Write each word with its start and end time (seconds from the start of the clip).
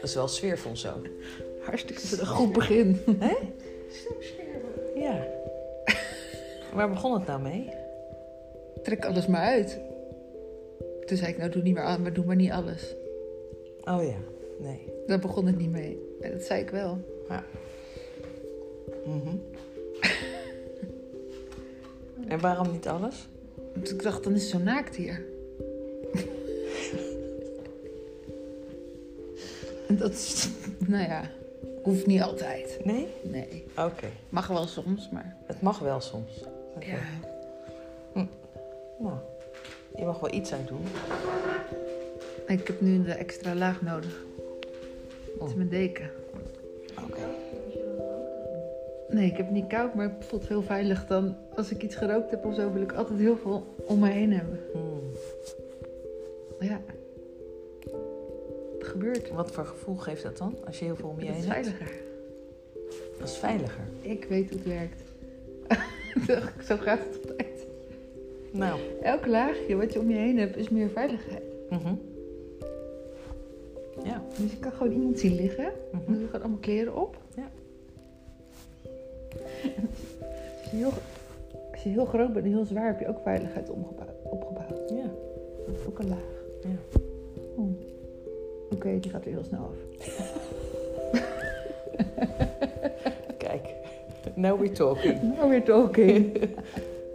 Dat 0.00 0.14
is 0.14 0.14
wel 0.14 0.28
sfeervol 0.28 0.76
zo. 0.76 0.92
Hartstikke 1.60 2.20
een 2.20 2.26
goed 2.26 2.52
begin. 2.52 2.98
Hè? 3.18 3.36
Ja. 4.94 5.26
Waar 6.74 6.90
begon 6.90 7.14
het 7.14 7.26
nou 7.26 7.42
mee? 7.42 7.70
Trek 8.82 9.04
alles 9.04 9.26
maar 9.26 9.42
uit. 9.42 9.80
Toen 11.04 11.16
zei 11.16 11.32
ik, 11.32 11.38
nou 11.38 11.50
doe 11.50 11.62
niet 11.62 11.74
meer 11.74 11.82
aan, 11.82 12.02
maar 12.02 12.12
doe 12.12 12.24
maar 12.24 12.36
niet 12.36 12.50
alles. 12.50 12.94
Oh 13.84 14.04
ja, 14.04 14.18
nee. 14.58 14.92
Daar 15.06 15.18
begon 15.18 15.46
het 15.46 15.58
niet 15.58 15.70
mee. 15.70 16.16
En 16.20 16.32
dat 16.32 16.42
zei 16.42 16.60
ik 16.60 16.70
wel. 16.70 16.98
Mhm. 19.06 19.36
en 22.32 22.40
waarom 22.40 22.72
niet 22.72 22.88
alles? 22.88 23.28
Dus 23.80 23.92
ik 23.92 24.02
dacht, 24.02 24.24
dan 24.24 24.34
is 24.34 24.42
het 24.42 24.50
zo 24.50 24.58
naakt 24.58 24.96
hier. 24.96 25.22
en 29.88 29.96
dat 29.96 30.10
is, 30.12 30.48
nou 30.86 31.02
ja, 31.02 31.30
hoeft 31.82 32.06
niet 32.06 32.20
altijd. 32.22 32.78
Nee? 32.84 33.06
Nee, 33.22 33.64
Oké. 33.78 34.06
mag 34.28 34.46
wel 34.46 34.66
soms, 34.66 35.08
maar 35.12 35.36
Het 35.46 35.60
mag 35.62 35.78
wel 35.78 36.00
soms. 36.00 36.44
Ja. 36.80 36.98
Nou, 38.98 39.16
je 39.96 40.04
mag 40.04 40.20
wel 40.20 40.34
iets 40.34 40.52
aan 40.52 40.64
doen. 40.66 40.84
Ik 42.46 42.66
heb 42.66 42.80
nu 42.80 42.94
een 42.94 43.06
extra 43.06 43.54
laag 43.54 43.82
nodig. 43.82 44.24
Dat 45.38 45.46
is 45.46 45.50
Oh. 45.52 45.56
mijn 45.56 45.68
deken. 45.68 46.10
Nee, 49.08 49.26
ik 49.30 49.36
heb 49.36 49.46
het 49.46 49.54
niet 49.54 49.66
koud, 49.66 49.94
maar 49.94 50.08
het 50.16 50.24
voelt 50.24 50.48
heel 50.48 50.62
veilig 50.62 51.06
dan. 51.06 51.34
Als 51.56 51.70
ik 51.70 51.82
iets 51.82 51.94
gerookt 51.96 52.30
heb 52.30 52.44
of 52.44 52.54
zo, 52.54 52.72
wil 52.72 52.82
ik 52.82 52.92
altijd 52.92 53.18
heel 53.18 53.36
veel 53.36 53.66
om 53.86 53.98
me 53.98 54.08
heen 54.08 54.32
hebben. 54.32 54.60
Hmm. 54.72 55.00
Ja. 56.68 56.80
Het 58.78 58.86
gebeurt. 58.86 59.30
Wat 59.30 59.50
voor 59.50 59.64
gevoel 59.64 59.96
geeft 59.96 60.22
dat 60.22 60.38
dan? 60.38 60.54
Als 60.66 60.78
je 60.78 60.84
heel 60.84 60.96
veel 60.96 61.08
om 61.08 61.20
je 61.20 61.26
Het 61.26 61.34
heen 61.34 61.44
is 61.44 61.50
hebt? 61.50 61.66
veiliger. 61.66 61.96
Dat 63.18 63.28
is 63.28 63.36
veiliger. 63.36 63.84
Ik 64.00 64.24
weet 64.24 64.50
hoe 64.50 64.58
het 64.58 64.66
werkt. 64.68 65.02
zo 66.68 66.76
gaat 66.76 66.98
het 66.98 67.28
altijd. 67.30 67.66
Nou. 68.52 68.80
Elk 69.02 69.26
laagje 69.26 69.76
wat 69.76 69.92
je 69.92 70.00
om 70.00 70.10
je 70.10 70.16
heen 70.16 70.38
hebt, 70.38 70.56
is 70.56 70.68
meer 70.68 70.88
veiligheid. 70.88 71.42
mhm. 71.70 71.94
Ja. 74.04 74.22
Dus 74.40 74.50
je 74.50 74.58
kan 74.58 74.72
gewoon 74.72 74.92
iemand 74.92 75.18
zien 75.18 75.34
liggen. 75.34 75.64
Dan 75.92 76.00
Mhm. 76.00 76.12
doe 76.12 76.20
je 76.20 76.26
gewoon 76.26 76.40
allemaal 76.40 76.58
kleren 76.60 76.96
op. 76.96 77.16
je, 80.76 80.82
heel, 80.84 80.92
als 81.72 81.82
je 81.82 81.88
heel 81.88 82.04
groot 82.04 82.32
bent 82.32 82.44
en 82.44 82.52
heel 82.52 82.64
zwaar, 82.64 82.86
heb 82.86 83.00
je 83.00 83.08
ook 83.08 83.20
veiligheid 83.22 83.70
omgebouwd, 83.70 84.22
opgebouwd. 84.22 84.90
Ja. 84.90 85.10
Dat 85.66 85.74
is 85.74 85.86
ook 85.86 85.98
een 85.98 86.08
laag. 86.08 86.44
Ja. 86.60 86.98
Oh. 87.56 87.70
Oké, 88.74 88.98
die 89.00 89.10
gaat 89.10 89.24
weer 89.24 89.34
heel 89.34 89.44
snel 89.44 89.60
af. 89.60 89.76
Kijk. 93.36 93.74
Now 94.34 94.60
we're 94.60 94.72
talking. 94.72 95.22
Nou 95.36 95.48
weer 95.48 95.64
talking. 95.64 96.32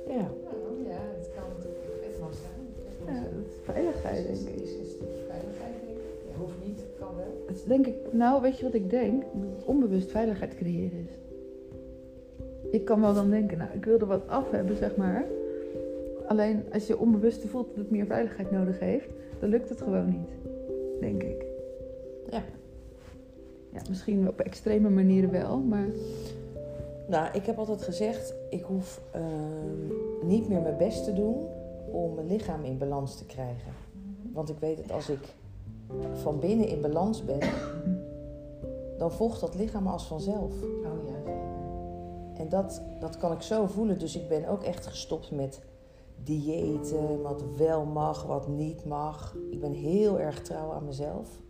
Ja. 0.07 0.17
Nou 0.17 0.87
ja, 0.87 0.99
het 1.17 1.29
kan 1.35 1.43
natuurlijk 1.57 2.03
het 2.03 2.19
mag 2.19 2.33
zijn. 2.33 3.15
Ja, 3.15 3.21
dat 3.21 3.45
is 3.47 3.53
veiligheid, 3.63 4.29
is, 4.29 4.43
denk 4.43 4.55
ik. 4.55 4.63
is 4.63 4.77
een 4.77 4.85
stukje 4.85 5.23
veiligheid, 5.27 5.73
denk 5.85 5.97
ik. 5.97 6.03
Ja, 6.29 6.35
hoeft 6.37 6.65
niet, 6.65 6.81
kan 6.99 7.15
wel. 7.15 7.43
Het 7.47 7.55
is 7.55 7.63
denk 7.63 7.87
ik, 7.87 7.95
nou 8.11 8.41
weet 8.41 8.57
je 8.57 8.63
wat 8.63 8.73
ik 8.73 8.89
denk? 8.89 9.21
Dat 9.21 9.49
het 9.55 9.65
onbewust 9.65 10.11
veiligheid 10.11 10.55
creëren 10.55 11.07
is. 11.09 11.20
Je 12.71 12.81
kan 12.83 13.01
wel 13.01 13.13
dan 13.13 13.29
denken, 13.29 13.57
nou 13.57 13.69
ik 13.73 13.85
wil 13.85 13.99
er 13.99 14.05
wat 14.05 14.27
af 14.27 14.51
hebben, 14.51 14.77
zeg 14.77 14.95
maar. 14.95 15.25
Alleen 16.27 16.63
als 16.73 16.87
je 16.87 16.99
onbewust 16.99 17.45
voelt 17.45 17.67
dat 17.67 17.75
het 17.75 17.91
meer 17.91 18.05
veiligheid 18.05 18.51
nodig 18.51 18.79
heeft, 18.79 19.09
dan 19.39 19.49
lukt 19.49 19.69
het 19.69 19.81
gewoon 19.81 20.09
niet. 20.09 20.29
Denk 20.99 21.23
ik. 21.23 21.45
Ja. 22.29 22.43
Ja, 23.73 23.81
misschien 23.89 24.27
op 24.27 24.39
extreme 24.39 24.89
manieren 24.89 25.31
wel, 25.31 25.59
maar 25.59 25.87
Nou, 27.07 27.27
ik 27.33 27.45
heb 27.45 27.57
altijd 27.57 27.81
gezegd, 27.81 28.33
ik 28.49 28.63
hoef 28.63 29.01
ehm, 29.11 30.27
niet 30.27 30.49
meer 30.49 30.61
mijn 30.61 30.77
best 30.77 31.03
te 31.03 31.13
doen 31.13 31.47
om 31.91 32.13
mijn 32.13 32.27
lichaam 32.27 32.63
in 32.63 32.77
balans 32.77 33.17
te 33.17 33.25
krijgen. 33.25 33.71
Want 34.33 34.49
ik 34.49 34.59
weet 34.59 34.77
dat 34.77 34.91
als 34.91 35.09
ik 35.09 35.33
van 36.13 36.39
binnen 36.39 36.67
in 36.67 36.81
balans 36.81 37.25
ben, 37.25 37.39
dan 38.97 39.11
volgt 39.11 39.41
dat 39.41 39.55
lichaam 39.55 39.87
als 39.87 40.07
vanzelf. 40.07 40.53
Oh 40.63 41.07
ja, 41.07 41.10
dat, 42.51 42.81
dat 42.99 43.17
kan 43.17 43.31
ik 43.31 43.41
zo 43.41 43.67
voelen. 43.67 43.99
Dus 43.99 44.15
ik 44.15 44.27
ben 44.27 44.47
ook 44.47 44.63
echt 44.63 44.87
gestopt 44.87 45.31
met 45.31 45.61
diëten, 46.23 47.21
wat 47.21 47.43
wel 47.57 47.85
mag, 47.85 48.25
wat 48.25 48.47
niet 48.47 48.85
mag. 48.85 49.37
Ik 49.49 49.59
ben 49.59 49.71
heel 49.71 50.19
erg 50.19 50.41
trouw 50.41 50.71
aan 50.71 50.85
mezelf. 50.85 51.41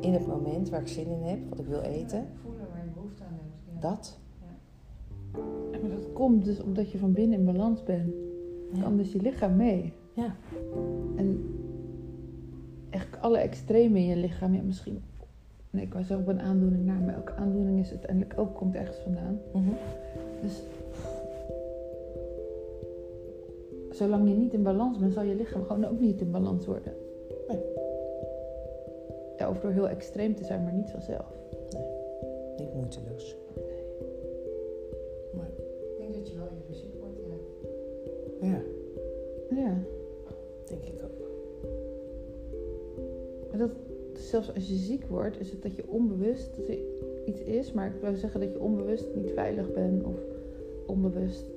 In 0.00 0.12
het 0.12 0.26
moment 0.26 0.68
waar 0.68 0.80
ik 0.80 0.88
zin 0.88 1.06
in 1.06 1.22
heb, 1.22 1.48
wat 1.48 1.58
ik 1.58 1.66
wil 1.66 1.80
eten. 1.80 2.26
Voelen 2.42 2.66
waar 2.70 2.84
je 2.84 2.90
behoefte 2.94 3.22
aan 3.22 3.32
hebt. 3.32 3.82
Ja. 3.82 3.88
Dat. 3.88 4.18
Ja, 5.72 5.78
maar 5.80 5.90
dat 5.90 6.12
komt 6.12 6.44
dus 6.44 6.62
omdat 6.62 6.90
je 6.90 6.98
van 6.98 7.12
binnen 7.12 7.38
in 7.38 7.44
balans 7.44 7.82
bent. 7.82 8.14
Kan 8.80 8.96
dus 8.96 9.12
je 9.12 9.20
lichaam 9.20 9.56
mee. 9.56 9.92
Ja. 10.12 10.36
En 11.16 11.58
echt 12.90 13.20
alle 13.20 13.38
extreme 13.38 13.98
in 13.98 14.06
je 14.06 14.16
lichaam, 14.16 14.54
ja 14.54 14.62
misschien... 14.62 15.02
Nee, 15.70 15.84
ik 15.84 15.92
was 15.92 16.12
ook 16.12 16.28
een 16.28 16.40
aandoening 16.40 16.84
naar, 16.84 17.00
maar 17.00 17.14
elke 17.14 17.34
aandoening 17.34 17.80
is 17.80 17.90
uiteindelijk 17.90 18.38
ook, 18.38 18.54
komt 18.54 18.74
ergens 18.74 18.98
vandaan. 18.98 19.38
Mhm. 19.52 19.68
Dus 20.42 20.62
zolang 23.90 24.28
je 24.28 24.34
niet 24.34 24.52
in 24.52 24.62
balans 24.62 24.98
bent, 24.98 25.12
zal 25.12 25.22
je 25.22 25.34
lichaam 25.34 25.64
gewoon 25.64 25.84
ook 25.84 26.00
niet 26.00 26.20
in 26.20 26.30
balans 26.30 26.66
worden. 26.66 26.94
Nee. 27.48 27.60
Ja, 29.36 29.48
of 29.48 29.60
door 29.60 29.70
heel 29.70 29.88
extreem 29.88 30.34
te 30.34 30.44
zijn, 30.44 30.64
maar 30.64 30.72
niet 30.72 30.90
vanzelf. 30.90 31.32
Niet 32.56 32.74
moeiteloos. 32.74 33.36
Maar, 35.32 35.50
Ik 35.80 35.98
denk 35.98 36.14
dat 36.14 36.28
je 36.28 36.36
wel 36.36 36.48
even 36.62 36.74
ziek 36.74 36.94
wordt, 37.00 37.18
ja. 38.40 38.48
ja, 38.48 38.62
Ja, 39.56 39.76
denk 40.64 40.84
ik 40.84 41.02
ook. 41.02 41.28
maar 43.48 43.58
dat, 43.58 43.70
zelfs 44.12 44.54
als 44.54 44.68
je 44.68 44.74
ziek 44.74 45.06
wordt, 45.06 45.40
is 45.40 45.50
het 45.50 45.62
dat 45.62 45.76
je 45.76 45.88
onbewust 45.88 46.56
dat 46.56 46.68
er 46.68 46.78
iets 47.28 47.40
is. 47.40 47.72
Maar 47.72 47.86
ik 47.86 48.00
wil 48.00 48.14
zeggen 48.14 48.40
dat 48.40 48.52
je 48.52 48.60
onbewust 48.60 49.06
niet 49.14 49.30
veilig 49.30 49.72
bent 49.72 50.04
of 50.04 50.16
onbewust 50.86 51.50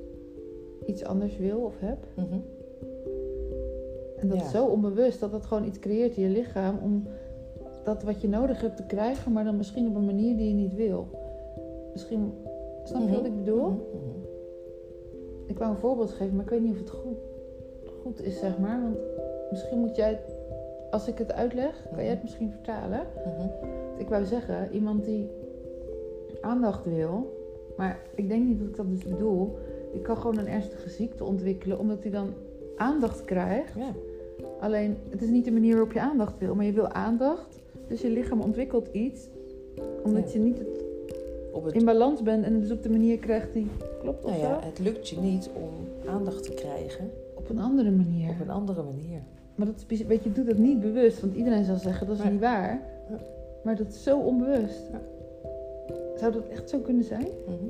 iets 0.85 1.03
anders 1.03 1.37
wil 1.37 1.59
of 1.59 1.79
hebt. 1.79 2.07
Mhm. 2.15 2.39
En 4.17 4.27
dat 4.27 4.37
Ja. 4.37 4.43
is 4.43 4.51
zo 4.51 4.65
onbewust 4.65 5.19
dat 5.19 5.31
dat 5.31 5.45
gewoon 5.45 5.65
iets 5.65 5.79
creëert 5.79 6.15
in 6.17 6.23
je 6.23 6.29
lichaam 6.29 6.79
om 6.83 7.07
dat 7.83 8.03
wat 8.03 8.21
je 8.21 8.27
nodig 8.27 8.61
hebt 8.61 8.77
te 8.77 8.85
krijgen, 8.85 9.31
maar 9.31 9.43
dan 9.43 9.57
misschien 9.57 9.87
op 9.87 9.95
een 9.95 10.05
manier 10.05 10.37
die 10.37 10.47
je 10.47 10.53
niet 10.53 10.75
wil. 10.75 11.07
Misschien, 11.91 12.33
snap 12.83 13.01
je 13.09 13.15
wat 13.15 13.25
ik 13.25 13.35
bedoel? 13.35 13.67
Mhm, 13.69 13.75
mhm. 13.75 14.19
Ik 15.45 15.57
wou 15.57 15.71
een 15.71 15.77
voorbeeld 15.77 16.11
geven, 16.11 16.35
maar 16.35 16.43
ik 16.43 16.49
weet 16.49 16.61
niet 16.61 16.71
of 16.71 16.79
het 16.79 16.89
goed, 16.89 17.17
goed 18.01 18.23
is, 18.23 18.39
zeg 18.39 18.59
maar. 18.59 18.81
Want 18.81 18.97
misschien 19.51 19.79
moet 19.79 19.95
jij, 19.95 20.19
als 20.89 21.07
ik 21.07 21.17
het 21.17 21.31
uitleg, 21.33 21.87
kan 21.89 22.03
jij 22.03 22.13
het 22.13 22.21
misschien 22.21 22.51
vertalen. 22.51 23.01
Mhm. 23.25 23.47
Ik 23.97 24.09
wou 24.09 24.25
zeggen, 24.25 24.73
iemand 24.73 25.05
die 25.05 25.29
aandacht 26.41 26.85
wil, 26.85 27.39
maar 27.77 27.99
ik 28.15 28.29
denk 28.29 28.45
niet 28.45 28.59
dat 28.59 28.67
ik 28.67 28.75
dat 28.75 28.89
dus 28.89 29.03
bedoel. 29.03 29.57
Die 29.91 30.01
kan 30.01 30.17
gewoon 30.17 30.37
een 30.37 30.47
ernstige 30.47 30.89
ziekte 30.89 31.23
ontwikkelen, 31.23 31.79
omdat 31.79 32.01
hij 32.01 32.11
dan 32.11 32.29
aandacht 32.77 33.25
krijgt. 33.25 33.73
Ja. 33.75 33.91
Alleen, 34.59 34.97
het 35.09 35.21
is 35.21 35.29
niet 35.29 35.45
de 35.45 35.51
manier 35.51 35.71
waarop 35.71 35.91
je 35.93 35.99
aandacht 36.01 36.37
wil, 36.37 36.55
maar 36.55 36.65
je 36.65 36.71
wil 36.71 36.87
aandacht. 36.87 37.59
Dus 37.87 38.01
je 38.01 38.09
lichaam 38.09 38.41
ontwikkelt 38.41 38.87
iets, 38.91 39.27
omdat 40.03 40.31
Ja. 40.33 40.39
je 40.39 40.45
niet 40.45 40.57
het 40.57 40.83
Op 41.51 41.63
het, 41.63 41.73
in 41.73 41.85
balans 41.85 42.21
bent 42.23 42.45
en 42.45 42.59
dus 42.59 42.71
op 42.71 42.83
de 42.83 42.89
manier 42.89 43.17
krijgt 43.17 43.53
die 43.53 43.67
klopt 44.01 44.23
of 44.23 44.29
nou 44.29 44.41
zo. 44.43 44.47
ja, 44.49 44.59
het 44.63 44.79
lukt 44.79 45.09
je 45.09 45.19
niet 45.19 45.49
om 45.55 45.69
aandacht 46.09 46.43
te 46.43 46.53
krijgen 46.53 47.09
Op 47.35 47.49
een 47.49 47.59
andere 47.59 47.91
manier. 47.91 48.29
op 48.29 48.39
een 48.41 48.49
andere 48.49 48.83
manier. 48.83 49.19
Maar 49.55 49.65
dat 49.67 49.85
is, 49.87 50.03
weet 50.05 50.23
je, 50.23 50.31
doet 50.31 50.47
dat 50.47 50.57
niet 50.57 50.79
bewust, 50.79 51.21
want 51.21 51.35
iedereen 51.35 51.63
zal 51.63 51.75
zeggen 51.77 52.07
dat 52.07 52.17
is 52.17 52.23
niet 52.29 52.39
waar. 52.39 52.81
Maar 53.63 53.75
dat 53.75 53.87
is 53.87 54.03
zo 54.03 54.19
onbewust. 54.19 54.89
Ja. 54.91 55.01
Zou 56.21 56.33
dat 56.33 56.47
echt 56.47 56.69
zo 56.69 56.79
kunnen 56.79 57.03
zijn? 57.03 57.27
Mhm. 57.45 57.65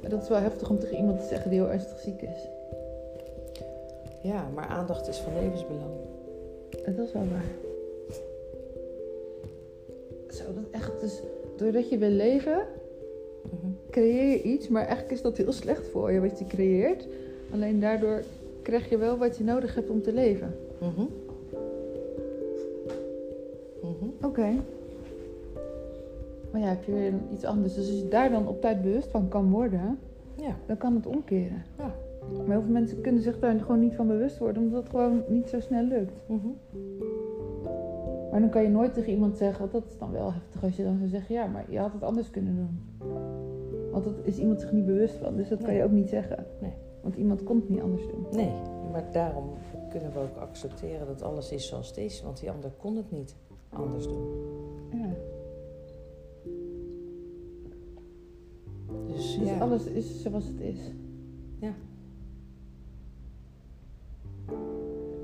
Maar 0.00 0.10
dat 0.10 0.22
is 0.22 0.28
wel 0.28 0.38
heftig 0.38 0.70
om 0.70 0.78
tegen 0.78 0.96
iemand 0.96 1.20
te 1.20 1.26
zeggen 1.26 1.50
die 1.50 1.58
heel 1.60 1.70
ernstig 1.70 1.98
ziek 1.98 2.22
is. 2.22 2.48
Ja, 4.22 4.48
maar 4.54 4.66
aandacht 4.66 5.08
is 5.08 5.16
van 5.18 5.32
levensbelang. 5.40 5.90
Dat 6.70 7.06
is 7.06 7.12
wel 7.12 7.26
waar. 7.30 7.44
Zo, 10.28 10.44
dat 10.54 10.64
echt 10.70 11.00
dus, 11.00 11.20
doordat 11.56 11.88
je 11.88 11.98
wil 11.98 12.10
leven, 12.10 12.66
Mhm. 13.42 13.70
creëer 13.90 14.28
je 14.30 14.42
iets, 14.42 14.68
maar 14.68 14.82
eigenlijk 14.82 15.12
is 15.12 15.22
dat 15.22 15.36
heel 15.36 15.52
slecht 15.52 15.86
voor 15.88 16.12
je 16.12 16.20
wat 16.20 16.38
je 16.38 16.46
creëert. 16.46 17.06
Alleen 17.52 17.80
daardoor 17.80 18.22
krijg 18.62 18.88
je 18.90 18.96
wel 18.98 19.16
wat 19.18 19.36
je 19.36 19.44
nodig 19.44 19.74
hebt 19.74 19.90
om 19.90 20.02
te 20.02 20.12
leven. 20.12 20.54
Mhm. 20.78 21.04
Mhm. 23.82 24.26
Oké. 24.26 24.48
Maar 26.52 26.60
ja, 26.60 26.66
heb 26.66 26.84
je 26.84 26.92
weer 26.92 27.12
iets 27.32 27.44
anders. 27.44 27.74
Dus 27.74 27.88
als 27.88 27.98
je 27.98 28.08
daar 28.08 28.30
dan 28.30 28.48
op 28.48 28.60
tijd 28.60 28.82
bewust 28.82 29.10
van 29.10 29.28
kan 29.28 29.50
worden, 29.50 29.98
Ja. 30.36 30.56
dan 30.66 30.76
kan 30.76 30.94
het 30.94 31.06
omkeren. 31.06 31.62
Ja. 31.78 31.94
Maar 32.36 32.46
heel 32.56 32.62
veel 32.62 32.72
mensen 32.72 33.00
kunnen 33.00 33.22
zich 33.22 33.38
daar 33.38 33.60
gewoon 33.60 33.80
niet 33.80 33.94
van 33.94 34.06
bewust 34.06 34.38
worden, 34.38 34.62
omdat 34.62 34.82
het 34.82 34.90
gewoon 34.90 35.22
niet 35.28 35.48
zo 35.48 35.60
snel 35.60 35.82
lukt. 35.84 36.12
Mhm. 36.26 36.48
Maar 38.30 38.40
dan 38.40 38.50
kan 38.50 38.62
je 38.62 38.68
nooit 38.68 38.94
tegen 38.94 39.12
iemand 39.12 39.36
zeggen, 39.36 39.58
want 39.60 39.72
dat 39.72 39.84
is 39.92 39.98
dan 39.98 40.12
wel 40.12 40.32
heftig 40.32 40.62
als 40.64 40.76
je 40.76 40.84
dan 40.84 40.96
zou 40.96 41.08
zeggen, 41.08 41.34
ja, 41.34 41.46
maar 41.46 41.64
je 41.68 41.78
had 41.78 41.92
het 41.92 42.02
anders 42.02 42.30
kunnen 42.30 42.56
doen. 42.56 42.80
Want 43.92 44.04
dat 44.04 44.14
is 44.22 44.38
iemand 44.38 44.60
zich 44.60 44.72
niet 44.72 44.86
bewust 44.86 45.14
van, 45.14 45.36
dus 45.36 45.48
dat 45.48 45.62
kan 45.62 45.74
je 45.74 45.84
ook 45.84 45.90
niet 45.90 46.08
zeggen. 46.08 46.46
Nee. 46.60 46.72
Want 47.00 47.16
iemand 47.16 47.42
kon 47.42 47.56
het 47.56 47.68
niet 47.68 47.80
anders 47.80 48.02
doen. 48.06 48.26
Nee, 48.30 48.52
maar 48.92 49.04
daarom 49.12 49.44
kunnen 49.88 50.12
we 50.12 50.18
ook 50.18 50.36
accepteren 50.36 51.06
dat 51.06 51.22
alles 51.22 51.52
is 51.52 51.68
zoals 51.68 51.88
het 51.88 51.96
is. 51.96 52.22
Want 52.22 52.40
die 52.40 52.50
ander 52.50 52.70
kon 52.76 52.96
het 52.96 53.10
niet 53.10 53.34
anders 53.70 54.06
doen. 54.06 54.26
Ja. 54.92 55.08
Dus, 59.06 59.38
Dus 59.38 59.48
ja. 59.48 59.58
alles 59.58 59.86
is 59.86 60.22
zoals 60.22 60.46
het 60.46 60.60
is. 60.60 60.78
Ja. 61.58 61.74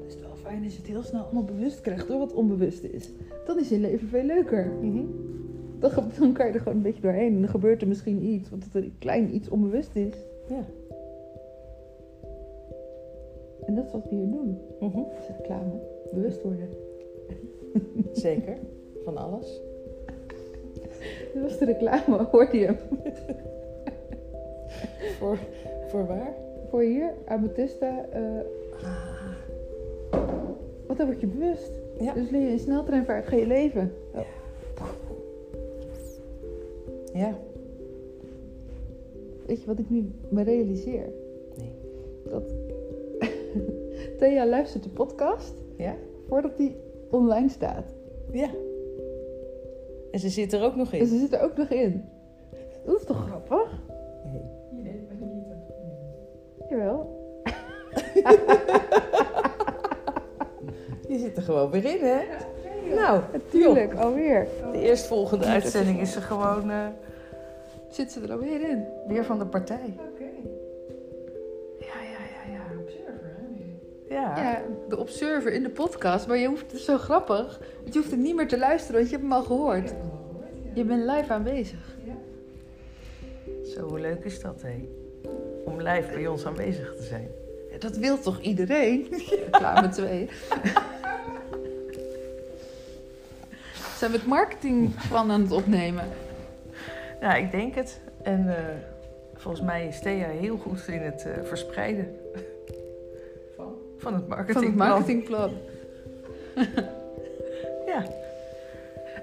Het 0.02 0.14
is 0.14 0.20
wel 0.20 0.34
fijn 0.34 0.64
als 0.64 0.72
je 0.72 0.78
het 0.78 0.88
heel 0.88 1.02
snel 1.02 1.22
allemaal 1.22 1.44
bewust 1.44 1.80
krijgt 1.80 2.08
door 2.08 2.18
wat 2.18 2.32
onbewust 2.32 2.82
is. 2.84 3.10
Dan 3.46 3.58
is 3.58 3.68
je 3.68 3.78
leven 3.78 4.08
veel 4.08 4.22
leuker. 4.22 4.66
Mhm. 4.82 5.04
Dan, 5.78 5.90
dan 6.18 6.32
kan 6.32 6.46
je 6.46 6.52
er 6.52 6.58
gewoon 6.58 6.76
een 6.76 6.82
beetje 6.82 7.02
doorheen. 7.02 7.34
En 7.34 7.40
dan 7.40 7.50
gebeurt 7.50 7.82
er 7.82 7.88
misschien 7.88 8.24
iets, 8.24 8.50
wat 8.50 8.64
het 8.64 8.74
een 8.74 8.94
klein 8.98 9.34
iets 9.34 9.48
onbewust 9.48 9.96
is. 9.96 10.14
Ja. 10.48 10.64
En 13.66 13.74
dat 13.74 13.84
is 13.84 13.92
wat 13.92 14.08
we 14.08 14.14
hier 14.14 14.30
doen. 14.30 14.58
Mhm. 14.80 15.00
Reclame. 15.38 15.80
Bewust 16.12 16.42
worden. 16.42 16.68
Zeker. 18.12 18.56
Van 19.04 19.16
alles. 19.16 19.60
Dat 21.34 21.42
was 21.42 21.58
de 21.58 21.64
reclame, 21.64 22.28
hoorde 22.30 22.56
je 22.56 22.66
hem? 22.66 22.76
Voor, 25.18 25.38
voor 25.88 26.06
waar? 26.06 26.34
Voor 26.70 26.82
hier, 26.82 27.12
Amethysta. 27.26 28.06
eh 28.10 28.22
wat 30.86 30.96
dan 30.96 31.06
word 31.06 31.20
je 31.20 31.26
bewust. 31.26 31.70
Ja. 31.98 32.12
Dus 32.12 32.30
leer 32.30 32.40
je 32.40 32.48
in 32.50 32.58
sneltreinvaart, 32.58 33.26
ga 33.26 33.36
je 33.36 33.46
leven. 33.46 33.92
Ja. 37.12 37.36
Weet 39.46 39.60
je 39.60 39.66
wat 39.66 39.78
ik 39.78 39.90
nu 39.90 40.10
me 40.28 40.42
realiseer? 40.42 41.08
Nee. 41.58 41.72
Dat 42.28 42.42
Thea 44.18 44.46
luistert 44.46 44.82
de 44.82 44.88
podcast 44.88 45.54
Ja? 45.76 45.94
voordat 46.28 46.56
die 46.56 46.76
online 47.10 47.48
staat. 47.48 47.94
Ja. 48.32 48.48
En 50.10 50.18
ze 50.18 50.28
zit 50.28 50.52
er 50.52 50.62
ook 50.62 50.76
nog 50.76 50.92
En 50.92 50.98
in. 50.98 51.06
ze 51.06 51.18
zit 51.18 51.32
er 51.34 51.42
ook 51.42 51.56
nog 51.56 51.68
in. 51.70 52.04
Dat 52.84 52.96
is 53.00 53.04
toch 53.04 53.26
grappig? 53.26 53.82
Die 61.08 61.18
zit 61.24 61.36
er 61.36 61.42
gewoon 61.42 61.70
weer 61.70 61.84
in, 61.84 62.04
hè? 62.04 62.20
Nou, 62.94 63.20
Natuurlijk, 63.32 63.94
alweer. 63.94 64.46
de 64.72 64.78
eerstvolgende 64.80 65.44
uitzending 65.44 66.00
is 66.00 66.16
er 66.16 66.22
gewoon 66.22 66.70
eh, 66.70 66.86
Zit 67.88 68.12
ze 68.12 68.20
er 68.20 68.32
alweer 68.32 68.68
in? 68.68 68.84
weer 69.08 69.24
van 69.24 69.38
de 69.38 69.46
partij. 69.46 69.94
Oké. 70.12 70.24
Ja, 71.78 71.86
ja, 72.02 72.18
ja, 72.34 72.52
ja. 72.52 72.60
Observer, 72.80 73.36
hè? 74.08 74.14
Ja. 74.14 74.38
Ja, 74.42 74.62
de 74.88 74.98
observer 74.98 75.52
in 75.52 75.62
de 75.62 75.70
podcast. 75.70 76.26
Maar 76.26 76.36
je 76.38 76.48
hoeft, 76.48 76.62
het 76.62 76.72
is 76.72 76.84
zo 76.84 76.98
grappig. 76.98 77.60
Want 77.82 77.94
je 77.94 77.98
hoeft 77.98 78.10
het 78.10 78.20
niet 78.20 78.34
meer 78.36 78.48
te 78.48 78.58
luisteren, 78.58 78.96
want 79.00 79.10
je 79.10 79.16
hebt 79.16 79.28
hem 79.28 79.32
al 79.36 79.40
Ik 79.40 79.46
gehoord. 79.46 79.88
heb 79.90 79.98
hem 80.00 80.10
al 80.10 80.18
gehoord, 80.28 80.48
ja. 80.64 80.70
Je 80.74 80.84
bent 80.84 81.02
live 81.10 81.32
aanwezig. 81.32 81.96
Ja. 82.04 82.14
Zo, 83.64 83.88
hoe 83.88 84.00
leuk 84.00 84.24
is 84.24 84.40
dat, 84.40 84.62
hé? 84.62 84.88
Om 85.64 85.80
live 85.82 86.12
bij 86.12 86.26
ons 86.26 86.46
aanwezig 86.46 86.94
te 86.96 87.02
zijn. 87.02 87.28
Ja, 87.72 87.78
dat 87.78 87.96
wil 87.96 88.20
toch 88.20 88.40
iedereen? 88.40 89.08
Klaar 89.50 89.82
met 89.82 89.92
twee. 89.92 90.28
Zijn 93.98 94.10
we 94.10 94.16
het 94.16 94.26
marketingplan 94.26 95.30
aan 95.30 95.40
het 95.42 95.52
opnemen? 95.52 96.08
Ja, 97.20 97.34
ik 97.34 97.50
denk 97.50 97.74
het. 97.74 98.00
En 98.22 98.56
eh, 98.56 98.64
volgens 99.34 99.62
mij 99.64 99.86
is 99.86 100.00
Thea 100.00 100.28
heel 100.28 100.56
goed 100.56 100.88
in 100.88 101.00
het 101.00 101.24
eh, 101.26 101.32
verspreiden 101.44 102.16
Van? 103.56 103.74
van 103.98 104.14
het 104.14 104.22
Van 104.22 104.36
marketingplan. 104.36 104.66
het 104.68 104.76
marketingplan. 104.76 105.50
Ja. 107.86 108.04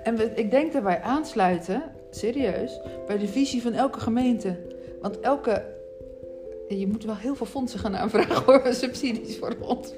En 0.03 0.15
we, 0.15 0.31
ik 0.35 0.51
denk 0.51 0.73
dat 0.73 0.83
wij 0.83 1.01
aansluiten, 1.01 1.83
serieus, 2.09 2.79
bij 3.07 3.17
de 3.17 3.27
visie 3.27 3.61
van 3.61 3.73
elke 3.73 3.99
gemeente. 3.99 4.55
Want 5.01 5.19
elke. 5.19 5.63
Je 6.79 6.87
moet 6.87 7.03
wel 7.03 7.15
heel 7.15 7.35
veel 7.35 7.45
fondsen 7.45 7.79
gaan 7.79 7.95
aanvragen 7.97 8.43
voor 8.43 8.61
subsidies 8.73 9.37
voor 9.37 9.55
ons. 9.59 9.93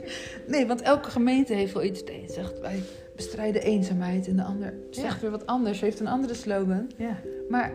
Nee, 0.48 0.66
want 0.68 0.82
elke 0.82 1.10
gemeente 1.10 1.54
heeft 1.54 1.74
wel 1.74 1.84
iets. 1.84 2.06
De 2.06 2.14
een 2.22 2.30
zegt 2.30 2.60
wij 2.60 2.80
bestrijden 3.16 3.62
eenzaamheid 3.62 4.28
en 4.28 4.36
de 4.36 4.44
ander 4.44 4.74
zegt 4.90 5.16
Ja. 5.16 5.22
weer 5.22 5.32
wat 5.32 5.46
anders, 5.46 5.82
heeft 5.82 6.00
een 6.00 6.08
andere 6.08 6.34
slogan. 6.34 6.92
Ja. 6.98 7.18
Maar 7.50 7.72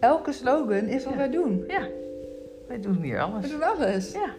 elke 0.00 0.32
slogan 0.32 0.84
is 0.86 1.04
wat 1.04 1.12
Ja. 1.12 1.18
wij 1.18 1.30
doen. 1.30 1.64
ja. 1.68 1.88
Wij 2.68 2.80
doen 2.80 3.02
hier 3.02 3.14
We 3.16 3.20
alles. 3.22 3.50
doen 3.50 3.62
alles. 3.62 4.12
Ja. 4.12 4.34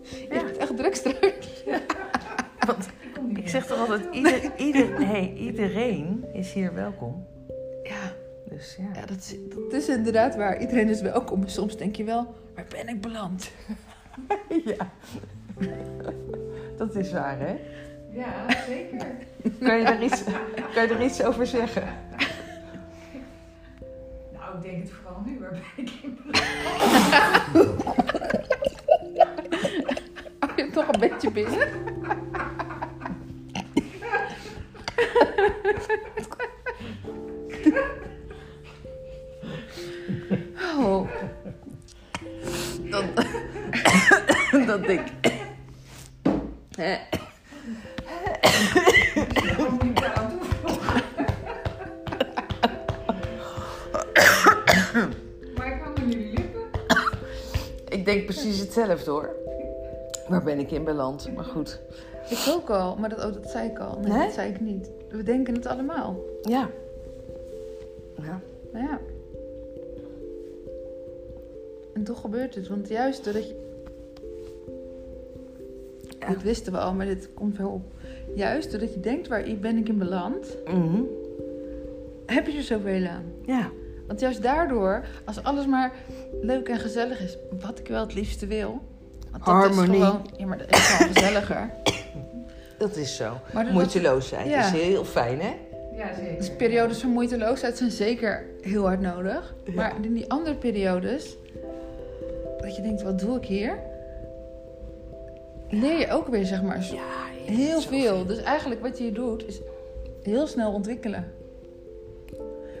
Je 0.00 0.26
Ja. 0.30 0.42
bent 0.44 0.56
echt 0.56 0.76
drukstruik. 0.76 1.44
Want 2.66 2.88
Ik 3.36 3.48
zeg 3.48 3.66
toch 3.66 3.78
altijd, 3.78 4.04
ieder, 4.14 4.50
ieder, 4.56 4.98
hey, 5.12 5.32
iedereen 5.36 6.24
is 6.32 6.52
hier 6.52 6.74
welkom. 6.74 7.26
Ja, 8.50 8.56
Dus 8.56 8.76
ja. 8.76 9.00
ja 9.00 9.06
dat, 9.06 9.16
is, 9.18 9.36
dat 9.70 9.72
is 9.72 9.88
inderdaad 9.88 10.36
waar. 10.36 10.60
Iedereen 10.60 10.88
is 10.88 11.00
welkom. 11.00 11.48
Soms 11.48 11.76
denk 11.76 11.96
je 11.96 12.04
wel, 12.04 12.34
waar 12.54 12.66
ben 12.68 12.88
ik 12.88 13.00
beland? 13.00 13.50
ja. 14.64 14.90
Dat 16.76 16.96
is 16.96 17.12
waar, 17.12 17.38
hè? 17.38 17.56
Ja, 18.12 18.46
zeker. 18.66 19.06
Kan 19.68 19.78
je 19.78 19.84
er 19.84 20.02
iets, 20.02 20.22
kan 20.74 20.82
je 20.86 20.94
er 20.94 21.02
iets 21.02 21.22
over 21.22 21.46
zeggen? 21.46 21.84
Nou, 24.32 24.56
ik 24.56 24.62
denk 24.62 24.82
het 24.82 24.90
vooral 24.90 25.22
nu. 25.24 25.38
Waar 25.38 25.50
ben 25.50 25.84
ik 25.84 25.90
in 26.02 26.18
Oh, 30.40 30.56
je 30.56 30.62
hebt 30.62 30.74
nog 30.74 30.88
een 30.88 31.00
beetje 31.00 31.30
binnen. 31.30 31.68
Oh. 40.78 41.08
Dat, 42.90 43.04
dat 44.66 44.88
ik. 44.88 45.02
Maar 55.56 55.66
ik 55.66 55.80
hang 55.82 55.98
aan 55.98 56.10
jullie 56.10 56.32
lippen. 56.32 56.60
Ik 57.88 58.04
denk 58.04 58.24
precies 58.24 58.58
hetzelfde 58.58 59.10
hoor. 59.10 59.28
Waar 60.28 60.42
ben 60.42 60.58
ik 60.58 60.70
in 60.70 60.84
beland? 60.84 61.34
Maar 61.34 61.44
goed. 61.44 61.80
Ik 62.28 62.44
ook 62.48 62.70
al, 62.70 62.96
maar 62.96 63.08
dat, 63.08 63.24
oh, 63.24 63.32
dat 63.32 63.50
zei 63.50 63.68
ik 63.68 63.78
al. 63.78 63.98
Nee, 64.00 64.18
dat 64.26 64.32
zei 64.32 64.50
ik 64.50 64.60
niet. 64.60 64.90
We 65.08 65.22
denken 65.22 65.54
het 65.54 65.66
allemaal. 65.66 66.16
Ja. 66.42 66.68
Ja. 68.22 68.40
Nou 68.72 68.84
ja. 68.86 68.98
En 71.94 72.04
toch 72.04 72.20
gebeurt 72.20 72.54
het, 72.54 72.68
want 72.68 72.88
juist 72.88 73.24
doordat 73.24 73.48
je... 73.48 73.68
Ja. 76.18 76.28
Dit 76.28 76.42
wisten 76.42 76.72
we 76.72 76.78
al, 76.78 76.94
maar 76.94 77.06
dit 77.06 77.28
komt 77.34 77.56
wel 77.58 77.68
op. 77.70 77.82
Juist 78.34 78.70
doordat 78.70 78.94
je 78.94 79.00
denkt, 79.00 79.28
waar 79.28 79.44
ben 79.60 79.76
ik 79.76 79.88
in 79.88 79.98
beland, 79.98 80.56
Mhm. 80.64 81.00
heb 82.26 82.46
je 82.46 82.56
er 82.56 82.62
zoveel 82.62 83.06
aan. 83.06 83.24
Ja. 83.46 83.70
Want 84.06 84.20
juist 84.20 84.42
daardoor, 84.42 85.04
als 85.24 85.42
alles 85.42 85.66
maar 85.66 85.92
leuk 86.42 86.68
en 86.68 86.78
gezellig 86.78 87.20
is, 87.20 87.36
wat 87.60 87.78
ik 87.78 87.86
wel 87.88 88.00
het 88.00 88.14
liefste 88.14 88.46
wil. 88.46 88.80
Want 89.30 89.44
dat 89.44 89.54
Harmonie. 89.54 90.00
is 90.00 90.04
gewoon, 90.06 90.26
ja, 90.36 90.46
maar 90.46 90.58
dat 90.58 90.70
is 90.70 90.78
gewoon 90.88 91.12
gezelliger. 91.14 91.70
Dat 92.78 92.96
is 92.96 93.16
zo. 93.16 93.36
Maar 93.52 93.64
dat- 93.64 93.72
Moeiteloos 93.72 94.28
zijn. 94.28 94.48
Ja. 94.48 94.64
Is 94.74 94.80
heel 94.80 95.04
fijn, 95.04 95.40
hè? 95.40 95.52
Ja, 95.96 96.14
zeker. 96.14 96.36
Dus 96.36 96.50
periodes 96.56 96.98
van 96.98 97.10
moeiteloosheid 97.10 97.76
zijn 97.78 97.90
zeker 97.90 98.44
heel 98.60 98.84
hard 98.86 99.00
nodig. 99.00 99.54
Ja. 99.64 99.72
Maar 99.74 99.94
in 100.02 100.12
die 100.14 100.30
andere 100.30 100.54
periodes, 100.56 101.36
dat 102.62 102.76
je 102.76 102.82
denkt, 102.82 103.02
wat 103.02 103.18
doe 103.18 103.36
ik 103.36 103.44
hier? 103.44 103.78
Leer 105.68 105.98
je 105.98 106.10
ook 106.10 106.28
weer, 106.28 106.44
zeg 106.44 106.62
maar, 106.62 106.78
Ja. 106.92 107.52
heel 107.52 107.80
veel. 107.80 108.26
Dus 108.26 108.38
eigenlijk 108.42 108.80
wat 108.80 108.98
je 108.98 109.04
hier 109.04 109.14
doet, 109.14 109.46
is 109.46 109.60
heel 110.22 110.46
snel 110.46 110.72
ontwikkelen. 110.72 111.32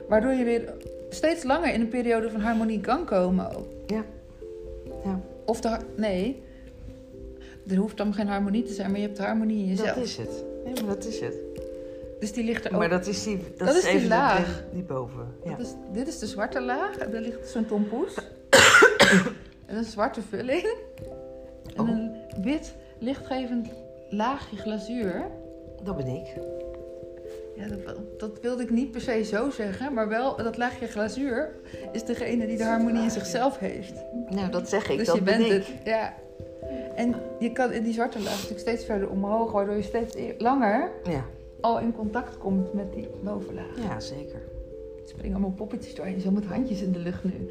Waardoor 0.08 0.32
je 0.32 0.44
weer 0.44 0.72
steeds 1.08 1.42
langer 1.44 1.72
in 1.74 1.80
een 1.80 1.88
periode 1.88 2.30
van 2.30 2.40
harmonie 2.40 2.80
kan 2.80 3.04
komen 3.04 3.56
ook. 3.56 3.66
Ja. 3.86 4.04
Ja. 5.04 5.20
Of 5.44 5.60
de, 5.60 5.76
nee, 5.96 6.42
er 7.68 7.76
hoeft 7.76 7.96
dan 7.96 8.14
geen 8.14 8.28
harmonie 8.28 8.62
te 8.62 8.72
zijn, 8.72 8.90
maar 8.90 9.00
je 9.00 9.06
hebt 9.06 9.18
harmonie 9.18 9.58
in 9.62 9.66
jezelf. 9.68 9.94
Dat 9.94 10.04
is 10.04 10.16
het. 10.16 10.44
Nee, 10.64 10.72
maar 10.74 10.94
dat 10.94 11.04
is 11.04 11.20
het. 11.20 11.34
Dus 12.20 12.32
die 12.32 12.44
ligt 12.44 12.64
er 12.64 12.72
ook. 12.72 12.78
Maar 12.78 12.88
dat 12.88 13.06
is 13.06 13.22
die, 13.22 13.38
dat 13.56 13.66
Dat 13.66 13.76
is 13.76 13.82
die 13.82 13.90
even 13.90 14.02
de- 14.02 14.08
laag. 14.08 14.64
die 14.72 14.82
boven. 14.82 15.26
Ja. 15.44 15.50
Dat 15.50 15.60
is, 15.66 15.74
dit 15.92 16.08
is 16.08 16.18
de 16.18 16.26
zwarte 16.26 16.60
laag. 16.62 16.96
Daar 16.96 17.20
ligt 17.20 17.48
zo'n 17.48 17.66
tompoes. 17.66 18.14
en 19.70 19.76
een 19.76 19.84
zwarte 19.84 20.22
vulling. 20.22 20.62
En 21.76 21.80
Oh. 21.80 21.88
een 21.88 22.12
wit 22.42 22.74
lichtgevend 22.98 23.68
laagje 24.08 24.56
glazuur. 24.56 25.24
Dat 25.82 25.96
ben 25.96 26.06
ik. 26.06 26.26
Ja, 27.56 27.66
dat, 27.68 27.96
dat 28.20 28.40
wilde 28.40 28.62
ik 28.62 28.70
niet 28.70 28.90
per 28.90 29.00
se 29.00 29.24
zo 29.24 29.50
zeggen. 29.50 29.94
Maar 29.94 30.08
wel, 30.08 30.36
dat 30.36 30.56
laagje 30.56 30.86
glazuur 30.86 31.50
is 31.92 32.04
degene 32.04 32.46
die 32.46 32.56
de 32.56 32.64
harmonie 32.64 33.02
in 33.02 33.10
zichzelf 33.10 33.58
heeft. 33.58 33.92
Nou, 34.28 34.50
dat 34.50 34.68
zeg 34.68 34.88
ik. 34.88 34.98
dus 34.98 35.06
dat 35.06 35.16
je 35.16 35.22
bent 35.22 35.48
ben 35.48 35.56
ik. 35.56 35.66
het. 35.66 35.76
Ja. 35.84 36.14
En 36.94 37.14
je 37.38 37.52
kan 37.52 37.72
in 37.72 37.82
die 37.82 37.92
zwarte 37.92 38.18
laag 38.18 38.32
natuurlijk 38.34 38.60
steeds 38.60 38.84
verder 38.84 39.08
omhoog, 39.10 39.52
waardoor 39.52 39.74
je 39.76 39.82
steeds 39.82 40.14
e- 40.14 40.34
langer 40.38 40.90
Ja. 41.04 41.24
al 41.60 41.80
in 41.80 41.92
contact 41.92 42.38
komt 42.38 42.72
met 42.72 42.92
die 42.92 43.08
bovenlaag. 43.24 43.76
ja, 43.82 44.00
zeker. 44.00 44.42
Er 45.02 45.08
springen 45.08 45.32
allemaal 45.32 45.56
poppetjes 45.56 45.94
doorheen, 45.94 46.20
zo 46.20 46.30
met 46.30 46.44
handjes 46.44 46.82
in 46.82 46.92
de 46.92 46.98
lucht 46.98 47.24
nu. 47.24 47.50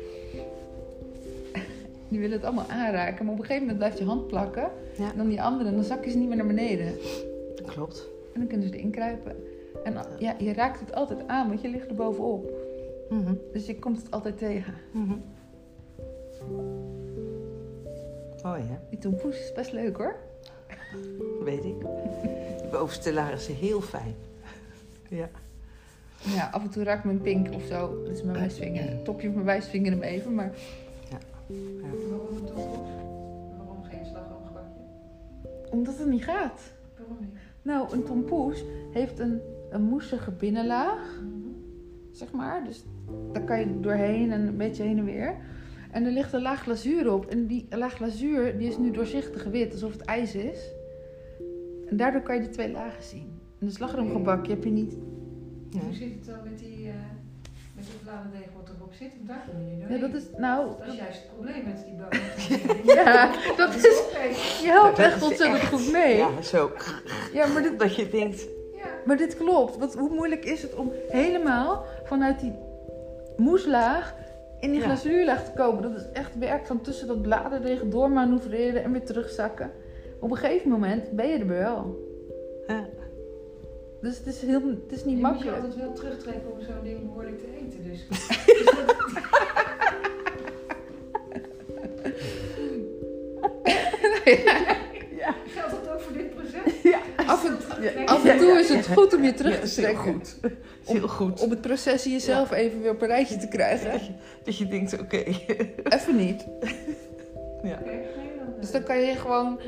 Die 2.09 2.19
willen 2.19 2.35
het 2.35 2.45
allemaal 2.45 2.69
aanraken, 2.69 3.25
maar 3.25 3.33
op 3.33 3.39
een 3.39 3.45
gegeven 3.45 3.67
moment 3.67 3.77
blijft 3.77 3.97
je 3.97 4.05
hand 4.05 4.27
plakken. 4.27 4.69
Ja. 4.97 5.11
En 5.11 5.17
dan 5.17 5.29
die 5.29 5.41
andere, 5.41 5.71
dan 5.71 5.83
zakken 5.83 6.11
ze 6.11 6.17
niet 6.17 6.27
meer 6.27 6.37
naar 6.37 6.47
beneden. 6.47 6.93
Klopt. 7.65 8.07
En 8.33 8.39
dan 8.39 8.47
kunnen 8.47 8.67
ze 8.67 8.75
erin 8.75 8.91
kruipen. 8.91 9.35
En 9.83 9.95
ja, 10.19 10.35
je 10.37 10.53
raakt 10.53 10.79
het 10.79 10.93
altijd 10.93 11.27
aan, 11.27 11.47
want 11.47 11.61
je 11.61 11.69
ligt 11.69 11.89
er 11.89 11.95
bovenop. 11.95 12.51
Mhm. 13.09 13.33
Dus 13.53 13.65
je 13.65 13.79
komt 13.79 13.97
het 13.97 14.11
altijd 14.11 14.37
tegen. 14.37 14.73
Mhm. 14.91 15.15
Mooi, 18.43 18.61
hè? 18.61 18.75
Die 18.89 18.99
tompoes 18.99 19.39
is 19.39 19.53
best 19.53 19.71
leuk 19.71 19.97
hoor. 19.97 20.15
Weet 21.43 21.63
ik. 21.63 21.79
De 21.79 22.67
bovenste 22.71 23.13
laag 23.13 23.33
is 23.33 23.47
heel 23.47 23.81
fijn. 23.81 24.15
Ja. 25.09 25.29
Ja, 26.35 26.49
af 26.51 26.63
en 26.63 26.69
toe 26.69 26.83
raakt 26.83 27.03
mijn 27.03 27.21
pink 27.21 27.53
of 27.53 27.63
zo. 27.63 28.03
Dat 28.03 28.15
is 28.15 28.23
mijn 28.23 28.37
wijsvinger. 28.37 28.89
Het 28.89 29.05
topje 29.05 29.25
van 29.25 29.33
mijn 29.33 29.45
wijsvinger 29.45 29.91
hem 29.91 30.01
even, 30.01 30.35
maar... 30.35 30.51
Waarom 31.49 32.35
een 32.35 32.45
tompoes? 32.45 32.89
Waarom 33.57 33.83
geen 33.83 34.05
slagroomgebakje? 34.05 34.81
Omdat 35.71 35.97
het 35.97 36.07
niet 36.07 36.23
gaat. 36.23 36.73
Waarom 36.97 37.17
niet? 37.19 37.29
Nou, 37.61 37.93
een 37.93 38.03
tompoes 38.03 38.63
heeft 38.91 39.19
een, 39.19 39.41
een 39.69 39.81
moesige 39.81 40.31
binnenlaag, 40.31 41.21
zeg 42.11 42.31
maar. 42.31 42.63
Dus 42.63 42.85
daar 43.31 43.43
kan 43.43 43.59
je 43.59 43.79
doorheen 43.79 44.31
en 44.31 44.47
een 44.47 44.57
beetje 44.57 44.83
heen 44.83 44.97
en 44.97 45.05
weer. 45.05 45.35
En 45.91 46.05
er 46.05 46.11
ligt 46.11 46.33
een 46.33 46.41
laag 46.41 46.61
glazuur 46.61 47.13
op. 47.13 47.25
En 47.25 47.47
die 47.47 47.67
laag 47.69 47.93
glazuur 47.93 48.57
die 48.57 48.67
is 48.67 48.77
nu 48.77 48.91
doorzichtig 48.91 49.43
wit, 49.43 49.71
alsof 49.71 49.91
het 49.91 50.01
ijs 50.01 50.35
is. 50.35 50.71
En 51.87 51.97
daardoor 51.97 52.21
kan 52.21 52.35
je 52.35 52.41
de 52.41 52.49
twee 52.49 52.71
lagen 52.71 53.03
zien. 53.03 53.27
En 53.59 53.65
een 53.65 53.71
slagroomgebakje 53.71 54.53
heb 54.53 54.63
je 54.63 54.69
niet... 54.69 54.97
Ja. 55.69 55.79
Hoe 55.79 55.93
zit 55.93 56.13
het 56.13 56.25
dan 56.25 56.43
met 56.43 56.59
die, 56.59 56.87
eh 56.87 56.93
met 57.75 57.85
die 57.85 57.95
bladerdeeg 58.03 58.53
zit? 58.99 59.11
Want 59.17 59.27
daar 59.27 59.43
je 59.47 59.75
niet 59.75 59.89
Ja, 59.89 60.07
dat 60.07 60.13
is... 60.13 60.23
Nou... 60.37 60.67
Dat 60.79 60.87
is 60.87 60.95
juist 60.99 61.21
het 61.21 61.31
probleem 61.33 61.63
met 61.65 61.83
die 61.85 61.93
bladerdeeg. 61.97 62.95
Ja, 62.95 63.31
dat 63.57 63.75
is... 63.75 64.01
Je 64.61 64.67
helpt 64.67 64.97
Dat 64.97 65.05
echt 65.05 65.21
ontzettend 65.23 65.63
goed 65.65 65.91
mee. 65.91 66.17
Ja, 66.17 66.41
zo. 66.41 66.71
Ja, 67.33 67.47
maar 67.47 67.61
dit, 67.61 67.79
Dat 67.79 67.95
je 67.95 68.09
denkt... 68.09 68.47
Ja. 68.75 68.85
Maar 69.05 69.17
dit 69.17 69.37
klopt. 69.37 69.77
Want 69.77 69.93
hoe 69.93 70.09
moeilijk 70.09 70.45
is 70.45 70.61
het 70.61 70.75
om 70.75 70.91
helemaal 71.09 71.85
vanuit 72.03 72.39
die 72.39 72.53
moeslaag 73.37 74.15
in 74.59 74.71
die 74.71 74.79
Ja. 74.79 74.85
glazuurlaag 74.85 75.45
te 75.45 75.51
komen? 75.51 75.81
Dat 75.81 75.95
is 75.95 76.05
echt 76.13 76.37
werk 76.37 76.65
van 76.65 76.81
tussen 76.81 77.07
dat 77.07 77.21
bladerdeeg 77.21 77.81
doormanoeuvreren 77.83 78.83
en 78.83 78.91
weer 78.91 79.05
terugzakken. 79.05 79.71
Op 80.19 80.31
een 80.31 80.37
gegeven 80.37 80.69
moment 80.69 81.11
ben 81.11 81.27
je 81.27 81.37
er 81.37 81.47
wel. 81.47 82.07
Ja. 82.67 82.85
Dus 84.01 84.17
het 84.17 84.25
is, 84.27 84.41
heel, 84.41 84.61
het 84.67 84.91
is 84.91 85.03
niet 85.05 85.05
je 85.05 85.05
moet 85.05 85.15
je 85.15 85.21
makkelijk. 85.21 85.55
altijd 85.57 85.75
wel 85.75 85.93
terugtrekken 85.93 86.51
om 86.51 86.61
zo'n 86.61 86.83
ding 86.83 87.05
behoorlijk 87.05 87.39
te 87.39 87.45
eten. 87.59 87.83
Dus. 87.83 88.05
Geldt 95.53 95.71
dat 95.71 95.89
ook 95.93 96.01
voor 96.01 96.13
dit 96.13 96.33
proces? 96.35 96.93
Af 97.25 97.45
en, 97.45 97.57
Ja. 97.83 98.03
af 98.05 98.25
en 98.25 98.37
toe 98.37 98.59
is 98.59 98.69
het 98.69 98.87
goed 98.87 99.13
om 99.13 99.23
je 99.23 99.33
terug 99.33 99.53
Ja, 99.53 99.59
te 99.59 99.65
is 99.65 99.75
heel 99.75 99.85
trekken. 99.85 100.13
goed. 100.13 100.35
Is 100.85 100.91
heel 100.91 101.07
goed. 101.07 101.41
Om 101.41 101.49
het 101.49 101.61
proces 101.61 102.05
in 102.05 102.11
jezelf 102.11 102.51
even 102.51 102.81
weer 102.81 102.91
op 102.91 103.01
een 103.01 103.07
rijtje 103.07 103.37
te 103.37 103.47
krijgen. 103.47 103.91
Dat 103.91 104.05
je, 104.05 104.11
dat 104.43 104.57
je 104.57 104.67
denkt, 104.67 104.99
oké. 104.99 105.17
Even 105.89 106.15
niet. 106.15 106.45
Ja. 107.63 107.79
Dus 108.71 108.77
dan 108.79 108.88
kan 108.88 108.99
je 109.05 109.15
gewoon, 109.15 109.59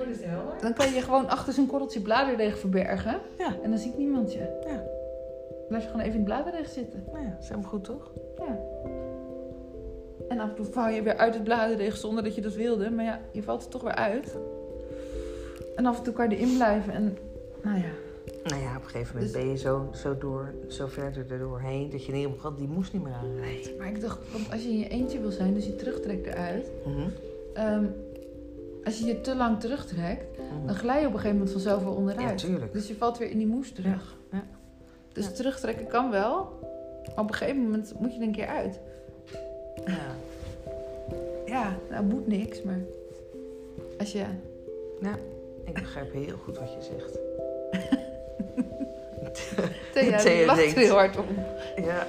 dan 0.62 0.74
kan 0.74 0.93
je 0.93 1.01
gewoon 1.01 1.29
achter 1.29 1.53
zo'n 1.53 1.67
korreltje 1.67 2.00
bladerdeeg 2.01 2.58
verbergen. 2.60 3.20
Ja. 3.38 3.55
En 3.63 3.70
dan 3.70 3.79
ziet 3.79 3.98
niemand 3.98 4.34
je. 4.34 4.62
Ja. 4.67 4.84
Blijf 5.67 5.84
je 5.84 5.89
gewoon 5.89 6.05
even 6.05 6.20
in 6.20 6.25
het 6.25 6.34
bladerdeeg 6.34 6.70
zitten. 6.70 7.03
Nou 7.12 7.25
ja, 7.25 7.38
is 7.39 7.48
helemaal 7.50 7.70
goed, 7.70 7.84
toch? 7.84 8.12
Ja. 8.38 8.60
En 10.29 10.39
af 10.39 10.50
en 10.50 10.55
toe 10.55 10.65
val 10.65 10.89
je 10.89 11.01
weer 11.01 11.17
uit 11.17 11.34
het 11.34 11.43
bladerdeeg 11.43 11.98
zonder 11.98 12.24
dat 12.24 12.36
je 12.36 12.41
dat 12.41 12.53
wilde. 12.53 12.89
Maar 12.89 13.05
ja, 13.05 13.20
je 13.31 13.43
valt 13.43 13.63
er 13.63 13.70
toch 13.70 13.81
weer 13.81 13.96
uit. 13.96 14.38
En 15.75 15.86
af 15.86 15.98
en 15.98 16.03
toe 16.03 16.13
kan 16.13 16.29
je 16.29 16.36
erin 16.36 16.55
blijven. 16.55 16.93
En 16.93 17.17
nou 17.63 17.77
ja, 17.77 17.91
Nou 18.43 18.62
ja, 18.62 18.75
op 18.77 18.84
een 18.84 18.89
gegeven 18.89 19.13
moment 19.15 19.34
Dus- 19.34 19.41
ben 19.41 19.51
je 19.51 19.58
zo, 19.58 19.89
zo, 19.93 20.17
door, 20.17 20.53
zo 20.67 20.88
verder 20.88 21.31
er 21.31 21.39
doorheen 21.39 21.89
dat 21.89 22.05
je 22.05 22.12
in 22.12 22.17
ieder 22.17 22.31
geval 22.31 22.55
die 22.55 22.67
moes 22.67 22.91
niet 22.91 23.03
meer 23.03 23.13
aanrijdt. 23.13 23.77
maar 23.77 23.88
ik 23.88 24.01
dacht, 24.01 24.20
want 24.31 24.51
als 24.51 24.63
je 24.63 24.70
in 24.70 24.77
je 24.77 24.88
eentje 24.88 25.20
wil 25.22 25.31
zijn, 25.31 25.53
dus 25.53 25.65
je 25.65 25.75
terugtrekt 25.75 26.25
eruit. 26.27 26.72
Mhm. 26.86 27.10
ehm, 27.53 27.86
als 28.85 29.00
je 29.00 29.05
je 29.05 29.21
te 29.21 29.35
lang 29.35 29.59
terugtrekt, 29.59 30.38
dan 30.65 30.75
glij 30.75 31.00
je 31.01 31.07
op 31.07 31.13
een 31.13 31.19
gegeven 31.19 31.38
moment 31.38 31.51
vanzelf 31.51 31.83
wel 31.83 31.91
Ja, 31.91 31.97
onderuit. 31.97 32.38
tuurlijk. 32.38 32.73
dus 32.73 32.88
je 32.88 32.95
valt 32.95 33.17
weer 33.17 33.29
in 33.29 33.38
die 33.38 33.47
moes 33.47 33.71
terug. 33.71 34.17
Ja, 34.31 34.38
ja. 34.38 34.43
Dus 35.13 35.25
Ja. 35.25 35.31
terugtrekken 35.31 35.88
kan 35.88 36.11
wel. 36.11 36.59
Maar 37.15 37.23
op 37.23 37.29
een 37.29 37.33
gegeven 37.35 37.61
moment 37.61 37.93
moet 38.00 38.11
je 38.13 38.19
er 38.19 38.25
een 38.25 38.31
keer 38.31 38.47
uit. 38.47 38.79
Ja. 39.85 39.97
Ja, 41.45 41.75
nou 41.89 42.03
moet 42.05 42.27
niks, 42.27 42.61
maar 42.63 42.79
als 44.00 44.11
je 44.11 44.23
ja, 45.01 45.15
ik 45.65 45.73
begrijp 45.73 46.13
heel 46.13 46.38
goed 46.43 46.57
wat 46.57 46.73
je 46.73 46.81
zegt. 46.81 47.19
Thea, 49.93 50.17
Thea 50.17 50.45
lacht 50.45 50.59
denkt- 50.59 50.75
heel 50.75 50.93
hard 50.95 51.17
om. 51.17 51.25
Ja, 51.83 52.07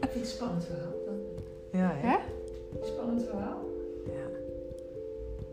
Ik 0.00 0.08
vind 0.10 0.24
het 0.24 0.28
spannend 0.28 0.64
verhaal. 0.64 0.92
ja, 1.72 1.94
hè? 2.00 2.08
Hè? 2.08 2.16
Spannend 2.86 3.24
verhaal. 3.24 3.58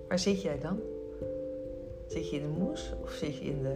Ja. 0.07 0.13
Waar 0.13 0.19
zit 0.19 0.41
jij 0.41 0.59
dan? 0.59 0.79
Zit 2.07 2.29
je 2.29 2.35
in 2.35 2.41
de 2.41 2.59
moes 2.63 2.93
of 3.03 3.11
zit 3.11 3.37
je 3.37 3.45
in, 3.45 3.61
de, 3.63 3.75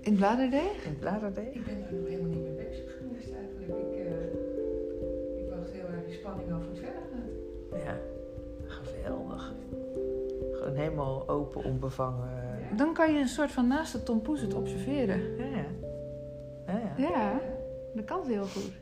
In 0.00 0.10
het 0.10 0.16
bladerdeeg? 0.16 0.84
in 0.84 0.90
het 0.90 0.98
bladerdeeg? 1.00 1.54
Ik 1.54 1.64
ben 1.64 1.80
daar 1.80 1.92
nog 1.92 2.08
helemaal 2.08 2.30
niet 2.30 2.42
mee 2.42 2.66
bezig 2.68 2.96
geweest 2.98 3.32
eigenlijk. 3.32 3.80
Ik, 3.80 3.94
eh, 4.06 5.42
ik 5.42 5.50
wacht 5.50 5.70
heel 5.70 5.86
erg 5.86 6.06
in 6.06 6.12
spanning 6.12 6.52
af 6.52 6.58
hoe 6.58 6.68
het 6.68 6.78
verder 6.78 7.02
gaat. 7.12 7.80
Ja, 7.84 7.98
geweldig. 8.66 9.54
Gewoon 10.52 10.74
helemaal 10.74 11.28
open, 11.28 11.64
onbevangen. 11.64 12.30
Dan 12.76 12.94
kan 12.94 13.12
je 13.12 13.20
een 13.20 13.28
soort 13.28 13.52
van 13.52 13.66
naast 13.66 13.92
de 13.92 14.02
tompoes 14.02 14.40
het 14.40 14.54
observeren. 14.54 15.36
Ja, 15.36 15.44
ja. 15.44 15.66
Ja, 16.66 16.78
ja. 16.78 17.08
Ja, 17.08 17.40
dat 17.94 18.04
kan 18.04 18.26
heel 18.26 18.44
goed. 18.46 18.72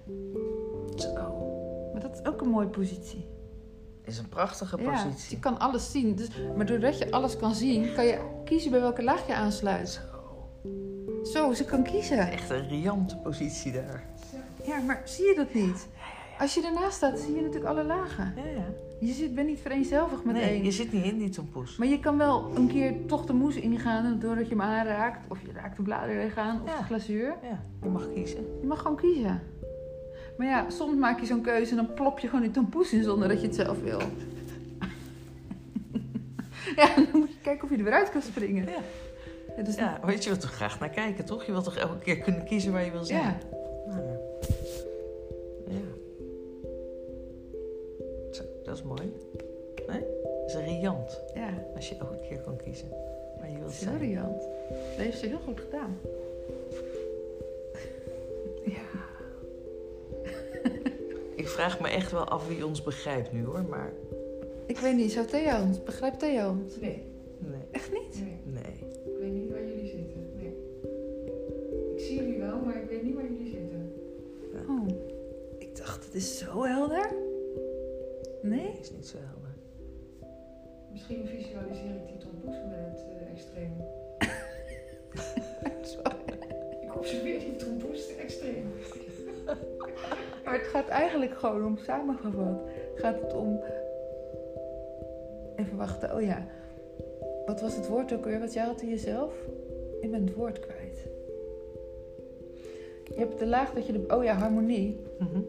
Zo. 1.00 1.12
Maar 1.92 2.00
dat 2.00 2.20
is 2.20 2.26
ook 2.30 2.40
een 2.40 2.48
mooie 2.48 2.68
positie. 2.68 3.24
Is 4.10 4.18
een 4.18 4.28
prachtige 4.28 4.76
Ja, 4.82 4.90
positie. 4.90 5.36
je 5.36 5.42
kan 5.42 5.58
alles 5.58 5.90
zien. 5.90 6.14
Dus, 6.14 6.28
maar 6.56 6.66
doordat 6.66 6.98
je 6.98 7.10
alles 7.10 7.36
kan 7.36 7.54
zien, 7.54 7.94
kan 7.94 8.06
je 8.06 8.18
kiezen 8.44 8.70
bij 8.70 8.80
welke 8.80 9.02
laag 9.02 9.26
je 9.26 9.34
aansluit. 9.34 9.88
Zo. 9.88 10.00
Zo, 11.24 11.52
ze 11.52 11.64
kan 11.64 11.82
kiezen. 11.82 12.18
Echt 12.30 12.50
een 12.50 12.68
riante 12.68 13.16
positie 13.16 13.72
daar. 13.72 14.04
Ja, 14.66 14.78
maar 14.80 15.02
zie 15.04 15.24
je 15.26 15.34
dat 15.34 15.54
niet? 15.54 15.86
Als 16.38 16.54
je 16.54 16.66
ernaast 16.66 16.96
staat, 16.96 17.18
zie 17.18 17.34
je 17.34 17.40
natuurlijk 17.40 17.66
alle 17.70 17.84
lagen. 17.84 18.32
Ja, 18.36 18.44
ja. 18.50 18.64
Je 19.00 19.12
zit, 19.12 19.34
bent 19.34 19.46
niet 19.48 19.60
vereenzelvig 19.60 20.24
met 20.24 20.34
Nee, 20.34 20.44
één. 20.50 20.64
je 20.64 20.70
zit 20.70 20.92
niet 20.92 21.04
in 21.04 21.18
die 21.18 21.28
tompoes. 21.28 21.76
Maar 21.76 21.88
je 21.88 22.00
kan 22.00 22.16
wel 22.18 22.50
een 22.56 22.66
keer 22.68 22.94
toch 23.06 23.24
de 23.26 23.32
moes 23.32 23.56
ingaan 23.56 24.18
doordat 24.18 24.44
je 24.44 24.50
hem 24.50 24.62
aanraakt. 24.62 25.30
Of 25.30 25.38
je 25.40 25.52
raakt 25.52 25.76
de 25.76 25.82
bladeren 25.82 26.36
aan 26.36 26.62
of 26.62 26.68
Ja. 26.70 26.78
de 26.78 26.84
glazuur. 26.84 27.34
Ja, 27.42 27.60
je 27.82 27.88
mag 27.88 28.12
kiezen. 28.14 28.44
Je 28.60 28.66
mag 28.66 28.80
gewoon 28.82 28.96
kiezen. 28.96 29.42
Maar 30.40 30.48
ja, 30.48 30.70
soms 30.70 30.98
maak 30.98 31.20
je 31.20 31.26
zo'n 31.26 31.42
keuze 31.42 31.70
en 31.70 31.76
dan 31.76 31.94
plop 31.94 32.18
je 32.18 32.26
gewoon 32.26 32.42
die 32.42 32.50
tompoes 32.50 32.92
in 32.92 33.02
zonder 33.02 33.28
dat 33.28 33.40
je 33.40 33.46
het 33.46 33.56
zelf 33.56 33.80
wil. 33.80 33.98
ja, 36.76 36.94
dan 36.94 37.06
moet 37.12 37.28
je 37.28 37.40
kijken 37.42 37.64
of 37.64 37.70
je 37.70 37.76
er 37.76 37.84
weer 37.84 37.92
uit 37.92 38.10
kan 38.10 38.22
springen. 38.22 38.64
Ja. 38.64 38.78
Ja, 39.56 39.62
dus 39.62 39.74
Ja, 39.74 40.00
weet 40.04 40.22
je 40.22 40.28
wilt 40.28 40.40
toch 40.40 40.52
graag 40.52 40.80
naar 40.80 40.88
kijken, 40.88 41.24
toch? 41.24 41.44
Je 41.44 41.52
wilt 41.52 41.64
toch 41.64 41.76
elke 41.76 41.98
keer 41.98 42.18
kunnen 42.18 42.44
kiezen 42.44 42.72
waar 42.72 42.84
je 42.84 42.90
wil 42.90 43.04
zijn? 43.04 43.20
ja. 43.22 43.38
Nou 43.86 44.02
ja. 44.02 44.18
Ja. 45.68 45.80
Zo, 48.32 48.42
dat 48.64 48.76
is 48.76 48.82
mooi. 48.82 49.12
Nee? 49.86 50.04
Dat 50.46 50.46
is 50.46 50.54
riant. 50.54 51.20
ja. 51.34 51.48
Als 51.74 51.88
je 51.88 51.96
elke 51.96 52.18
keer 52.28 52.40
kan 52.40 52.56
kiezen 52.56 52.88
waar 53.38 53.50
je 53.50 53.58
wilt 53.58 53.72
heel 53.72 53.82
zijn. 53.82 53.98
riant. 53.98 54.40
Dat 54.68 54.96
heeft 54.96 55.18
ze 55.18 55.26
heel 55.26 55.40
goed 55.44 55.60
gedaan. 55.60 55.98
Ik 61.40 61.48
vraag 61.48 61.80
me 61.80 61.88
echt 61.88 62.10
wel 62.12 62.24
af 62.24 62.48
wie 62.48 62.66
ons 62.66 62.82
begrijpt 62.82 63.32
nu 63.32 63.44
hoor, 63.44 63.64
maar... 63.64 63.92
Ik 64.66 64.78
weet 64.78 64.96
niet, 64.96 65.12
zou 65.12 65.26
Theo 65.26 65.62
ons? 65.62 65.82
Begrijpt 65.82 66.18
Theo 66.18 66.50
ons? 66.50 66.80
Nee. 66.80 67.02
nee. 67.38 67.60
Echt 67.70 67.92
niet? 67.92 68.22
Nee. 68.44 68.88
Ik 69.04 69.18
weet 69.20 69.32
niet 69.32 69.50
waar 69.50 69.66
jullie 69.66 69.88
zitten, 69.88 70.30
nee. 70.36 70.54
Ik 71.94 72.00
zie 72.00 72.14
jullie 72.14 72.38
wel, 72.38 72.60
maar 72.60 72.82
ik 72.82 72.88
weet 72.88 73.02
niet 73.02 73.14
waar 73.14 73.24
jullie 73.24 73.50
zitten. 73.50 73.92
Oh, 74.68 74.88
ik 75.58 75.76
dacht 75.76 76.04
het 76.04 76.14
is 76.14 76.38
zo 76.38 76.64
helder. 76.64 77.12
Nee? 78.42 78.70
Het 78.70 78.80
is 78.80 78.90
niet 78.90 79.06
zo 79.06 79.16
helder. 79.18 79.54
Misschien 80.92 81.26
visualiseer 81.26 81.94
ik 81.94 82.06
die 82.06 82.16
Tom 82.18 82.30
met 82.44 82.54
het 82.54 83.04
eh, 83.08 83.30
extreem. 83.32 83.72
ik 86.82 86.96
observeer 86.96 87.38
die 87.38 87.56
tompoes 87.56 88.16
extreem. 88.16 88.72
Maar 90.50 90.58
het 90.58 90.68
gaat 90.68 90.88
eigenlijk 90.88 91.38
gewoon 91.38 91.64
om, 91.64 91.78
samengevat, 91.78 92.62
gaat 92.94 93.20
het 93.20 93.34
om... 93.34 93.60
Even 95.56 95.76
wachten, 95.76 96.14
oh 96.14 96.22
ja. 96.22 96.46
Wat 97.46 97.60
was 97.60 97.76
het 97.76 97.88
woord 97.88 98.12
ook 98.12 98.24
weer 98.24 98.40
wat 98.40 98.52
jij 98.52 98.64
had 98.64 98.80
in 98.80 98.88
jezelf? 98.88 99.34
Ik 100.00 100.10
ben 100.10 100.24
het 100.24 100.34
woord 100.34 100.60
kwijt. 100.60 101.08
Je 103.04 103.18
hebt 103.18 103.38
de 103.38 103.46
laag 103.46 103.72
dat 103.72 103.86
je 103.86 103.92
de... 103.92 104.16
Oh 104.16 104.24
ja, 104.24 104.34
harmonie. 104.34 105.00
Mhm. 105.18 105.40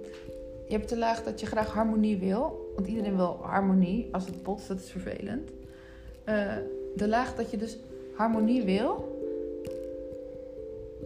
Je 0.67 0.77
hebt 0.77 0.89
de 0.89 0.97
laag 0.97 1.23
dat 1.23 1.39
je 1.39 1.45
graag 1.45 1.73
harmonie 1.73 2.17
wil. 2.17 2.71
Want 2.75 2.87
iedereen 2.87 3.15
wil 3.15 3.37
harmonie. 3.41 4.07
Als 4.11 4.25
het 4.25 4.43
botst, 4.43 4.67
dat 4.67 4.79
is 4.79 4.91
vervelend. 4.91 5.51
Eh, 6.23 6.55
de 6.95 7.07
laag 7.07 7.35
dat 7.35 7.51
je 7.51 7.57
dus 7.57 7.77
harmonie 8.15 8.63
wil. 8.63 9.19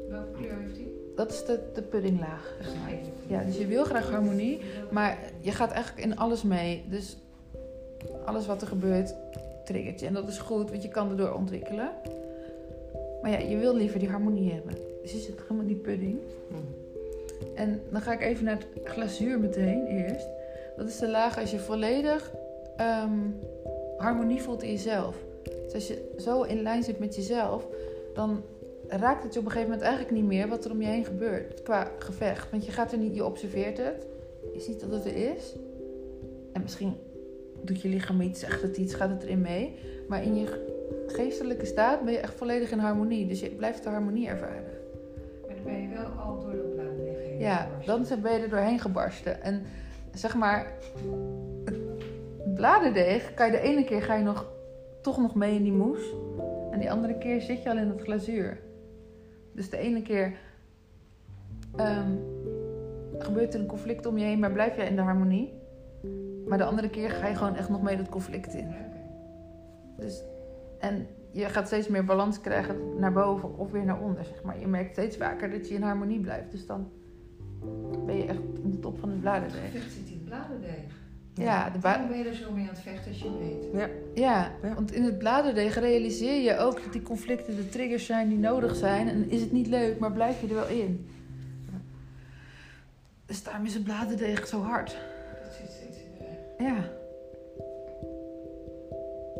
Welke 0.10 0.32
kleur 0.32 0.60
heeft 0.60 0.76
die? 0.76 1.14
Dat 1.16 1.32
is 1.32 1.46
de, 1.46 1.60
de 1.74 1.82
puddinglaag. 1.82 2.58
Zeg 2.62 2.76
maar. 2.76 3.15
Ja, 3.28 3.44
dus 3.44 3.58
je 3.58 3.68
wil 3.68 3.84
graag 3.84 4.10
harmonie. 4.10 4.62
Maar 4.92 5.18
je 5.40 5.52
gaat 5.52 5.72
eigenlijk 5.72 6.06
in 6.06 6.18
alles 6.18 6.44
mee. 6.44 6.84
Dus 6.90 7.18
alles 8.26 8.46
wat 8.46 8.62
er 8.62 8.68
gebeurt, 8.68 9.16
triggert 9.64 10.00
je. 10.00 10.06
En 10.06 10.14
dat 10.14 10.28
is 10.28 10.38
goed, 10.38 10.70
want 10.70 10.84
je 10.84 10.90
kan 10.90 11.10
erdoor 11.10 11.34
ontwikkelen. 11.34 11.90
Maar 13.22 13.32
ja, 13.32 13.38
je 13.38 13.58
wil 13.58 13.76
liever 13.76 14.00
die 14.00 14.10
harmonie 14.10 14.52
hebben. 14.52 14.76
Dus 15.02 15.12
je 15.12 15.18
zit 15.20 15.42
helemaal 15.42 15.66
die 15.66 15.76
pudding. 15.76 16.20
Mhm. 16.50 16.62
En 17.56 17.82
dan 17.92 18.02
ga 18.02 18.14
ik 18.14 18.22
even 18.22 18.46
naar 18.46 18.58
het 18.58 18.68
glazuur 18.84 19.40
meteen 19.40 19.86
eerst. 19.86 20.28
Dat 20.78 20.88
is 20.88 20.98
de 20.98 21.10
laag 21.10 21.40
als 21.40 21.52
je 21.52 21.60
volledig 21.60 22.32
ehm, 22.78 23.20
harmonie 23.98 24.42
voelt 24.42 24.64
in 24.64 24.72
jezelf. 24.72 25.16
Dus 25.64 25.74
als 25.74 25.88
je 25.88 26.14
zo 26.18 26.42
in 26.42 26.62
lijn 26.62 26.84
zit 26.84 27.00
met 27.00 27.16
jezelf, 27.16 27.68
dan 28.14 28.44
raakt 28.88 29.24
het 29.24 29.34
je 29.34 29.40
op 29.40 29.46
een 29.46 29.52
gegeven 29.52 29.72
moment 29.72 29.88
eigenlijk 29.88 30.16
niet 30.16 30.26
meer 30.26 30.48
wat 30.48 30.66
er 30.66 30.72
om 30.72 30.82
je 30.82 30.88
heen 30.88 31.06
gebeurt 31.06 31.64
qua 31.64 31.92
gevecht. 32.00 32.52
Want 32.52 32.66
je 32.66 32.72
gaat 32.72 32.92
er 32.92 32.98
niet, 32.98 33.16
je 33.16 33.26
observeert 33.26 33.78
het, 33.78 34.08
je 34.54 34.60
ziet 34.60 34.80
dat 34.80 34.92
het 34.92 35.06
er 35.06 35.36
is. 35.36 35.56
En 36.54 36.62
misschien 36.62 36.96
doet 37.62 37.82
je 37.82 37.90
lichaam 37.90 38.22
iets, 38.22 38.40
zegt 38.40 38.62
het 38.62 38.78
iets, 38.78 38.94
gaat 38.94 39.10
het 39.10 39.24
erin 39.24 39.42
mee. 39.42 39.76
Maar 40.08 40.24
in 40.24 40.36
je 40.36 40.74
geestelijke 41.08 41.66
staat 41.66 42.04
ben 42.04 42.14
je 42.14 42.20
echt 42.20 42.34
volledig 42.34 42.72
in 42.72 42.80
harmonie. 42.80 43.28
Dus 43.28 43.40
je 43.40 43.50
blijft 43.50 43.84
de 43.84 43.90
harmonie 43.90 44.28
ervaren. 44.28 44.64
Maar 45.46 45.56
dan 45.56 45.64
ben 45.64 45.82
je 45.82 45.88
wel 45.88 46.06
al 46.06 46.40
door 46.40 46.56
dat 46.56 46.76
bladen 46.76 47.16
heen. 47.16 47.40
Ja, 47.40 47.70
dan 47.86 48.06
ben 48.22 48.34
je 48.34 48.40
er 48.40 48.50
doorheen 48.50 48.80
gebarsten. 48.80 49.42
En 49.42 49.64
zeg 50.14 50.36
maar, 50.36 50.74
het 51.66 51.80
bladerdeeg 52.56 53.34
kan 53.34 53.46
je 53.46 53.52
de 53.52 53.60
ene 53.60 53.84
keer 53.84 54.02
ga 54.02 54.16
je 54.16 54.24
nog, 54.24 54.46
toch 55.02 55.18
nog 55.18 55.36
mee 55.36 55.56
in 55.56 55.64
die 55.64 55.72
moes. 55.72 56.14
En 56.72 56.80
die 56.80 56.92
andere 56.92 57.18
keer 57.18 57.42
zit 57.42 57.64
je 57.64 57.70
al 57.70 57.78
in 57.78 57.90
het 57.90 58.02
glazuur. 58.02 58.60
Dus 59.56 59.70
de 59.70 59.78
ene 59.78 60.02
keer 60.02 60.34
ehm, 61.76 62.12
gebeurt 63.18 63.54
er 63.54 63.60
een 63.60 63.66
conflict 63.66 64.06
om 64.06 64.18
je 64.18 64.26
heen, 64.26 64.40
maar 64.40 64.52
blijf 64.52 64.76
jij 64.76 64.88
in 64.88 64.96
de 64.96 65.02
harmonie. 65.02 65.54
Maar 66.48 66.58
de 66.58 66.64
andere 66.64 66.90
keer 66.90 67.10
ga 67.10 67.28
je 67.28 67.36
gewoon 67.36 67.56
echt 67.56 67.70
nog 67.70 67.82
mee 67.82 67.98
dat 67.98 68.10
conflict 68.10 68.54
in. 68.54 68.74
Dus, 69.98 70.24
en 70.80 71.08
je 71.32 71.46
gaat 71.46 71.68
steeds 71.68 71.88
meer 71.88 72.06
balans 72.06 72.42
krijgen 72.42 73.00
naar 73.00 73.14
boven 73.14 73.58
of 73.58 73.72
weer 73.72 73.86
naar 73.86 74.02
onder, 74.02 74.26
zeg 74.26 74.44
maar. 74.44 74.60
Je 74.60 74.68
merkt 74.68 74.92
steeds 74.92 75.18
vaker 75.18 75.50
dat 75.52 75.68
je 75.68 75.76
in 75.76 75.82
harmonie 75.82 76.20
blijft. 76.20 76.52
Dus 76.52 76.66
dan 76.66 76.90
ben 78.06 78.18
je 78.18 78.26
echt 78.26 78.40
in 78.64 78.72
de 78.72 78.80
top 78.80 79.00
van 79.00 79.10
het 79.10 79.18
Het 79.18 79.22
bladerdeeg. 79.22 79.72
gevecht 79.72 79.92
zit 79.92 80.08
in 80.08 80.14
het 80.14 80.26
bladerdeeg. 80.26 81.04
Ja, 81.44 81.70
de 81.70 81.78
ba- 81.80 81.90
Waarom 81.90 82.08
ben 82.08 82.18
je 82.18 82.24
er 82.24 82.34
zo 82.36 82.52
mee 82.52 82.64
aan 82.64 82.70
het 82.70 82.80
vechten 82.80 83.12
als 83.12 83.20
je 83.22 83.38
weet? 83.40 83.80
Ja. 83.82 83.90
ja, 84.14 84.52
Ja. 84.62 84.74
want 84.74 84.92
in 84.92 85.04
het 85.04 85.18
bladerdeeg 85.18 85.80
realiseer 85.80 86.42
je 86.42 86.58
ook 86.58 86.84
dat 86.84 86.94
die 86.94 87.02
conflicten 87.02 87.56
de 87.56 87.70
triggers 87.70 88.06
zijn 88.06 88.30
die 88.30 88.38
nodig 88.38 88.76
zijn. 88.76 89.08
En 89.08 89.30
is 89.30 89.42
het 89.42 89.52
niet 89.52 89.68
leuk, 89.68 90.00
maar 90.00 90.12
blijf 90.12 90.42
je 90.42 90.48
er 90.48 90.54
wel 90.54 90.68
in. 90.68 91.08
Dus 93.26 93.44
daarom 93.44 93.66
is 93.66 93.74
het 93.74 93.84
bladerdeeg 93.84 94.48
zo 94.48 94.62
hard. 94.62 94.98
Dat 95.44 95.54
zit 95.54 95.72
steeds 95.72 95.98
in 95.98 96.12
de 96.18 96.24
weg. 96.58 96.68
Ja. 96.70 96.76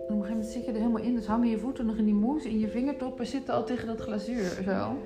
En 0.08 0.14
op 0.14 0.22
een 0.22 0.22
gegeven 0.22 0.30
moment 0.30 0.46
zit 0.48 0.66
je 0.66 0.72
er 0.72 0.78
helemaal 0.78 1.02
in, 1.02 1.16
dus 1.16 1.26
hangen 1.26 1.50
je 1.50 1.58
voeten 1.58 1.86
nog 1.86 1.98
in 1.98 2.06
die 2.06 2.14
moes 2.14 2.46
en 2.46 2.60
je 2.60 2.68
vingertoppen 2.68 3.26
zitten 3.28 3.54
al 3.54 3.64
tegen 3.66 3.88
dat 3.88 4.00
glazuur 4.00 4.62
zo. 4.66 4.98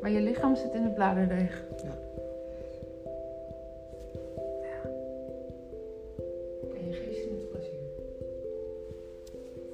Maar 0.00 0.10
je 0.10 0.20
lichaam 0.20 0.56
zit 0.56 0.74
in 0.74 0.82
het 0.82 0.94
bladerdeeg. 0.94 1.62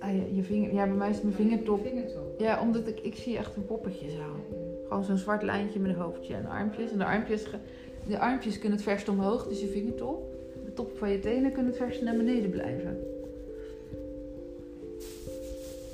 Ah, 0.06 0.12
je, 0.12 0.34
je 0.34 0.42
vinger, 0.42 0.74
ja, 0.74 0.86
bij 0.86 0.96
mij 0.96 1.08
is 1.08 1.14
het 1.14 1.24
mijn 1.24 1.36
vingertop. 1.36 1.80
Vingertop. 1.82 2.40
Ja, 2.40 2.60
omdat 2.60 2.86
ik, 2.86 3.00
ik 3.00 3.14
zie 3.14 3.36
echt 3.36 3.56
een 3.56 3.66
poppetje 3.66 4.10
zo. 4.10 4.56
Gewoon 4.88 5.04
zo'n 5.04 5.16
zwart 5.16 5.42
lijntje 5.42 5.80
met 5.80 5.90
een 5.90 6.00
hoofdje 6.00 6.34
en 6.34 6.46
armpjes. 6.46 6.90
En 6.90 6.98
de 6.98 7.04
armpjes, 7.04 7.46
de 8.06 8.18
armpjes 8.18 8.58
kunnen 8.58 8.78
het 8.78 8.86
verst 8.86 9.08
omhoog, 9.08 9.48
dus 9.48 9.60
je 9.60 9.66
vingertop. 9.66 10.34
De 10.64 10.72
top 10.72 10.96
van 10.98 11.10
je 11.10 11.18
tenen 11.18 11.52
kunnen 11.52 11.72
het 11.72 11.80
verst 11.80 12.02
naar 12.02 12.16
beneden 12.16 12.50
blijven. 12.50 12.98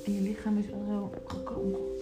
En 0.05 0.15
je 0.15 0.21
lichaam 0.21 0.59
is 0.59 0.71
wel 0.71 0.85
zo 0.89 1.11
gekronkeld. 1.25 2.01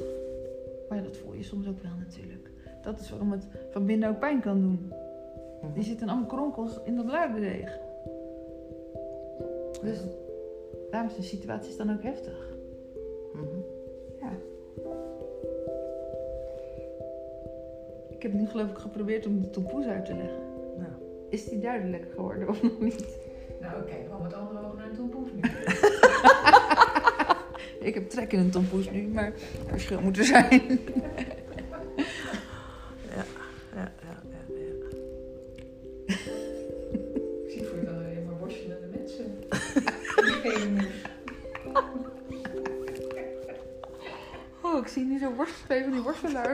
Maar 0.89 0.99
ja, 0.99 1.05
dat 1.05 1.17
voel 1.17 1.35
je 1.35 1.45
soms 1.45 1.69
ook 1.69 1.83
wel 1.83 1.93
natuurlijk. 1.99 2.51
Dat 2.83 3.01
is 3.01 3.11
waarom 3.11 3.33
het 3.33 3.47
van 3.71 3.87
binnen 3.87 4.09
ook 4.09 4.19
pijn 4.19 4.41
kan 4.41 4.61
doen. 4.61 4.93
Mhm. 5.63 5.73
Die 5.75 5.85
zitten 5.85 6.09
allemaal 6.09 6.27
kronkels 6.27 6.79
in 6.85 6.97
dat 6.97 7.07
bladerdeeg. 7.07 7.79
Dus 9.83 9.99
daarom 10.91 11.11
zijn 11.11 11.23
situaties 11.23 11.77
dan 11.77 11.93
ook 11.93 12.03
heftig. 12.03 12.49
Mhm. 13.33 13.59
Ja. 14.21 14.33
Ik 18.09 18.23
heb 18.23 18.33
nu 18.33 18.47
geloof 18.47 18.71
ik 18.71 18.79
geprobeerd 18.79 19.27
om 19.27 19.41
de 19.41 19.51
tompoes 19.51 19.87
uit 19.87 20.05
te 20.05 20.15
leggen. 20.15 20.43
Nou, 20.77 20.91
Is 21.29 21.45
die 21.45 21.59
duidelijk 21.59 22.07
geworden 22.15 22.49
of 22.49 22.63
nog 22.63 22.81
niet? 22.81 23.19
Nou, 23.61 23.83
oké, 23.83 23.95
gewoon 24.05 24.23
met 24.23 24.35
andere 24.35 24.65
ogen 24.65 24.79
naar 24.79 24.89
een 24.89 24.97
tompoes 24.97 25.29
nu. 25.33 25.41
Ik 27.89 27.95
heb 27.95 28.09
trek 28.09 28.33
in 28.33 28.39
een 28.39 28.51
tompoes 28.51 28.91
nu, 28.91 29.09
maar 29.09 29.33
verschil 29.67 30.01
moet 30.01 30.19
er 30.19 30.25
zijn. 30.25 30.63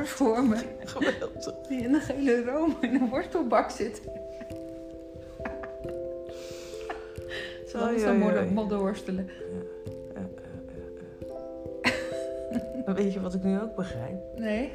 voor 0.06 0.44
me. 0.44 0.56
Geweldig. 0.78 1.54
Die 1.68 1.80
in 1.82 1.94
een 1.94 2.00
gele 2.00 2.44
room 2.44 2.76
in 2.80 2.94
een 2.94 3.08
Oei, 7.76 7.84
langzaam 7.84 8.14
oei, 8.14 8.22
worden 8.22 8.42
oei. 8.42 8.52
modder 8.52 8.78
worstelen. 8.78 9.28
Ja, 12.86 12.94
Weet 12.94 13.12
je 13.12 13.20
wat 13.20 13.34
ik 13.34 13.42
nu 13.42 13.60
ook 13.60 13.74
begrijp? 13.76 14.16
Nee? 14.36 14.72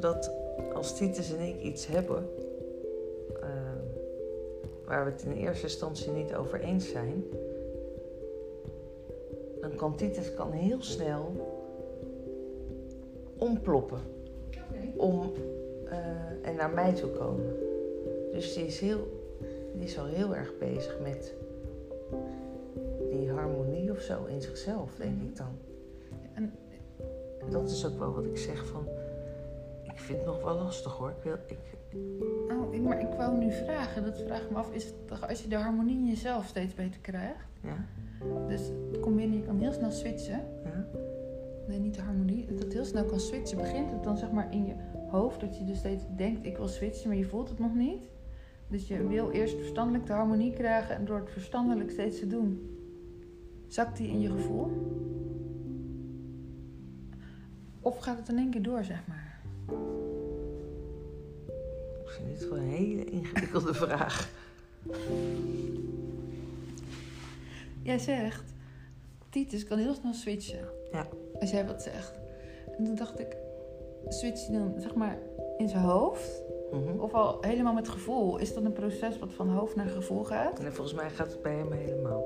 Dat 0.00 0.30
als 0.74 0.96
Titus 0.96 1.32
en 1.34 1.40
ik 1.40 1.60
iets 1.62 1.86
hebben 1.86 2.28
ehm, 3.40 3.78
waar 4.84 5.04
we 5.04 5.10
het 5.10 5.22
in 5.22 5.32
eerste 5.32 5.62
instantie 5.62 6.10
niet 6.10 6.34
over 6.34 6.60
eens 6.60 6.90
zijn, 6.90 7.24
dan 9.60 9.74
kan 9.74 9.96
Titus 9.96 10.34
kan 10.34 10.52
heel 10.52 10.82
snel 10.82 11.47
ontploppen 13.38 13.98
Oké. 14.46 14.96
om 14.96 15.32
eh, 15.88 16.48
en 16.48 16.56
naar 16.56 16.70
mij 16.70 16.92
toe 16.94 17.10
komen. 17.10 17.56
Dus 18.32 18.54
die 18.54 18.66
is, 18.66 18.80
heel, 18.80 19.26
die 19.74 19.84
is 19.84 19.98
al 19.98 20.06
heel 20.06 20.36
erg 20.36 20.58
bezig 20.58 20.98
met 21.02 21.34
die 23.10 23.30
harmonie 23.30 23.90
of 23.90 24.00
zo 24.00 24.24
in 24.24 24.40
zichzelf, 24.42 24.94
denk 24.96 25.22
ik 25.22 25.36
dan. 25.36 25.58
En- 26.34 26.52
dat 27.50 27.70
is 27.70 27.86
ook 27.86 27.98
wel 27.98 28.12
wat 28.14 28.24
ik 28.24 28.38
zeg 28.38 28.66
van, 28.66 28.86
ik 29.82 29.98
vind 29.98 30.18
het 30.18 30.26
nog 30.26 30.42
wel 30.42 30.54
lastig 30.54 30.92
hoor. 30.92 31.08
Ik 31.10 31.22
wil, 31.22 31.34
ik, 31.46 31.58
Oh, 32.50 32.74
ik, 32.74 32.82
maar 32.82 33.00
ik 33.00 33.12
wou 33.16 33.38
nu 33.38 33.52
vragen, 33.52 34.04
dat 34.04 34.18
vraag 34.20 34.42
ik 34.42 34.50
me 34.50 34.56
af, 34.56 34.72
is 34.72 34.84
het 34.84 34.94
toch 35.08 35.28
als 35.28 35.42
je 35.42 35.48
de 35.48 35.56
harmonie 35.56 35.96
in 35.96 36.06
jezelf 36.06 36.46
steeds 36.46 36.74
beter 36.74 37.00
krijgt? 37.00 37.44
ja, 37.62 37.76
Dus 38.48 38.70
kom 39.00 39.16
binnen, 39.16 39.38
je 39.38 39.44
kan 39.44 39.58
heel 39.58 39.72
snel 39.72 39.90
switchen. 39.90 40.40
Nee, 41.68 41.78
niet 41.78 41.94
de 41.94 42.00
harmonie. 42.00 42.46
Dat 42.46 42.58
het 42.58 42.72
heel 42.72 42.84
snel 42.84 43.04
kan 43.04 43.20
switchen. 43.20 43.58
Begint 43.58 43.90
het 43.90 44.04
dan 44.04 44.16
zeg 44.16 44.30
maar 44.30 44.52
in 44.52 44.66
je 44.66 44.74
hoofd, 45.10 45.40
dat 45.40 45.58
je 45.58 45.64
dus 45.64 45.78
steeds 45.78 46.04
denkt, 46.16 46.46
ik 46.46 46.56
wil 46.56 46.68
switchen, 46.68 47.08
maar 47.08 47.16
je 47.16 47.24
voelt 47.24 47.48
het 47.48 47.58
nog 47.58 47.74
niet. 47.74 48.08
Dus 48.68 48.88
je 48.88 49.06
wil 49.06 49.30
eerst 49.30 49.56
verstandelijk 49.56 50.06
de 50.06 50.12
harmonie 50.12 50.52
krijgen 50.52 50.94
en 50.94 51.04
door 51.04 51.18
het 51.18 51.30
verstandelijk 51.30 51.90
steeds 51.90 52.18
te 52.18 52.26
doen, 52.26 52.76
zakt 53.66 53.96
die 53.96 54.08
in 54.08 54.20
je 54.20 54.30
gevoel? 54.30 54.70
Of 57.80 57.98
gaat 57.98 58.18
het 58.18 58.28
in 58.28 58.38
één 58.38 58.50
keer 58.50 58.62
door, 58.62 58.84
zeg 58.84 59.06
maar? 59.06 59.40
Ik 62.02 62.08
vind 62.08 62.28
dit 62.28 62.48
wel 62.48 62.58
een 62.58 62.68
hele 62.68 63.04
ingewikkelde 63.04 63.74
vraag. 63.84 64.30
Jij 67.82 67.98
zegt, 67.98 68.54
Titus 69.28 69.64
kan 69.64 69.78
heel 69.78 69.94
snel 69.94 70.14
switchen. 70.14 70.77
Ja. 70.92 71.06
Als 71.40 71.50
jij 71.50 71.66
wat 71.66 71.82
zegt. 71.82 72.12
En 72.78 72.84
toen 72.84 72.94
dacht 72.94 73.20
ik, 73.20 73.36
switch 74.08 74.46
je 74.46 74.52
dan 74.52 74.74
zeg 74.78 74.94
maar 74.94 75.18
in 75.56 75.68
zijn 75.68 75.82
hoofd? 75.82 76.42
Mhm. 76.70 77.00
Of 77.00 77.14
al 77.14 77.38
helemaal 77.40 77.72
met 77.72 77.88
gevoel? 77.88 78.38
Is 78.38 78.54
dat 78.54 78.64
een 78.64 78.72
proces 78.72 79.18
wat 79.18 79.32
van 79.32 79.48
hoofd 79.48 79.76
naar 79.76 79.88
gevoel 79.88 80.24
gaat? 80.24 80.58
En 80.58 80.72
volgens 80.72 80.96
mij 80.96 81.10
gaat 81.10 81.32
het 81.32 81.42
bij 81.42 81.54
hem 81.54 81.72
helemaal. 81.72 82.24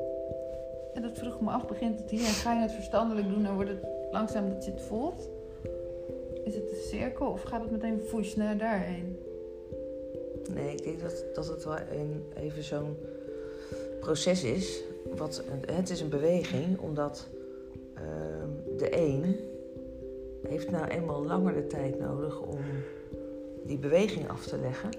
En 0.95 1.03
dat 1.03 1.19
vroeg 1.19 1.41
me 1.41 1.51
af, 1.51 1.67
begint 1.67 1.99
het 1.99 2.11
hier 2.11 2.21
en 2.21 2.27
ga 2.27 2.53
je 2.53 2.61
het 2.61 2.73
verstandelijk 2.73 3.29
doen 3.29 3.47
en 3.47 3.55
wordt 3.55 3.71
het 3.71 3.85
langzaam 4.11 4.49
dat 4.49 4.65
je 4.65 4.71
het 4.71 4.83
voelt? 4.83 5.29
Is 6.45 6.55
het 6.55 6.71
een 6.71 6.83
cirkel 6.89 7.27
of 7.27 7.43
gaat 7.43 7.61
het 7.61 7.71
meteen 7.71 8.01
voes 8.01 8.37
naar 8.37 8.59
daarheen? 8.59 9.19
Nee, 10.55 10.75
ik 10.75 10.85
denk 10.85 11.01
dat, 11.01 11.25
dat 11.35 11.49
het 11.49 11.65
wel 11.65 11.79
een, 11.79 12.25
even 12.35 12.63
zo'n 12.63 12.97
proces 14.01 14.45
is. 14.45 14.83
Wat, 15.17 15.45
het 15.67 15.91
is 15.91 16.01
een 16.01 16.09
beweging, 16.09 16.79
omdat 16.79 17.29
ehm, 17.95 18.77
de 18.77 18.97
een 18.97 19.37
heeft 20.49 20.71
nou 20.71 20.87
eenmaal 20.87 21.25
langer 21.25 21.55
de 21.55 21.67
tijd 21.67 21.99
nodig 21.99 22.41
om 22.41 22.59
die 23.67 23.79
beweging 23.79 24.29
af 24.31 24.47
te 24.47 24.59
leggen 24.59 24.91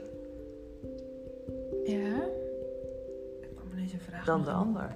Ja? 1.86 2.24
Ik 3.42 3.50
kwam 3.56 3.72
ineens 3.74 3.94
een 3.94 4.00
vraag. 4.00 4.26
dan 4.26 4.44
de 4.44 4.52
ander. 4.52 4.96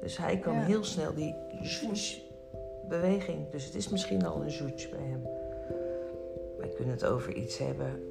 Dus 0.00 0.16
hij 0.18 0.38
kan 0.38 0.54
Ja. 0.54 0.60
heel 0.64 0.84
snel 0.84 1.14
die 1.14 1.34
zoets 1.62 2.24
beweging. 2.88 3.50
Dus 3.50 3.64
het 3.64 3.74
is 3.74 3.88
misschien 3.88 4.26
al 4.26 4.42
een 4.42 4.50
zoets 4.50 4.88
bij 4.88 5.00
hem. 5.02 5.22
Wij 6.58 6.68
kunnen 6.68 6.94
het 6.94 7.04
over 7.04 7.32
iets 7.34 7.58
hebben. 7.58 8.02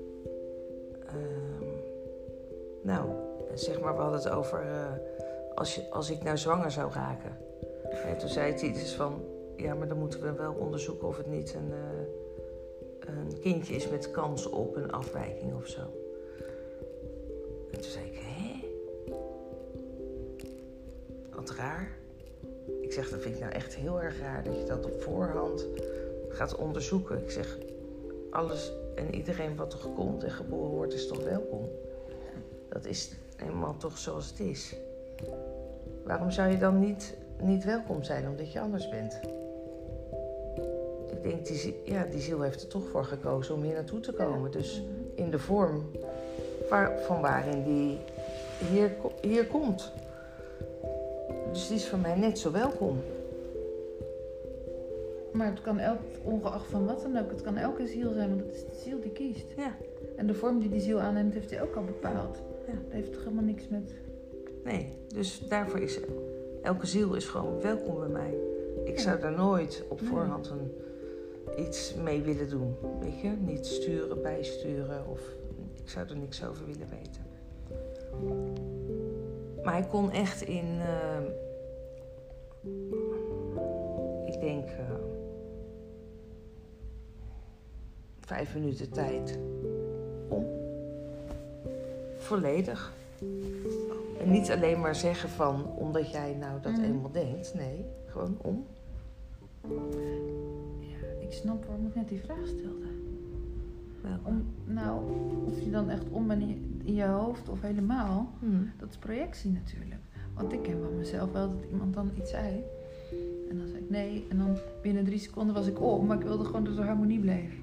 ehm, 1.07 1.67
nou, 2.81 3.09
zeg 3.53 3.79
maar, 3.81 3.95
we 3.95 4.01
hadden 4.01 4.19
het 4.19 4.29
over 4.29 4.59
eh, 4.61 4.91
als, 5.55 5.75
je, 5.75 5.89
als 5.91 6.09
ik 6.11 6.23
nou 6.23 6.37
zwanger 6.37 6.71
zou 6.71 6.91
raken. 6.93 7.37
En 7.89 8.17
toen 8.17 8.29
zei 8.29 8.53
Titus 8.53 8.93
van, 8.93 9.23
ja, 9.55 9.73
maar 9.73 9.87
dan 9.87 9.97
moeten 9.97 10.21
we 10.21 10.33
wel 10.33 10.53
onderzoeken 10.53 11.07
of 11.07 11.17
het 11.17 11.27
niet 11.27 11.53
een, 11.53 11.71
eh, 11.71 13.13
een 13.15 13.39
kindje 13.39 13.75
is 13.75 13.89
met 13.89 14.11
kans 14.11 14.49
op 14.49 14.75
een 14.75 14.91
afwijking 14.91 15.53
of 15.53 15.67
zo. 15.67 15.81
En 17.71 17.81
toen 17.81 17.91
zei 17.91 18.05
ik, 18.05 18.19
hè? 18.21 18.67
Wat 21.35 21.49
raar. 21.49 21.97
Ik 22.81 22.93
zeg, 22.93 23.09
dat 23.09 23.21
vind 23.21 23.35
ik 23.35 23.41
nou 23.41 23.53
echt 23.53 23.75
heel 23.75 24.01
erg 24.01 24.19
raar 24.19 24.43
dat 24.43 24.57
je 24.57 24.63
dat 24.63 24.85
op 24.85 25.01
voorhand 25.01 25.67
gaat 26.29 26.55
onderzoeken. 26.55 27.21
Ik 27.21 27.31
zeg, 27.31 27.57
alles 28.29 28.71
en 28.95 29.15
iedereen 29.15 29.55
wat 29.55 29.73
er 29.73 29.89
komt 29.95 30.23
en 30.23 30.31
geboren 30.31 30.71
wordt 30.71 30.93
is 30.93 31.07
toch 31.07 31.23
welkom. 31.23 31.69
Dat 32.69 32.85
is 32.85 33.11
helemaal 33.35 33.77
toch 33.77 33.97
zoals 33.97 34.29
het 34.29 34.39
is. 34.39 34.75
Waarom 36.03 36.31
zou 36.31 36.51
je 36.51 36.57
dan 36.57 36.79
niet, 36.79 37.17
niet 37.41 37.63
welkom 37.63 38.03
zijn 38.03 38.27
omdat 38.27 38.51
je 38.51 38.59
anders 38.59 38.89
bent? 38.89 39.19
Ik 41.11 41.23
denk, 41.23 41.45
die, 41.45 41.81
ja, 41.83 42.03
die 42.03 42.21
ziel 42.21 42.41
heeft 42.41 42.61
er 42.61 42.67
toch 42.67 42.87
voor 42.87 43.03
gekozen 43.03 43.55
om 43.55 43.63
hier 43.63 43.73
naartoe 43.73 43.99
te 43.99 44.13
komen. 44.13 44.51
Dus 44.51 44.83
in 45.15 45.29
de 45.31 45.39
vorm 45.39 45.91
waar, 46.69 46.99
van 46.99 47.21
waarin 47.21 47.63
die 47.63 47.97
hier, 48.69 48.91
hier 49.21 49.47
komt. 49.47 49.91
Dus 51.51 51.67
die 51.67 51.77
is 51.77 51.87
voor 51.87 51.99
mij 51.99 52.15
net 52.15 52.39
zo 52.39 52.51
welkom. 52.51 52.97
Maar 55.31 55.47
het 55.47 55.61
kan 55.61 55.79
elk, 55.79 55.99
ongeacht 56.23 56.69
van 56.69 56.85
wat 56.85 57.01
dan 57.01 57.17
ook, 57.17 57.29
het 57.29 57.41
kan 57.41 57.57
elke 57.57 57.87
ziel 57.87 58.13
zijn, 58.13 58.29
want 58.29 58.41
het 58.41 58.55
is 58.55 58.65
de 58.65 58.81
ziel 58.83 59.01
die 59.01 59.11
kiest. 59.11 59.45
Ja. 59.57 59.75
En 60.15 60.27
de 60.27 60.33
vorm 60.33 60.59
die 60.59 60.69
die 60.69 60.81
ziel 60.81 60.99
aanneemt, 60.99 61.33
heeft 61.33 61.49
hij 61.49 61.61
ook 61.61 61.75
al 61.75 61.83
bepaald. 61.83 62.37
Ja. 62.67 62.73
Dat 62.73 62.91
heeft 62.91 63.13
toch 63.13 63.23
helemaal 63.23 63.43
niks 63.43 63.67
met... 63.67 63.93
Nee, 64.63 64.97
dus 65.07 65.39
daarvoor 65.39 65.79
is 65.79 65.99
elke 66.65 66.85
ziel 66.85 67.13
is 67.13 67.25
gewoon 67.25 67.61
welkom 67.61 67.99
bij 67.99 68.07
mij. 68.07 68.33
Ik 68.83 68.99
zou 68.99 69.19
daar 69.19 69.31
nooit 69.31 69.83
op 69.89 70.01
voorhand 70.01 70.49
een, 70.49 70.71
iets 71.57 71.93
mee 71.93 72.21
willen 72.21 72.49
doen. 72.49 72.75
Weet 72.99 73.21
je, 73.21 73.29
niet 73.29 73.65
sturen, 73.65 74.21
bijsturen 74.21 75.07
of 75.07 75.19
ik 75.73 75.89
zou 75.89 76.09
er 76.09 76.17
niks 76.17 76.45
over 76.45 76.65
willen 76.65 76.87
weten. 76.89 77.23
Maar 79.63 79.73
hij 79.73 79.87
kon 79.87 80.11
echt 80.11 80.41
in, 80.41 80.79
eh, 80.79 81.19
ik 84.25 84.39
denk, 84.39 84.67
eh, 84.69 84.95
vijf 88.19 88.53
minuten 88.53 88.91
tijd 88.91 89.39
om. 90.29 90.45
Volledig. 92.17 92.93
En 94.25 94.31
niet 94.31 94.51
alleen 94.51 94.79
maar 94.79 94.95
zeggen 94.95 95.29
van, 95.29 95.65
omdat 95.75 96.11
jij 96.11 96.33
nou 96.39 96.61
dat 96.61 96.71
Mhm. 96.71 96.83
eenmaal 96.83 97.11
denkt. 97.11 97.53
Nee, 97.53 97.85
gewoon 98.07 98.37
om. 98.41 98.65
Ja, 100.79 101.07
ik 101.19 101.31
snap 101.31 101.65
waarom 101.65 101.87
ik 101.87 101.95
net 101.95 102.07
die 102.07 102.19
vraag 102.21 102.47
stelde. 102.47 102.85
Wel. 104.01 104.17
Om, 104.23 104.45
nou, 104.65 105.01
of 105.45 105.59
je 105.59 105.69
dan 105.69 105.89
echt 105.89 106.03
om 106.09 106.27
bent 106.27 106.41
in 106.41 106.47
je, 106.47 106.55
in 106.83 106.93
je 106.93 107.05
hoofd 107.05 107.49
of 107.49 107.61
helemaal, 107.61 108.29
Mhm. 108.39 108.63
dat 108.77 108.89
is 108.89 108.97
projectie 108.97 109.51
natuurlijk. 109.51 110.01
Want 110.33 110.53
ik 110.53 110.61
ken 110.61 110.81
van 110.81 110.97
mezelf 110.97 111.31
wel 111.31 111.49
dat 111.49 111.63
iemand 111.71 111.93
dan 111.93 112.11
iets 112.17 112.29
zei. 112.31 112.63
En 113.49 113.57
dan 113.57 113.67
zei 113.67 113.79
ik 113.83 113.89
nee. 113.89 114.25
En 114.29 114.37
dan 114.37 114.57
binnen 114.81 115.03
drie 115.05 115.19
seconden 115.19 115.55
was 115.55 115.67
ik 115.67 115.81
om. 115.81 116.05
Maar 116.05 116.17
ik 116.17 116.23
wilde 116.23 116.43
gewoon 116.45 116.63
dat 116.63 116.77
er 116.77 116.85
harmonie 116.85 117.19
bleef. 117.19 117.53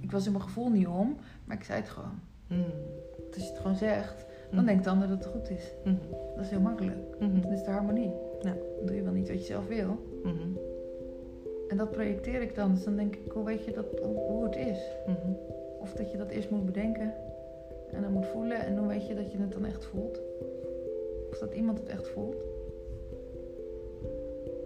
Ik 0.00 0.10
was 0.10 0.26
in 0.26 0.32
mijn 0.32 0.44
gevoel 0.44 0.68
niet 0.70 0.86
om, 0.86 1.16
maar 1.44 1.56
ik 1.56 1.64
zei 1.64 1.80
het 1.80 1.88
gewoon. 1.88 2.18
Want 2.48 3.34
als 3.34 3.42
je 3.44 3.50
het 3.50 3.60
gewoon 3.60 3.76
zegt, 3.76 4.24
dan 4.50 4.58
Mhm. 4.58 4.66
denkt 4.66 4.84
de 4.84 4.90
ander 4.90 5.08
dat 5.08 5.24
het 5.24 5.26
goed 5.34 5.50
is. 5.50 5.74
Mhm. 5.84 5.96
Dat 6.36 6.44
is 6.44 6.50
heel 6.50 6.60
makkelijk. 6.60 6.96
Mhm. 7.18 7.40
Dan 7.40 7.52
is 7.52 7.64
de 7.64 7.70
harmonie. 7.70 8.10
Ja. 8.40 8.54
Dan 8.76 8.86
doe 8.86 8.96
je 8.96 9.02
wel 9.02 9.12
niet 9.12 9.28
wat 9.28 9.38
je 9.38 9.44
zelf 9.44 9.66
wil. 9.66 9.96
Mhm. 10.22 10.48
En 11.68 11.76
dat 11.76 11.90
projecteer 11.90 12.42
ik 12.42 12.54
dan. 12.54 12.74
Dus 12.74 12.84
dan 12.84 12.96
denk 12.96 13.16
ik, 13.16 13.32
hoe 13.32 13.44
weet 13.44 13.64
je 13.64 13.72
dat, 13.72 13.86
hoe, 14.02 14.16
hoe 14.16 14.44
het 14.44 14.56
is? 14.56 14.90
Of 15.80 15.92
dat 15.92 16.10
je 16.10 16.16
dat 16.18 16.30
eerst 16.30 16.50
moet 16.50 16.64
bedenken. 16.64 17.12
En 17.92 18.02
dan 18.02 18.12
moet 18.12 18.26
voelen. 18.26 18.58
En 18.60 18.78
hoe 18.78 18.88
weet 18.88 19.06
je 19.06 19.14
dat 19.14 19.32
je 19.32 19.38
het 19.38 19.52
dan 19.52 19.64
echt 19.64 19.84
voelt? 19.84 20.20
Of 21.30 21.38
dat 21.38 21.54
iemand 21.54 21.78
het 21.78 21.88
echt 21.88 22.08
voelt? 22.08 22.36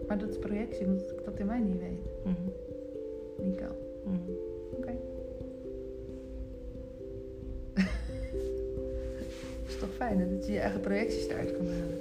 Maar 0.07 0.17
dat 0.17 0.29
is 0.29 0.37
projectie, 0.39 0.85
omdat 0.85 1.11
ik 1.11 1.23
dat 1.25 1.39
in 1.39 1.45
mij 1.45 1.59
niet 1.59 1.79
weet. 1.79 2.09
Niet 3.43 3.55
kan. 3.55 3.75
Oké. 4.77 4.91
Toch 9.85 9.95
fijn 9.95 10.19
hè, 10.19 10.35
dat 10.37 10.45
je 10.45 10.51
je 10.51 10.59
eigen 10.59 10.81
projecties 10.81 11.27
eruit 11.27 11.51
kan 11.57 11.67
halen. 11.67 11.99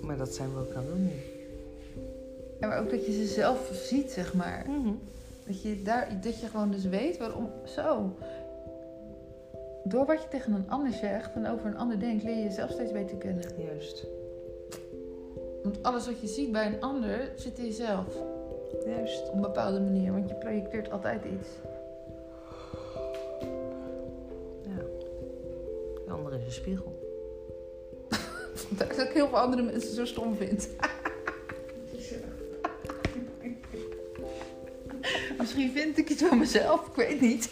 Maar 0.00 0.16
dat 0.16 0.34
zijn 0.34 0.52
we 0.52 0.60
ook 0.60 0.74
aan 0.74 0.86
doen 0.86 1.02
nu. 1.02 1.12
Ja, 2.60 2.66
maar 2.68 2.80
ook 2.80 2.90
dat 2.90 3.06
je 3.06 3.12
ze 3.12 3.26
zelf 3.26 3.70
ziet, 3.72 4.10
zeg 4.10 4.34
maar. 4.34 4.64
Mhm. 4.68 4.94
Dat 5.46 5.62
je, 5.62 5.82
daar, 5.82 6.18
dat 6.22 6.40
je 6.40 6.46
gewoon 6.46 6.70
dus 6.70 6.84
weet 6.84 7.18
waarom 7.18 7.50
zo. 7.64 8.16
Door 9.84 10.06
wat 10.06 10.22
je 10.22 10.28
tegen 10.28 10.52
een 10.52 10.70
ander 10.70 10.92
zegt 10.92 11.34
en 11.34 11.48
over 11.48 11.66
een 11.66 11.76
ander 11.76 12.00
denkt, 12.00 12.22
leer 12.22 12.36
je 12.36 12.42
jezelf 12.42 12.70
steeds 12.70 12.92
beter 12.92 13.16
kennen. 13.16 13.44
Juist. 13.58 14.06
Want 15.62 15.82
alles 15.82 16.06
wat 16.06 16.20
je 16.20 16.26
ziet 16.26 16.52
bij 16.52 16.66
een 16.66 16.80
ander 16.80 17.32
zit 17.36 17.58
in 17.58 17.64
jezelf. 17.64 18.06
Juist. 18.86 19.28
Op 19.28 19.34
een 19.34 19.40
bepaalde 19.40 19.80
manier, 19.80 20.12
want 20.12 20.28
je 20.28 20.34
projecteert 20.34 20.90
altijd 20.90 21.24
iets. 21.24 21.48
is 26.46 26.56
een 26.56 26.62
spiegel. 26.62 27.00
Vandaar 28.54 28.88
dat 28.88 29.06
ik 29.06 29.12
heel 29.12 29.28
veel 29.28 29.38
andere 29.38 29.62
mensen 29.62 29.94
zo 29.94 30.04
stom 30.04 30.36
vind. 30.36 30.68
Misschien 35.38 35.72
vind 35.72 35.98
ik 35.98 36.10
iets 36.10 36.22
van 36.22 36.38
mezelf, 36.38 36.86
ik 36.86 36.94
weet 36.94 37.20
niet. 37.20 37.50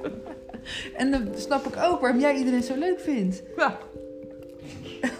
en 1.00 1.10
dan 1.10 1.28
snap 1.36 1.66
ik 1.66 1.76
ook 1.76 2.00
waarom 2.00 2.20
jij 2.20 2.36
iedereen 2.36 2.62
zo 2.62 2.74
leuk 2.76 3.00
vindt. 3.00 3.42
Ja. 3.56 3.78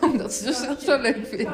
Omdat 0.00 0.32
ze 0.32 0.44
zichzelf 0.44 0.80
zo 0.80 1.00
leuk 1.00 1.26
vindt. 1.26 1.50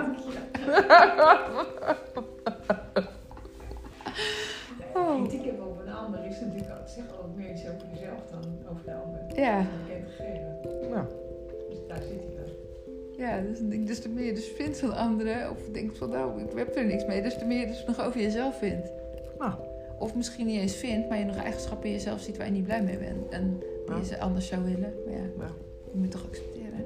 Ja 13.29 13.41
dus, 13.41 13.87
des 13.87 14.01
te 14.01 14.09
meer 14.09 14.25
je 14.25 14.33
dus 14.33 14.49
vindt 14.49 14.79
van 14.79 14.95
anderen, 14.97 15.51
of 15.51 15.69
denkt 15.73 15.99
van 15.99 16.11
nou, 16.11 16.41
ik 16.41 16.49
heb 16.55 16.77
er 16.77 16.87
niks 16.87 17.07
mee, 17.07 17.23
des 17.23 17.39
te 17.39 17.45
meer 17.45 17.61
je 17.61 17.67
dus 17.67 17.85
nog 17.87 18.01
over 18.01 18.21
jezelf 18.21 18.59
vindt. 18.59 18.93
nou. 19.39 19.53
Of 19.99 20.15
misschien 20.15 20.47
niet 20.47 20.61
eens 20.61 20.75
vindt, 20.75 21.09
maar 21.09 21.19
je 21.19 21.25
nog 21.25 21.37
eigenschappen 21.37 21.87
in 21.89 21.93
jezelf 21.95 22.21
ziet 22.21 22.37
waar 22.37 22.47
je 22.47 22.53
niet 22.53 22.65
blij 22.65 22.83
mee 22.83 22.99
bent. 22.99 23.29
En 23.29 23.59
die 23.87 23.97
je 23.97 24.05
ze 24.05 24.21
anders 24.21 24.47
zou 24.47 24.65
willen. 24.65 24.95
Maar 25.05 25.15
ja, 25.15 25.23
Ja. 25.39 25.47
je 25.85 25.91
moet 25.93 26.03
het 26.03 26.11
toch 26.11 26.27
accepteren. 26.27 26.85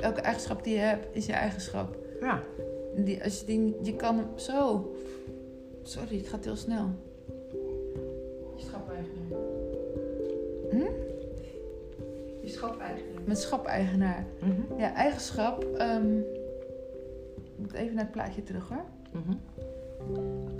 Elke 0.00 0.20
eigenschap 0.20 0.64
die 0.64 0.74
je 0.74 0.80
hebt, 0.80 1.06
is 1.16 1.26
je 1.26 1.32
eigenschap. 1.32 1.96
Ja. 2.20 2.42
En 2.96 3.04
Die, 3.04 3.24
als 3.24 3.40
je, 3.40 3.46
die, 3.46 3.76
je 3.82 3.96
kan 3.96 4.16
hem 4.16 4.26
zo. 4.38 4.90
Sorry, 5.82 6.16
het 6.16 6.28
gaat 6.28 6.44
heel 6.44 6.56
snel. 6.56 6.86
Je 8.56 8.64
schap-eigenaar. 8.64 9.26
Hm? 9.28 9.47
Schap-eigenaar. 12.48 13.22
met 13.26 13.38
schap-eigenaar. 13.38 14.24
Mhm. 14.40 14.80
Ja, 14.80 14.94
eigenschap. 14.94 15.64
ehm, 15.64 16.18
ik 17.36 17.58
moet 17.58 17.72
even 17.72 17.94
naar 17.94 18.04
het 18.04 18.12
plaatje 18.12 18.42
terug 18.42 18.68
hoor. 18.68 18.84
Mhm. 19.12 19.36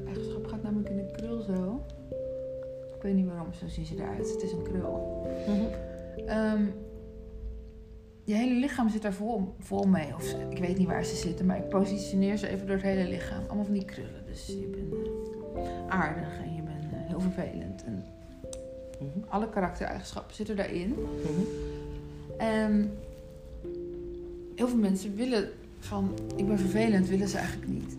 Eigenschap 0.07 0.47
gaat 0.47 0.63
namelijk 0.63 0.89
in 0.89 0.99
een 0.99 1.13
krul 1.13 1.41
zo. 1.41 1.85
Ik 2.97 3.03
weet 3.03 3.15
niet 3.15 3.27
waarom, 3.27 3.53
zo 3.53 3.69
zien 3.69 3.87
ze 3.87 3.95
eruit. 3.95 4.33
Het 4.33 4.43
is 4.43 4.53
een 4.53 4.63
krul. 4.63 5.27
Mhm. 5.47 5.65
Ehm, 6.27 6.65
je 8.25 8.35
hele 8.35 8.55
lichaam 8.55 8.89
zit 8.89 9.03
daar 9.03 9.13
vol, 9.13 9.55
vol 9.59 9.83
mee. 9.85 10.15
Of 10.15 10.35
ik 10.51 10.59
weet 10.59 10.79
niet 10.79 10.87
waar 10.87 11.05
ze 11.05 11.17
zitten, 11.17 11.47
maar 11.47 11.57
ik 11.57 11.69
positioneer 11.69 12.37
ze 12.37 12.49
even 12.49 12.67
door 12.67 12.77
het 12.77 12.85
hele 12.85 13.09
lichaam. 13.09 13.43
Allemaal 13.47 13.65
van 13.65 13.75
die 13.75 13.85
krullen. 13.85 14.25
Dus 14.27 14.47
je 14.47 14.67
bent 14.67 14.93
eh, 14.95 15.89
aardig 15.89 16.39
en 16.43 16.55
je 16.55 16.63
bent 16.63 16.93
eh, 16.93 16.99
heel 17.09 17.21
vervelend. 17.21 17.85
En 17.85 18.05
Mhm. 18.99 19.29
alle 19.29 19.49
karaktereigenschappen 19.49 20.35
zitten 20.35 20.57
daarin. 20.57 20.89
Mhm. 20.89 21.43
En 22.37 22.93
heel 24.55 24.69
veel 24.69 24.79
mensen 24.79 25.15
willen 25.15 25.49
van, 25.79 26.11
ik 26.37 26.47
ben 26.47 26.59
vervelend, 26.59 27.09
willen 27.09 27.29
ze 27.29 27.39
eigenlijk 27.39 27.69
niet. 27.71 27.97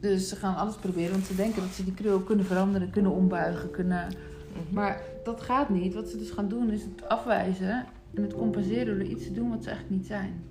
Dus 0.00 0.28
ze 0.28 0.36
gaan 0.36 0.56
alles 0.56 0.74
proberen, 0.74 1.12
want 1.12 1.24
ze 1.24 1.34
denken 1.34 1.62
dat 1.62 1.70
ze 1.70 1.84
die 1.84 1.94
krul 1.94 2.20
kunnen 2.20 2.44
veranderen, 2.44 2.90
kunnen 2.90 3.12
ombuigen, 3.12 3.70
kunnen... 3.70 4.06
Mhm. 4.06 4.74
Maar 4.74 5.02
dat 5.24 5.40
gaat 5.40 5.68
niet. 5.68 5.94
Wat 5.94 6.08
ze 6.08 6.18
dus 6.18 6.30
gaan 6.30 6.48
doen 6.48 6.70
is 6.70 6.82
het 6.82 7.08
afwijzen 7.08 7.86
en 8.14 8.22
het 8.22 8.34
compenseren 8.34 8.98
door 8.98 9.08
iets 9.08 9.24
te 9.24 9.32
doen 9.32 9.50
wat 9.50 9.62
ze 9.62 9.70
eigenlijk 9.70 10.00
niet 10.00 10.08
zijn. 10.08 10.42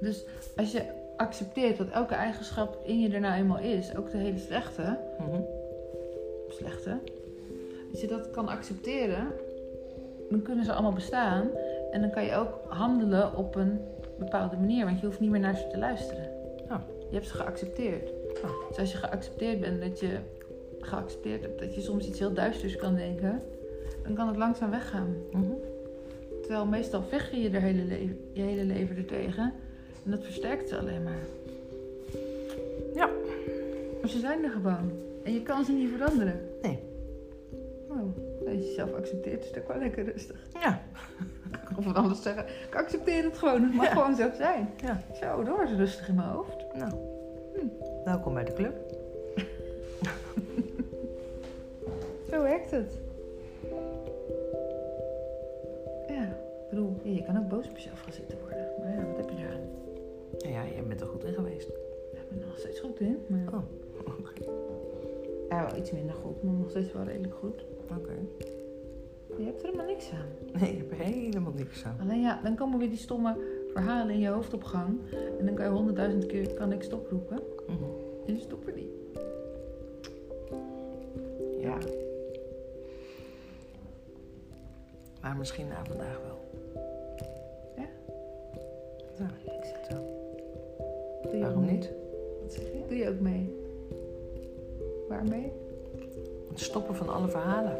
Dus 0.00 0.24
als 0.56 0.72
je 0.72 1.02
accepteert 1.16 1.76
dat 1.76 1.88
elke 1.88 2.14
eigenschap 2.14 2.82
in 2.84 3.00
je 3.00 3.08
er 3.08 3.20
nou 3.20 3.34
eenmaal 3.34 3.58
is, 3.58 3.96
ook 3.96 4.10
de 4.10 4.18
hele 4.18 4.38
slechte. 4.38 4.98
Slechte, 6.56 6.98
als 7.90 8.00
je 8.00 8.06
dat 8.06 8.30
kan 8.30 8.48
accepteren, 8.48 9.32
dan 10.30 10.42
kunnen 10.42 10.64
ze 10.64 10.72
allemaal 10.72 10.92
bestaan. 10.92 11.48
En 11.90 12.00
dan 12.00 12.10
kan 12.10 12.24
je 12.24 12.34
ook 12.34 12.60
handelen 12.68 13.36
op 13.36 13.54
een 13.54 13.80
bepaalde 14.18 14.56
manier, 14.56 14.84
want 14.84 15.00
je 15.00 15.06
hoeft 15.06 15.20
niet 15.20 15.30
meer 15.30 15.40
naar 15.40 15.56
ze 15.56 15.66
te 15.66 15.78
luisteren. 15.78 16.30
Ja. 16.68 16.84
Je 17.08 17.14
hebt 17.14 17.28
ze 17.28 17.34
geaccepteerd. 17.34 18.08
Ja. 18.42 18.48
Dus 18.68 18.78
als 18.78 18.92
je 18.92 18.98
geaccepteerd 18.98 19.60
bent 19.60 19.80
dat 19.80 20.00
je 20.00 20.18
geaccepteerd 20.80 21.42
hebt 21.42 21.60
dat 21.60 21.74
je 21.74 21.80
soms 21.80 22.06
iets 22.06 22.18
heel 22.18 22.32
duisters 22.32 22.76
kan 22.76 22.94
denken, 22.94 23.42
dan 24.02 24.14
kan 24.14 24.28
het 24.28 24.36
langzaam 24.36 24.70
weggaan. 24.70 25.16
Mhm. 25.32 25.52
Terwijl 26.40 26.66
meestal 26.66 27.02
vecht 27.02 27.30
je 27.30 27.40
je, 27.40 27.50
er 27.50 27.60
hele 27.60 27.84
leven, 27.84 28.18
je 28.32 28.42
hele 28.42 28.64
leven 28.64 28.96
ertegen. 28.96 29.52
En 30.04 30.10
dat 30.10 30.24
versterkt 30.24 30.68
ze 30.68 30.78
alleen 30.78 31.02
maar. 31.02 31.22
Ja. 32.94 33.10
Maar 34.00 34.10
ze 34.10 34.18
zijn 34.18 34.44
er 34.44 34.50
gewoon. 34.50 34.92
En 35.24 35.32
je 35.32 35.42
kan 35.42 35.64
ze 35.64 35.72
niet 35.72 35.90
veranderen. 35.96 36.40
Nee. 36.62 36.78
Oh, 37.88 37.98
als 38.46 38.54
je 38.54 38.58
jezelf 38.58 38.92
accepteert, 38.92 39.42
is 39.42 39.48
het 39.48 39.58
ook 39.58 39.68
wel 39.68 39.78
lekker 39.78 40.04
rustig. 40.04 40.36
Ja. 40.60 40.82
Of 41.78 41.84
wat 41.84 41.94
anders 41.96 42.22
zeggen. 42.22 42.44
Ik 42.68 42.74
accepteer 42.76 43.24
het 43.24 43.38
gewoon. 43.38 43.62
Het 43.62 43.74
mag 43.74 43.86
Ja. 43.86 43.92
gewoon 43.92 44.14
zo 44.14 44.28
zijn. 44.36 44.68
Ja. 44.82 45.02
Zo, 45.20 45.44
wordt 45.44 45.70
het 45.70 45.78
rustig 45.78 46.08
in 46.08 46.14
mijn 46.14 46.28
hoofd. 46.28 46.56
Nou. 46.74 46.92
Hm. 47.54 47.66
Welkom 48.04 48.34
bij 48.34 48.44
de 48.44 48.52
club. 48.52 48.74
Zo 52.30 52.42
werkt 52.42 52.70
het. 52.70 52.98
Ja, 56.08 56.22
ik 56.24 56.68
bedoel, 56.70 56.96
je 57.02 57.22
kan 57.22 57.38
ook 57.38 57.48
boos 57.48 57.68
op 57.68 57.76
jezelf 57.76 58.00
gaan 58.00 58.12
zitten 58.12 58.38
worden. 58.40 58.66
Maar 58.78 58.94
ja, 58.96 59.06
wat 59.06 59.16
heb 59.16 59.30
je 59.30 59.36
daar 59.36 59.52
aan? 59.52 59.68
Ja, 60.52 60.62
je 60.76 60.82
bent 60.82 61.00
er 61.00 61.06
goed 61.06 61.24
in 61.24 61.34
geweest. 61.34 61.68
Ik 62.12 62.28
ben 62.28 62.40
er 62.40 62.46
nog 62.46 62.58
steeds 62.58 62.80
goed 62.80 63.00
in. 63.00 63.24
Maar... 63.26 63.54
Oh, 63.54 63.62
oké. 64.06 64.50
Ja, 65.54 65.66
wel 65.70 65.78
iets 65.78 65.90
minder 65.90 66.14
goed, 66.14 66.42
maar 66.42 66.54
nog 66.54 66.70
steeds 66.70 66.92
wel 66.92 67.02
redelijk 67.02 67.34
goed. 67.34 67.64
Oké. 67.96 68.12
Je 69.38 69.44
hebt 69.44 69.60
er 69.60 69.66
helemaal 69.66 69.86
niks 69.86 70.10
aan. 70.10 70.60
Nee, 70.60 70.72
ik 70.72 70.78
heb 70.78 70.90
er 70.90 71.04
helemaal 71.04 71.52
niks 71.52 71.84
aan. 71.84 71.96
Alleen 72.00 72.20
ja, 72.20 72.40
dan 72.42 72.54
komen 72.54 72.78
weer 72.78 72.88
die 72.88 72.98
stomme 72.98 73.36
verhalen 73.72 74.14
in 74.14 74.20
je 74.20 74.28
hoofd 74.28 74.54
op 74.54 74.64
gang. 74.64 74.98
En 75.38 75.46
dan 75.46 75.54
kan 75.54 75.64
je 75.64 75.70
honderdduizend 75.70 76.26
keer 76.26 76.54
kan 76.54 76.72
ik 76.72 76.82
stoproepen. 76.82 77.40
Mhm. 77.66 77.84
En 78.26 78.34
je 78.34 78.40
stopt 78.40 78.66
er 78.66 78.72
niet. 78.74 78.92
Ja. 81.60 81.78
Maar 85.20 85.36
misschien 85.36 85.68
na 85.68 85.84
vandaag 85.84 86.20
wel. 86.26 86.40
Ja? 87.76 87.88
Ja, 89.18 89.52
ik 89.52 89.64
zit 89.64 89.88
wel. 89.92 90.12
Waarom 91.40 91.64
niet? 91.64 91.90
Wat 92.42 92.52
zeg 92.52 92.64
je? 92.64 92.84
Doe 92.88 92.96
je 92.96 93.08
ook 93.08 93.20
mee? 93.20 93.53
Waarmee? 95.14 95.52
Het 96.48 96.60
stoppen 96.60 96.94
van 96.94 97.08
alle 97.08 97.28
verhalen. 97.28 97.76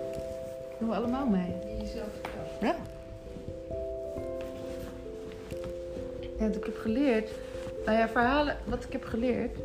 Doen 0.79 0.89
we 0.89 0.95
allemaal 0.95 1.27
mee. 1.27 1.53
Die 1.67 1.77
jezelf. 1.77 2.21
Ja. 2.61 2.77
Ja, 6.39 6.47
wat 6.47 6.57
ik 6.57 6.65
heb 6.65 6.77
geleerd. 6.77 7.31
Nou 7.85 7.99
ja, 7.99 8.09
verhalen, 8.09 8.57
wat 8.65 8.85
ik 8.85 8.93
heb 8.93 9.05
geleerd, 9.05 9.57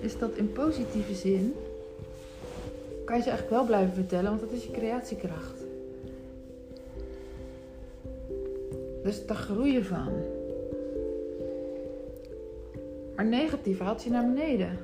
is 0.00 0.18
dat 0.18 0.30
in 0.34 0.52
positieve 0.52 1.14
zin 1.14 1.54
kan 3.04 3.16
je 3.16 3.22
ze 3.22 3.28
eigenlijk 3.28 3.50
wel 3.50 3.66
blijven 3.66 3.94
vertellen, 3.94 4.30
want 4.30 4.40
dat 4.40 4.50
is 4.50 4.64
je 4.64 4.70
creatiekracht. 4.70 5.64
Dus 9.02 9.26
daar 9.26 9.36
groei 9.36 9.72
je 9.72 9.84
van. 9.84 10.12
Maar 13.16 13.24
negatief 13.24 13.78
haalt 13.78 14.02
je 14.02 14.10
naar 14.10 14.32
beneden. 14.32 14.78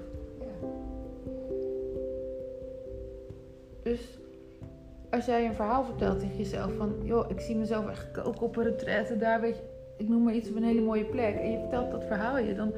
Als 5.26 5.34
jij 5.34 5.46
een 5.46 5.54
verhaal 5.54 5.84
vertelt 5.84 6.18
tegen 6.18 6.36
jezelf 6.36 6.72
van... 6.76 6.94
joh, 7.02 7.30
ik 7.30 7.40
zie 7.40 7.56
mezelf 7.56 7.88
echt 7.88 8.10
koken 8.10 8.40
op 8.40 8.56
een 8.56 8.64
retraite 8.64 9.16
daar, 9.16 9.40
weet 9.40 9.56
je... 9.56 9.62
ik 9.96 10.08
noem 10.08 10.22
maar 10.22 10.34
iets 10.34 10.48
op 10.48 10.56
een 10.56 10.62
hele 10.62 10.80
mooie 10.80 11.04
plek... 11.04 11.34
en 11.34 11.50
je 11.50 11.58
vertelt 11.58 11.90
dat 11.90 12.04
verhaal 12.04 12.38
je, 12.38 12.54
dan 12.54 12.72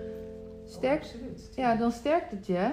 sterkt, 0.65 1.17
ja, 1.55 1.75
dan 1.75 1.93
sterkt 1.93 2.31
het 2.31 2.47
je. 2.47 2.71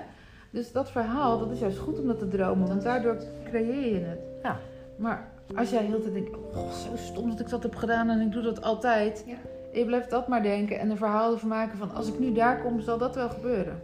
Dus 0.50 0.72
dat 0.72 0.92
verhaal, 0.92 1.40
dat 1.40 1.52
is 1.52 1.60
juist 1.60 1.78
goed 1.78 2.00
om 2.00 2.08
dat 2.08 2.20
te 2.20 2.28
dromen... 2.28 2.68
want 2.68 2.82
daardoor 2.82 3.18
creëer 3.44 3.94
je 3.94 4.00
het. 4.00 4.20
Ja. 4.44 4.60
Maar 4.98 5.30
als 5.56 5.70
jij 5.70 5.84
heel 5.84 5.98
de 5.98 6.02
tijd 6.02 6.14
denkt... 6.14 6.38
oh, 6.56 6.72
zo 6.72 6.96
stom 6.96 7.30
dat 7.30 7.40
ik 7.40 7.50
dat 7.50 7.64
heb 7.64 7.76
gedaan 7.76 8.10
en 8.10 8.22
ik 8.22 8.32
doe 8.32 8.42
dat 8.42 8.62
altijd... 8.62 9.24
Ja. 9.28 9.38
en 9.74 9.80
je 9.80 9.86
blijft 9.86 10.10
dat 10.10 10.28
maar 10.28 10.44
denken 10.44 10.80
en 10.80 10.90
een 10.90 10.98
verhaal 10.98 11.34
ervan 11.34 11.50
maken 11.50 11.78
van... 11.78 11.94
als 11.94 12.08
ik 12.08 12.20
nu 12.20 12.34
daar 12.34 12.62
kom, 12.62 12.80
zal 12.80 12.98
dat 12.98 13.16
wel 13.16 13.30
gebeuren. 13.30 13.82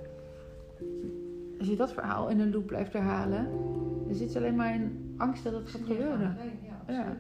Als 1.60 1.68
je 1.68 1.76
dat 1.76 1.94
verhaal 1.94 2.30
in 2.30 2.40
een 2.40 2.52
loop 2.52 2.66
blijft 2.66 2.94
herhalen... 2.94 3.48
dan 4.06 4.16
zit 4.16 4.32
je 4.32 4.40
alleen 4.40 4.56
maar 4.56 4.74
in 4.74 5.11
angst 5.22 5.44
dat 5.44 5.54
het 5.54 5.70
gaat 5.70 5.80
Ja, 5.80 5.86
gebeuren. 5.94 6.36
alleen, 6.40 6.60
Ja, 6.62 6.74
absoluut. 6.88 7.20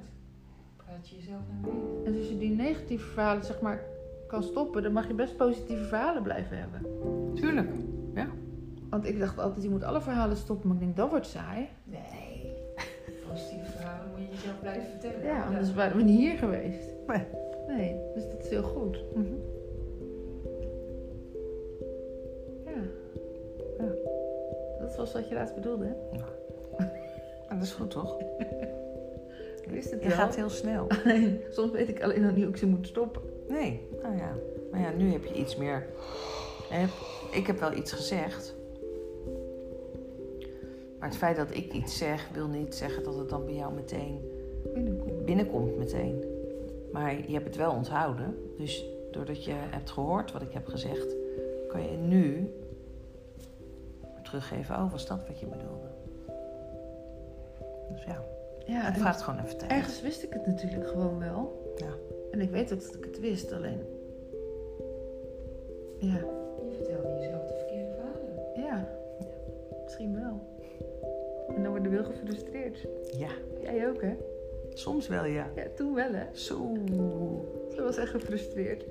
Praat 0.75 1.09
je 1.09 1.15
jezelf 1.15 1.41
naar 1.51 1.71
beneden. 1.71 2.05
En 2.05 2.17
als 2.17 2.27
je 2.29 2.37
die 2.37 2.55
negatieve 2.55 3.07
verhalen 3.09 3.43
zeg 3.45 3.61
maar 3.61 3.83
kan 4.27 4.43
stoppen, 4.43 4.83
dan 4.83 4.91
mag 4.91 5.07
je 5.07 5.13
best 5.13 5.37
positieve 5.37 5.83
verhalen 5.83 6.23
blijven 6.23 6.57
hebben. 6.57 6.81
Tuurlijk. 7.35 7.69
Want 8.89 9.05
ik 9.05 9.19
dacht 9.19 9.39
altijd, 9.39 9.63
je 9.63 9.69
moet 9.69 9.83
alle 9.83 10.01
verhalen 10.01 10.37
stoppen, 10.37 10.67
maar 10.67 10.77
ik 10.77 10.83
denk 10.83 10.95
dat 10.97 11.09
wordt 11.09 11.25
saai. 11.27 11.67
Nee. 11.83 12.53
Positieve 13.29 13.71
verhalen 13.71 14.09
moet 14.11 14.19
je 14.27 14.27
jezelf 14.35 14.59
blijven 14.59 14.89
vertellen. 14.89 15.23
Ja, 15.25 15.43
anders 15.45 15.73
waren 15.73 15.97
we 15.97 16.03
niet 16.03 16.19
hier 16.19 16.37
geweest. 16.37 16.87
Nee. 17.07 17.25
Nee, 17.67 17.95
dus 18.13 18.23
dat 18.29 18.43
is 18.43 18.49
heel 18.49 18.63
goed. 18.63 19.03
Mhm. 19.15 19.33
Ja. 22.65 22.81
Ja. 23.85 23.91
Dat 24.79 24.95
was 24.95 25.13
wat 25.13 25.29
je 25.29 25.35
laatst 25.35 25.55
bedoelde, 25.55 25.85
hè? 25.85 26.17
Maar 26.17 26.29
dat 27.61 27.69
is 27.69 27.75
goed, 27.75 27.91
toch? 27.91 28.17
Ik 29.63 29.67
wist 29.69 29.91
het 29.91 30.01
Je 30.01 30.07
wel. 30.07 30.17
gaat 30.17 30.35
heel 30.35 30.49
snel. 30.49 30.87
Alleen, 31.03 31.41
soms 31.49 31.71
weet 31.71 31.89
ik 31.89 32.01
alleen 32.03 32.21
nog 32.21 32.31
niet 32.31 32.43
hoe 32.43 32.51
ik 32.53 32.57
ze 32.57 32.67
moet 32.67 32.87
stoppen. 32.87 33.21
Nee, 33.47 33.87
nou 34.01 34.15
ja. 34.17 34.33
Maar 34.71 34.79
ja, 34.79 34.91
nu 34.91 35.11
heb 35.11 35.25
je 35.25 35.33
iets 35.33 35.55
meer. 35.55 35.85
Ik 37.31 37.47
heb 37.47 37.59
wel 37.59 37.73
iets 37.73 37.91
gezegd. 37.91 38.55
Maar 40.99 41.09
het 41.09 41.17
feit 41.17 41.35
dat 41.35 41.55
ik 41.55 41.73
iets 41.73 41.97
zeg, 41.97 42.29
wil 42.33 42.47
niet 42.47 42.75
zeggen 42.75 43.03
dat 43.03 43.15
het 43.15 43.29
dan 43.29 43.45
bij 43.45 43.53
jou 43.53 43.73
meteen 43.73 44.19
binnenkomt 45.25 45.77
meteen. 45.77 46.23
Maar 46.91 47.13
je 47.27 47.33
hebt 47.33 47.45
het 47.45 47.55
wel 47.55 47.71
onthouden. 47.71 48.37
Dus 48.57 48.85
doordat 49.11 49.45
je 49.45 49.53
hebt 49.55 49.91
gehoord 49.91 50.31
wat 50.31 50.41
ik 50.41 50.51
heb 50.51 50.67
gezegd, 50.67 51.15
kan 51.67 51.81
je 51.91 51.97
nu 51.97 52.51
teruggeven. 54.23 54.75
Oh, 54.75 54.91
was 54.91 55.07
dat 55.07 55.27
wat 55.27 55.39
je 55.39 55.45
bedoelde? 55.45 55.80
Dus 57.91 58.03
ja, 58.03 58.23
Ja, 58.65 58.81
het 58.81 58.97
vraagt 58.97 59.21
gewoon 59.21 59.39
even 59.45 59.57
tijd. 59.57 59.71
ergens 59.71 60.01
wist 60.01 60.23
ik 60.23 60.33
het 60.33 60.45
natuurlijk 60.45 60.87
gewoon 60.87 61.19
wel. 61.19 61.73
Ja. 61.75 61.93
En 62.31 62.41
ik 62.41 62.49
weet 62.49 62.73
ook 62.73 62.81
dat 62.81 62.95
ik 62.95 63.03
het 63.05 63.19
wist, 63.19 63.51
alleen... 63.51 63.79
Ja, 65.97 66.17
Je 66.69 66.71
vertelde 66.75 67.19
jezelf 67.19 67.45
de 67.47 67.53
verkeerde 67.57 67.91
verhalen. 67.95 68.65
Ja, 68.65 68.87
misschien 69.83 70.15
wel. 70.15 70.39
En 71.55 71.63
dan 71.63 71.71
worden 71.71 71.91
we 71.91 71.97
heel 71.97 72.05
gefrustreerd. 72.05 72.87
Ja, 73.17 73.29
Jij 73.61 73.89
ook, 73.89 74.01
hè? 74.01 74.15
soms 74.73 75.07
wel 75.07 75.25
ja. 75.25 75.49
Ja, 75.55 75.63
toen 75.75 75.93
wel, 75.93 76.11
hè? 76.13 76.25
Zo. 76.33 76.73
Ze 77.75 77.81
was 77.81 77.97
echt 77.97 78.09
gefrustreerd. 78.09 78.83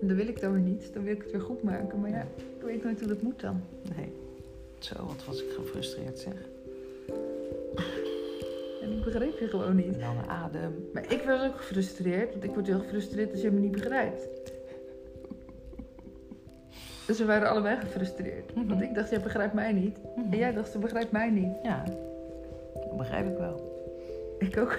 En 0.00 0.08
dat 0.08 0.16
wil 0.16 0.28
ik 0.28 0.40
dan 0.40 0.52
weer 0.52 0.60
niet. 0.62 0.90
Dan 0.94 1.02
wil 1.02 1.12
ik 1.14 1.22
het 1.22 1.30
weer 1.30 1.40
goed 1.40 1.62
maken. 1.62 2.00
Maar 2.00 2.10
ja, 2.10 2.26
ik 2.58 2.62
weet 2.62 2.82
nooit 2.84 2.98
hoe 2.98 3.08
dat 3.08 3.22
moet 3.22 3.40
dan. 3.40 3.60
Nee. 3.96 4.12
Zo, 4.78 4.94
wat 5.06 5.24
was 5.26 5.42
ik 5.42 5.50
gefrustreerd 5.50 6.18
zeg. 6.18 6.34
Begreep 9.06 9.38
je 9.38 9.48
gewoon 9.48 9.76
niet. 9.76 9.96
Lange 9.96 10.26
adem. 10.26 10.88
Maar 10.92 11.12
ik 11.12 11.22
was 11.22 11.42
ook 11.42 11.56
gefrustreerd, 11.56 12.30
want 12.30 12.44
ik 12.44 12.50
word 12.50 12.66
heel 12.66 12.78
gefrustreerd 12.78 13.32
als 13.32 13.40
je 13.40 13.50
me 13.50 13.60
niet 13.60 13.72
begrijpt. 13.72 14.28
Dus 17.06 17.18
we 17.18 17.24
waren 17.24 17.48
allebei 17.48 17.76
gefrustreerd. 17.76 18.54
Mhm. 18.54 18.66
Want 18.66 18.82
ik 18.82 18.94
dacht, 18.94 19.10
jij 19.10 19.20
begrijpt 19.20 19.54
mij 19.54 19.72
niet. 19.72 19.98
En 20.16 20.38
jij 20.38 20.52
dacht, 20.52 20.70
ze 20.70 20.78
begrijpt 20.78 21.10
mij 21.10 21.30
niet. 21.30 21.52
Ja, 21.62 21.84
dat 22.74 22.96
begrijp 22.96 23.26
ik 23.26 23.38
wel. 23.38 23.84
Ik 24.38 24.58
ook. 24.58 24.78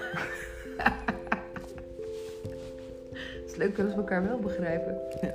Het 3.12 3.44
is 3.46 3.56
leuk 3.56 3.78
als 3.78 3.88
we 3.88 3.94
elkaar 3.94 4.24
wel 4.24 4.38
begrijpen. 4.38 4.98
Een 5.20 5.32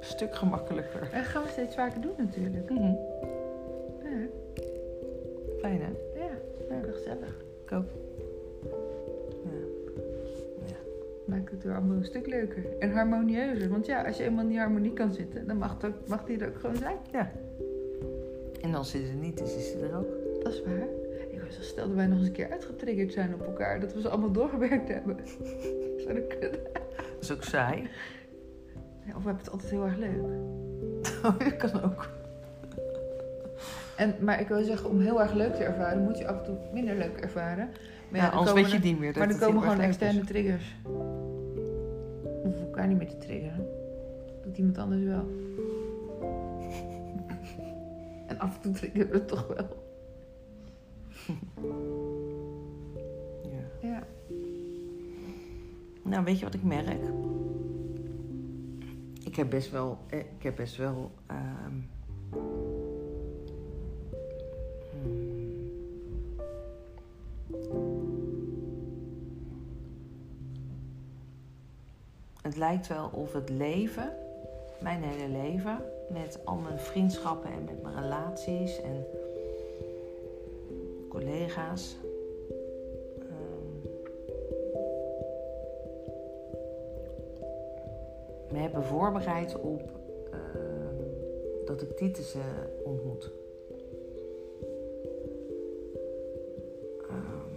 stuk 0.00 0.34
gemakkelijker. 0.34 1.00
En 1.12 1.18
dat 1.18 1.26
gaan 1.26 1.42
we 1.42 1.48
steeds 1.48 1.74
vaker 1.74 2.00
doen 2.00 2.14
natuurlijk. 2.16 2.70
Mhm. 2.70 2.94
Ja, 4.02 4.26
Fijn 5.60 5.80
hè? 5.80 6.20
ja. 6.20 6.30
Ja. 6.68 6.76
Ook 6.76 6.94
gezellig. 6.94 7.36
Ik 7.64 7.72
ook. 7.72 8.05
Het 11.56 11.64
weer 11.64 11.74
allemaal 11.74 11.96
een 11.96 12.04
stuk 12.04 12.26
leuker. 12.26 12.64
En 12.78 12.92
harmonieuzer. 12.92 13.68
Want 13.68 13.86
ja, 13.86 14.02
als 14.02 14.16
je 14.16 14.24
eenmaal 14.24 14.42
in 14.42 14.48
die 14.50 14.58
harmonie 14.58 14.92
kan 14.92 15.12
zitten, 15.12 15.46
dan 15.46 15.56
mag, 15.56 15.72
het 15.72 15.84
ook, 15.84 16.08
mag 16.08 16.24
die 16.24 16.38
er 16.38 16.48
ook 16.48 16.58
gewoon 16.60 16.76
zijn. 16.76 16.96
ja. 17.12 17.30
En 18.60 18.74
als 18.74 18.90
ze 18.90 18.98
er 18.98 19.14
niet 19.20 19.40
is, 19.40 19.56
is 19.56 19.70
ze 19.70 19.78
er 19.90 19.96
ook. 19.98 20.08
Dat 20.42 20.52
is 20.52 20.62
waar. 20.62 20.86
Ik 21.30 21.40
was 21.42 21.54
zo 21.54 21.62
stel 21.62 21.86
dat 21.86 21.96
wij 21.96 22.06
nog 22.06 22.18
eens 22.18 22.26
een 22.26 22.32
keer 22.32 22.50
uitgetriggerd 22.50 23.12
zijn 23.12 23.34
op 23.34 23.46
elkaar. 23.46 23.80
Dat 23.80 23.94
we 23.94 24.00
ze 24.00 24.08
allemaal 24.08 24.32
doorgewerkt 24.32 24.88
hebben. 24.88 25.16
Zou 26.04 26.14
dat 26.14 26.26
kunnen? 26.26 26.58
Dat 26.96 27.04
is 27.20 27.32
ook 27.32 27.42
saai. 27.42 27.88
Ja, 29.06 29.16
of 29.16 29.22
we 29.22 29.28
hebben 29.28 29.36
het 29.44 29.50
altijd 29.50 29.70
heel 29.70 29.84
erg 29.84 29.96
leuk. 29.96 30.20
Oh, 31.24 31.38
dat 31.38 31.56
kan 31.56 31.82
ook. 31.82 32.08
En, 33.96 34.14
maar 34.20 34.40
ik 34.40 34.48
wil 34.48 34.64
zeggen, 34.64 34.90
om 34.90 35.00
heel 35.00 35.20
erg 35.22 35.32
leuk 35.34 35.54
te 35.54 35.64
ervaren, 35.64 36.02
moet 36.02 36.18
je 36.18 36.26
af 36.28 36.38
en 36.38 36.44
toe 36.44 36.56
minder 36.72 36.96
leuk 36.96 37.16
ervaren. 37.20 37.68
Maar 38.08 38.20
Ja, 38.20 38.28
anders 38.28 38.48
komen 38.50 38.62
weet 38.62 38.72
je 38.82 38.88
niet 38.88 38.98
meer. 38.98 39.12
dat 39.12 39.24
Maar 39.26 39.34
er 39.34 39.40
komen 39.46 39.62
gewoon 39.62 39.80
is. 39.80 39.86
externe 39.86 40.20
triggers. 40.24 40.76
Elkaar 42.76 42.90
niet 42.90 42.98
meer 42.98 43.08
te 43.08 43.18
triggeren. 43.18 43.66
Doet 44.42 44.58
iemand 44.58 44.78
anders 44.78 45.02
wel. 45.02 45.24
En 48.26 48.38
af 48.38 48.54
en 48.56 48.60
toe 48.62 48.72
triggeren 48.72 49.08
we 49.10 49.14
het 49.14 49.28
toch 49.28 49.46
wel. 49.46 49.84
Ja. 53.42 53.88
Ja. 53.88 54.02
Nou, 56.02 56.24
weet 56.24 56.38
je 56.38 56.44
wat 56.44 56.54
ik 56.54 56.62
merk? 56.62 56.98
Ik 59.24 59.36
heb 59.36 59.50
best 59.50 59.70
wel. 59.70 59.98
eh, 60.06 60.18
Ik 60.18 60.42
heb 60.42 60.56
best 60.56 60.76
wel. 60.76 61.10
ehm, 61.26 61.74
Het 72.46 72.56
lijkt 72.56 72.86
wel 72.86 73.10
of 73.12 73.32
het 73.32 73.48
leven, 73.48 74.12
mijn 74.78 75.02
hele 75.02 75.32
leven, 75.32 75.78
met 76.08 76.38
al 76.44 76.56
mijn 76.56 76.78
vriendschappen 76.78 77.50
en 77.50 77.64
met 77.64 77.82
mijn 77.82 78.02
relaties 78.02 78.80
en 78.80 79.06
collega's. 81.08 81.96
ehm, 83.18 83.88
me 88.52 88.58
hebben 88.58 88.84
voorbereid 88.84 89.60
op 89.60 89.90
ehm, 90.32 91.64
dat 91.64 91.82
ik 91.82 91.96
Titus 91.96 92.34
eh, 92.34 92.40
ontmoet. 92.84 93.32
Ehm, 97.08 97.56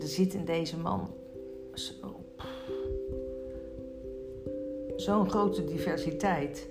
er 0.00 0.08
zit 0.08 0.34
in 0.34 0.44
deze 0.44 0.76
man 0.76 1.17
zo- 1.78 2.24
zo'n 4.96 5.30
grote 5.30 5.64
diversiteit. 5.64 6.68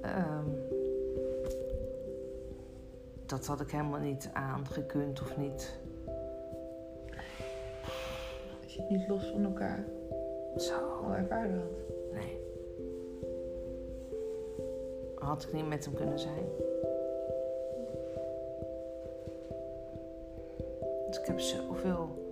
Ehm, 0.00 0.44
dat 3.26 3.46
had 3.46 3.60
ik 3.60 3.70
helemaal 3.70 4.00
niet 4.00 4.30
aangekund 4.32 5.20
of 5.20 5.36
niet. 5.36 5.78
Als 8.62 8.74
je 8.74 8.80
het 8.80 8.90
niet 8.90 9.08
los 9.08 9.24
van 9.30 9.44
elkaar 9.44 9.84
Zo. 10.56 10.74
al 11.04 11.14
ervaren 11.14 11.58
had. 11.58 12.12
Nee. 12.12 12.40
Had 15.14 15.42
ik 15.42 15.52
niet 15.52 15.68
met 15.68 15.84
hem 15.84 15.94
kunnen 15.94 16.18
zijn. 16.18 16.44
Heb 21.36 21.44
zoveel 21.44 22.24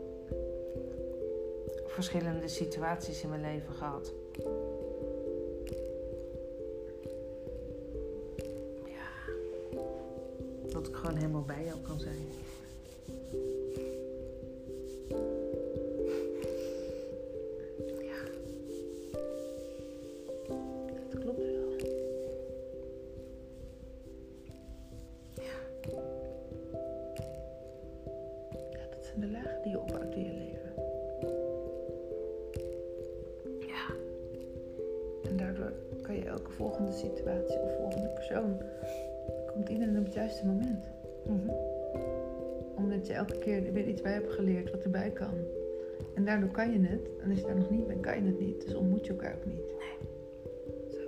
verschillende 1.87 2.49
situaties 2.49 3.23
in 3.23 3.29
mijn 3.29 3.40
leven 3.40 3.75
gehad. 3.75 4.12
Ja. 8.85 9.33
Dat 10.73 10.88
ik 10.88 10.95
gewoon 10.95 11.17
helemaal 11.17 11.43
bij 11.43 11.64
jou 11.64 11.79
kan 11.81 12.01
zijn. 12.01 12.29
Geleerd 44.85 45.18
wat 45.18 45.29
erbij 45.29 45.29
kan. 45.29 45.35
En 46.14 46.25
daardoor 46.25 46.51
kan 46.51 46.70
je 46.73 46.79
het. 46.88 47.09
En 47.23 47.31
als 47.31 47.38
je 47.38 47.47
daar 47.47 47.57
nog 47.57 47.70
niet 47.70 47.87
bent, 47.87 48.01
kan 48.01 48.16
je 48.16 48.27
het 48.31 48.40
niet. 48.40 48.64
Dus 48.64 48.75
ontmoet 48.75 49.07
je 49.07 49.12
elkaar 49.12 49.35
ook 49.37 49.44
niet. 49.44 49.57
Nee. 49.57 50.09
Zo. 50.90 51.01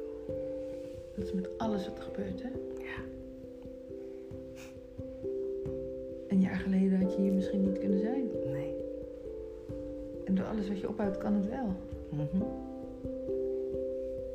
Dat 1.14 1.24
is 1.24 1.32
met 1.32 1.58
alles 1.58 1.88
wat 1.88 1.98
er 1.98 2.02
gebeurt, 2.04 2.42
hè? 2.42 2.48
Ja. 2.78 3.02
Een 6.28 6.40
jaar 6.40 6.56
geleden 6.56 7.00
had 7.02 7.14
je 7.14 7.20
hier 7.20 7.32
misschien 7.32 7.62
niet 7.62 7.78
kunnen 7.78 7.98
zijn. 7.98 8.28
Nee. 8.52 8.74
En 10.24 10.34
door 10.34 10.46
alles 10.46 10.68
wat 10.68 10.80
je 10.80 10.88
ophoudt, 10.88 11.18
kan 11.18 11.34
het 11.34 11.48
wel. 11.48 11.68
Mhm. 12.10 12.42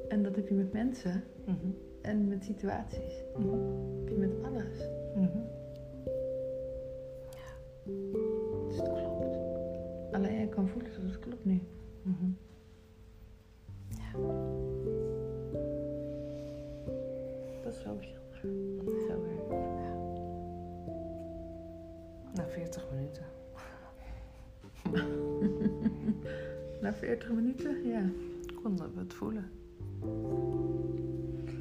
En 0.07 0.23
dat 0.23 0.35
heb 0.35 0.47
je 0.47 0.53
met 0.53 0.73
mensen 0.73 1.23
Mhm. 1.45 1.55
en 2.01 2.27
met 2.27 2.43
situaties. 2.43 3.23
Dat 3.33 3.51
heb 3.99 4.09
je 4.09 4.15
met 4.15 4.31
alles. 4.43 4.89
Voelen. 29.21 29.51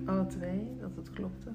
Alle 0.06 0.26
twee, 0.26 0.76
dat 0.80 0.96
het 0.96 1.10
klopte. 1.10 1.50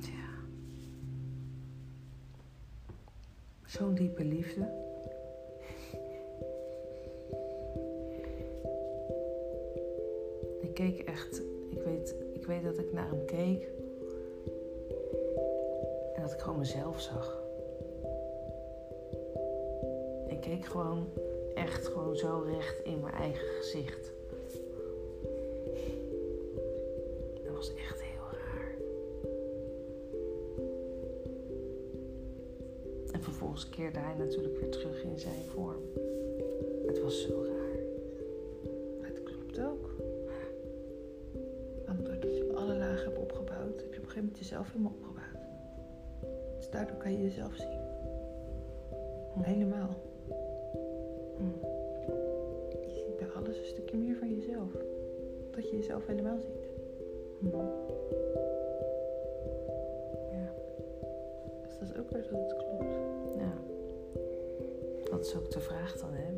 Ja. 0.00 0.32
Zo'n 3.64 3.94
diepe 3.94 4.24
liefde. 4.24 4.82
Ik 10.60 10.74
keek 10.74 10.98
echt, 10.98 11.42
ik 11.70 11.82
weet, 11.82 12.14
ik 12.32 12.46
weet 12.46 12.62
dat 12.62 12.78
ik 12.78 12.92
naar 12.92 13.08
hem 13.08 13.24
keek. 13.24 13.73
Dat 16.24 16.32
ik 16.32 16.40
gewoon 16.40 16.58
mezelf 16.58 17.00
zag. 17.00 17.42
Ik 20.28 20.40
keek 20.40 20.64
gewoon 20.64 21.08
echt 21.54 21.86
gewoon 21.86 22.16
zo 22.16 22.44
recht 22.46 22.84
in 22.84 23.00
mijn 23.00 23.14
eigen 23.14 23.46
gezicht. 23.46 24.12
Dat 27.44 27.54
was 27.54 27.74
echt 27.74 28.02
heel 28.02 28.22
raar. 28.30 28.74
En 33.12 33.22
vervolgens 33.22 33.68
keerde 33.68 33.98
hij 33.98 34.14
natuurlijk 34.14 34.60
weer 34.60 34.70
terug 34.70 35.02
in 35.02 35.18
zijn 35.18 35.44
vorm. 35.54 35.82
Het 36.86 37.02
was 37.02 37.22
zo 37.22 37.44
raar. 37.46 37.78
Het 39.00 39.22
klopt 39.22 39.58
ook. 39.60 39.90
Want 41.86 42.06
doordat 42.06 42.36
je 42.36 42.52
alle 42.54 42.74
lagen 42.76 43.04
hebt 43.04 43.18
opgebouwd, 43.18 43.80
heb 43.80 43.92
je 43.92 43.98
op 43.98 44.04
een 44.04 44.10
gegeven 44.10 44.22
moment 44.22 44.38
jezelf 44.38 44.66
helemaal 44.66 44.92
opgebouwd. 44.92 45.13
Daardoor 46.74 46.96
kan 46.96 47.12
je 47.12 47.22
jezelf 47.22 47.54
zien. 47.56 47.78
Helemaal. 49.42 49.88
Hm. 51.36 51.66
Je 52.80 53.02
ziet 53.06 53.16
bij 53.16 53.28
alles 53.36 53.58
een 53.58 53.64
stukje 53.64 53.96
meer 53.96 54.16
van 54.16 54.34
jezelf. 54.34 54.72
Dat 55.50 55.70
je 55.70 55.76
jezelf 55.76 56.06
helemaal 56.06 56.38
ziet. 56.38 56.68
Hm. 57.38 57.46
Ja, 60.32 60.52
Dus 61.66 61.78
dat 61.78 61.88
is 61.88 61.96
ook 61.96 62.10
weer 62.10 62.22
dat 62.30 62.40
het 62.40 62.56
klopt. 62.56 62.94
ja. 63.38 63.52
Dat 65.10 65.24
is 65.24 65.36
ook 65.36 65.50
de 65.50 65.60
vraag 65.60 65.96
dan, 65.96 66.12
hè? 66.12 66.33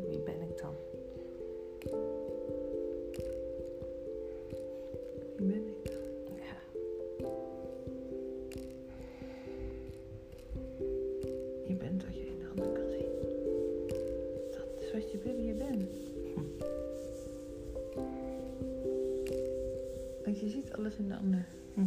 Want 20.39 20.51
je 20.51 20.57
ziet 20.61 20.73
alles 20.73 20.95
in 20.95 21.07
de 21.07 21.15
ander. 21.15 21.45
Hm. 21.73 21.85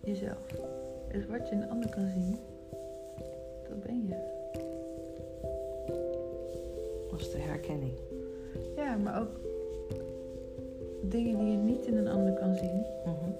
Jezelf. 0.00 0.46
Dus 1.12 1.26
wat 1.26 1.48
je 1.48 1.54
in 1.54 1.60
de 1.60 1.68
ander 1.68 1.90
kan 1.90 2.08
zien, 2.08 2.36
dat 3.68 3.82
ben 3.82 4.06
je. 4.06 4.14
Dat 7.10 7.20
is 7.20 7.30
de 7.30 7.38
herkenning. 7.38 7.92
Ja, 8.76 8.96
maar 8.96 9.20
ook 9.20 9.28
dingen 11.02 11.38
die 11.38 11.50
je 11.50 11.56
niet 11.56 11.86
in 11.86 11.96
een 11.96 12.08
ander 12.08 12.32
kan 12.34 12.54
zien, 12.54 12.84
Mhm. 13.04 13.30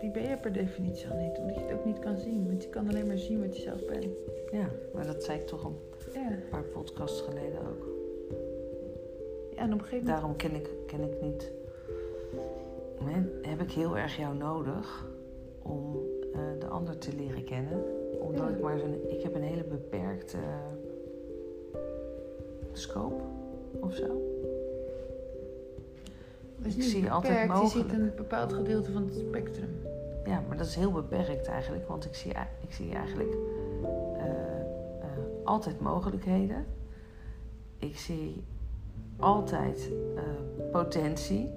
die 0.00 0.10
ben 0.10 0.22
je 0.22 0.36
per 0.36 0.52
definitie 0.52 1.08
al 1.10 1.16
niet. 1.16 1.38
Omdat 1.38 1.54
je 1.54 1.60
het 1.62 1.72
ook 1.72 1.84
niet 1.84 1.98
kan 1.98 2.18
zien. 2.18 2.46
Want 2.46 2.62
je 2.62 2.68
kan 2.68 2.88
alleen 2.88 3.06
maar 3.06 3.18
zien 3.18 3.40
wat 3.40 3.56
je 3.56 3.62
zelf 3.62 3.86
bent. 3.86 4.06
Ja, 4.52 4.68
maar 4.94 5.06
dat 5.06 5.24
zei 5.24 5.38
ik 5.38 5.46
toch 5.46 5.64
een 5.64 5.76
Ja, 6.12 6.38
paar 6.50 6.62
podcasts 6.62 7.20
geleden 7.20 7.58
ook. 7.58 7.86
ja 9.50 9.58
en 9.62 9.72
op 9.72 9.78
een 9.78 9.84
gegeven 9.84 10.06
moment... 10.06 10.06
Daarom 10.06 10.36
ken 10.36 10.54
ik, 10.54 10.68
ken 10.86 11.00
ik 11.02 11.20
niet. 11.22 11.50
Heb 13.52 13.60
ik 13.60 13.70
heel 13.72 13.98
erg 13.98 14.16
jou 14.16 14.36
nodig 14.36 15.06
om 15.62 15.96
eh, 16.32 16.40
de 16.58 16.66
ander 16.66 16.98
te 16.98 17.14
leren 17.16 17.44
kennen. 17.44 17.84
Omdat 18.20 18.48
Ja. 18.48 18.54
ik 18.56 18.62
maar 18.62 18.78
zo'n. 18.78 19.10
Ik 19.10 19.22
heb 19.22 19.34
een 19.34 19.42
hele 19.42 19.64
beperkte 19.64 20.36
scope 22.72 23.22
of 23.80 23.94
zo. 23.94 24.20
Is 26.62 26.76
ik 26.76 26.82
zie 26.82 27.10
altijd 27.10 27.32
beperkt, 27.32 27.52
Je 27.56 27.62
mogelijk. 27.62 27.90
ziet 27.90 27.98
een 28.00 28.12
bepaald 28.16 28.52
gedeelte 28.52 28.92
van 28.92 29.04
het 29.04 29.14
spectrum. 29.14 29.80
Ja, 30.24 30.42
maar 30.48 30.56
dat 30.56 30.66
is 30.66 30.74
heel 30.74 30.92
beperkt 30.92 31.46
eigenlijk, 31.46 31.88
want 31.88 32.04
ik 32.04 32.14
zie, 32.14 32.32
ik 32.60 32.72
zie 32.72 32.94
eigenlijk 32.94 33.36
eh, 34.16 34.26
eh, 34.26 35.08
altijd 35.44 35.80
mogelijkheden. 35.80 36.66
Ik 37.78 37.96
zie 37.96 38.44
altijd 39.16 39.90
potentie 40.70 41.50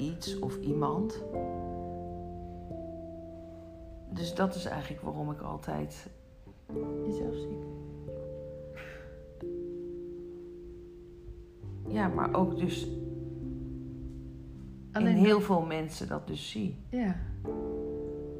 iets 0.00 0.38
of 0.38 0.58
iemand. 0.60 1.22
Dus 4.12 4.34
dat 4.34 4.54
is 4.54 4.64
eigenlijk 4.64 5.02
waarom 5.02 5.30
ik 5.30 5.40
altijd. 5.40 6.06
Jezelf 7.06 7.34
ziet. 7.34 7.64
Ja, 11.88 12.08
maar 12.08 12.34
ook 12.34 12.58
dus 12.58 12.88
Alleen 14.92 15.16
in 15.16 15.24
heel 15.24 15.40
veel 15.40 15.60
mensen 15.60 16.08
dat 16.08 16.26
dus 16.26 16.50
zie. 16.50 16.76
Ja. 16.88 17.16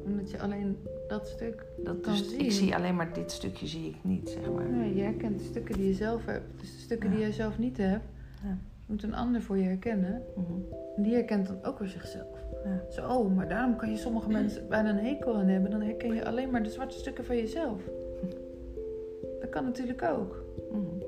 Omdat 0.05 0.31
je 0.31 0.39
alleen 0.39 0.77
dat 1.07 1.27
stuk 1.27 1.65
Dat 1.83 1.99
kan 1.99 2.13
dus, 2.13 2.29
zien. 2.29 2.39
ik 2.39 2.51
zie 2.51 2.75
alleen 2.75 2.95
maar 2.95 3.13
dit 3.13 3.31
stukje 3.31 3.67
zie 3.67 3.89
ik 3.89 3.95
niet, 4.03 4.29
zeg 4.29 4.51
maar. 4.51 4.69
Nee, 4.69 4.95
je 4.95 5.01
herkent 5.01 5.39
de 5.39 5.45
stukken 5.45 5.75
die 5.75 5.85
je 5.87 5.93
zelf 5.93 6.25
hebt. 6.25 6.59
Dus 6.59 6.71
de 6.71 6.79
stukken 6.79 7.09
Ja. 7.09 7.15
die 7.15 7.23
jij 7.23 7.33
zelf 7.33 7.57
niet 7.59 7.77
hebt, 7.77 8.05
Ja. 8.43 8.57
moet 8.85 9.03
een 9.03 9.13
ander 9.13 9.41
voor 9.41 9.57
je 9.57 9.63
herkennen. 9.63 10.21
Mhm. 10.35 10.53
Die 11.01 11.13
herkent 11.13 11.47
dan 11.47 11.63
ook 11.63 11.79
weer 11.79 11.87
zichzelf. 11.87 12.45
Ja. 12.63 12.83
Zo, 12.89 13.07
oh, 13.07 13.35
maar 13.35 13.47
daarom 13.47 13.75
kan 13.75 13.89
je 13.91 13.97
sommige 13.97 14.29
mensen 14.29 14.67
bijna 14.67 14.89
een 14.89 15.05
hekel 15.05 15.35
aan 15.35 15.47
hebben. 15.47 15.71
Dan 15.71 15.81
herken 15.81 16.13
je 16.13 16.25
alleen 16.25 16.49
maar 16.49 16.63
de 16.63 16.69
zwarte 16.69 16.97
stukken 16.97 17.25
van 17.25 17.35
jezelf. 17.35 17.81
Dat 19.41 19.49
kan 19.49 19.63
natuurlijk 19.63 20.01
ook. 20.03 20.43
Mhm. 20.71 21.00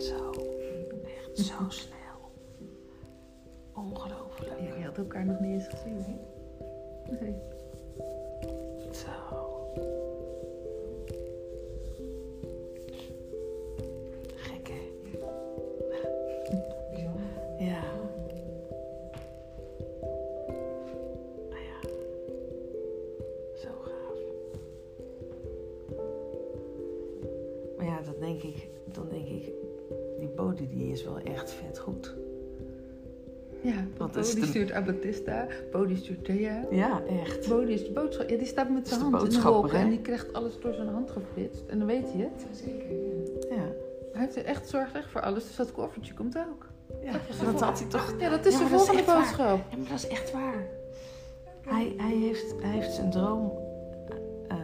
Zo. 0.00 0.30
Echt 1.04 1.38
zo 1.38 1.68
snel. 1.82 2.32
Ongelooflijk. 3.74 4.60
Je 4.78 4.84
had 4.84 4.98
elkaar 4.98 5.26
nog 5.26 5.40
niet 5.40 5.52
eens 5.52 5.68
gezien, 5.68 5.98
hè? 5.98 6.14
Nee. 7.20 7.34
Want 34.74 34.86
is 34.86 34.94
Bodhi 34.94 35.06
de- 35.06 35.12
stuurt 35.12 35.26
Abatista, 35.26 35.46
Bodhi 35.72 35.96
stuurt 35.96 36.24
Thea. 36.24 36.64
Ja, 36.70 37.02
echt. 37.22 37.48
Bodhi 37.48 37.72
is 37.72 37.84
de 37.84 37.92
boodschap. 37.92 38.28
Ja, 38.28 38.36
die 38.36 38.46
staat 38.46 38.68
met 38.70 38.82
Is 38.82 38.88
zijn 38.88 39.00
hand 39.00 39.14
in 39.14 39.30
de 39.30 39.76
hè? 39.76 39.78
en 39.82 39.88
die 39.90 40.00
krijgt 40.00 40.32
alles 40.32 40.60
door 40.60 40.74
zijn 40.74 40.88
hand 40.88 41.10
geflitst. 41.10 41.62
En 41.66 41.78
dan 41.78 41.86
weet 41.86 42.12
hij 42.12 42.20
het. 42.20 42.46
Ja, 42.50 42.54
zeker. 42.56 42.90
Ja. 42.90 43.54
Ja. 43.56 43.62
Hij 44.12 44.20
heeft 44.22 44.36
er 44.36 44.44
echt 44.44 44.68
zorg 44.68 44.92
echt 44.94 45.10
voor 45.10 45.20
alles, 45.20 45.46
dus 45.46 45.56
dat 45.56 45.72
koffertje 45.72 46.14
komt 46.14 46.38
ook. 46.38 46.66
ja. 47.04 47.12
Dat 47.12 47.20
is 47.28 47.38
Dat 47.38 47.58
de 47.58 47.64
had 47.64 47.78
hij 47.78 47.88
toch. 47.88 48.14
Ja, 48.18 48.28
dat 48.30 48.46
is 48.46 48.52
Ja, 48.52 48.58
de 48.58 48.64
is 48.64 48.70
volgende 48.70 49.04
waar. 49.04 49.16
boodschap. 49.16 49.60
Ja, 49.70 49.76
maar 49.76 49.88
dat 49.88 49.98
is 49.98 50.06
echt 50.08 50.32
waar. 50.32 50.66
Hij, 51.66 51.94
hij, 51.96 52.16
heeft, 52.16 52.54
hij 52.60 52.70
heeft 52.70 52.92
zijn 52.92 53.10
droom 53.10 53.52
eh, 54.48 54.56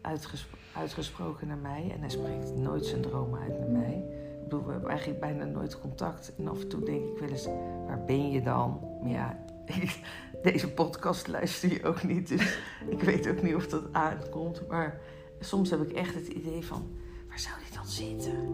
uitgesp- 0.00 0.56
uitgesproken 0.76 1.46
naar 1.48 1.56
mij. 1.56 1.90
En 1.94 2.00
hij 2.00 2.08
spreekt 2.10 2.56
nooit 2.56 2.86
zijn 2.86 3.00
droom 3.00 3.34
uit 3.42 3.58
naar 3.58 3.68
mij. 3.68 4.04
We 4.48 4.70
hebben 4.72 4.90
eigenlijk 4.90 5.20
bijna 5.20 5.44
nooit 5.44 5.80
contact. 5.80 6.32
En 6.38 6.48
af 6.48 6.60
en 6.60 6.68
toe 6.68 6.84
denk 6.84 7.02
ik 7.12 7.18
wel 7.18 7.28
eens, 7.28 7.46
waar 7.86 8.04
ben 8.06 8.30
je 8.30 8.42
dan? 8.42 8.80
Maar 9.02 9.10
ja, 9.10 9.44
ik- 9.66 10.00
deze 10.52 10.72
podcast 10.72 11.28
luister 11.28 11.72
je 11.72 11.84
ook 11.84 12.02
niet. 12.02 12.28
Dus 12.28 12.58
ik 12.94 13.02
weet 13.02 13.28
ook 13.28 13.42
niet 13.42 13.54
of 13.54 13.66
dat 13.68 13.92
aankomt. 13.92 14.68
Maar 14.68 15.00
soms 15.40 15.70
heb 15.70 15.80
ik 15.80 15.92
echt 15.92 16.14
het 16.14 16.26
idee 16.26 16.64
van, 16.64 16.82
waar 17.28 17.38
zou 17.38 17.54
die 17.64 17.74
dan 17.76 17.86
zitten? 17.86 18.44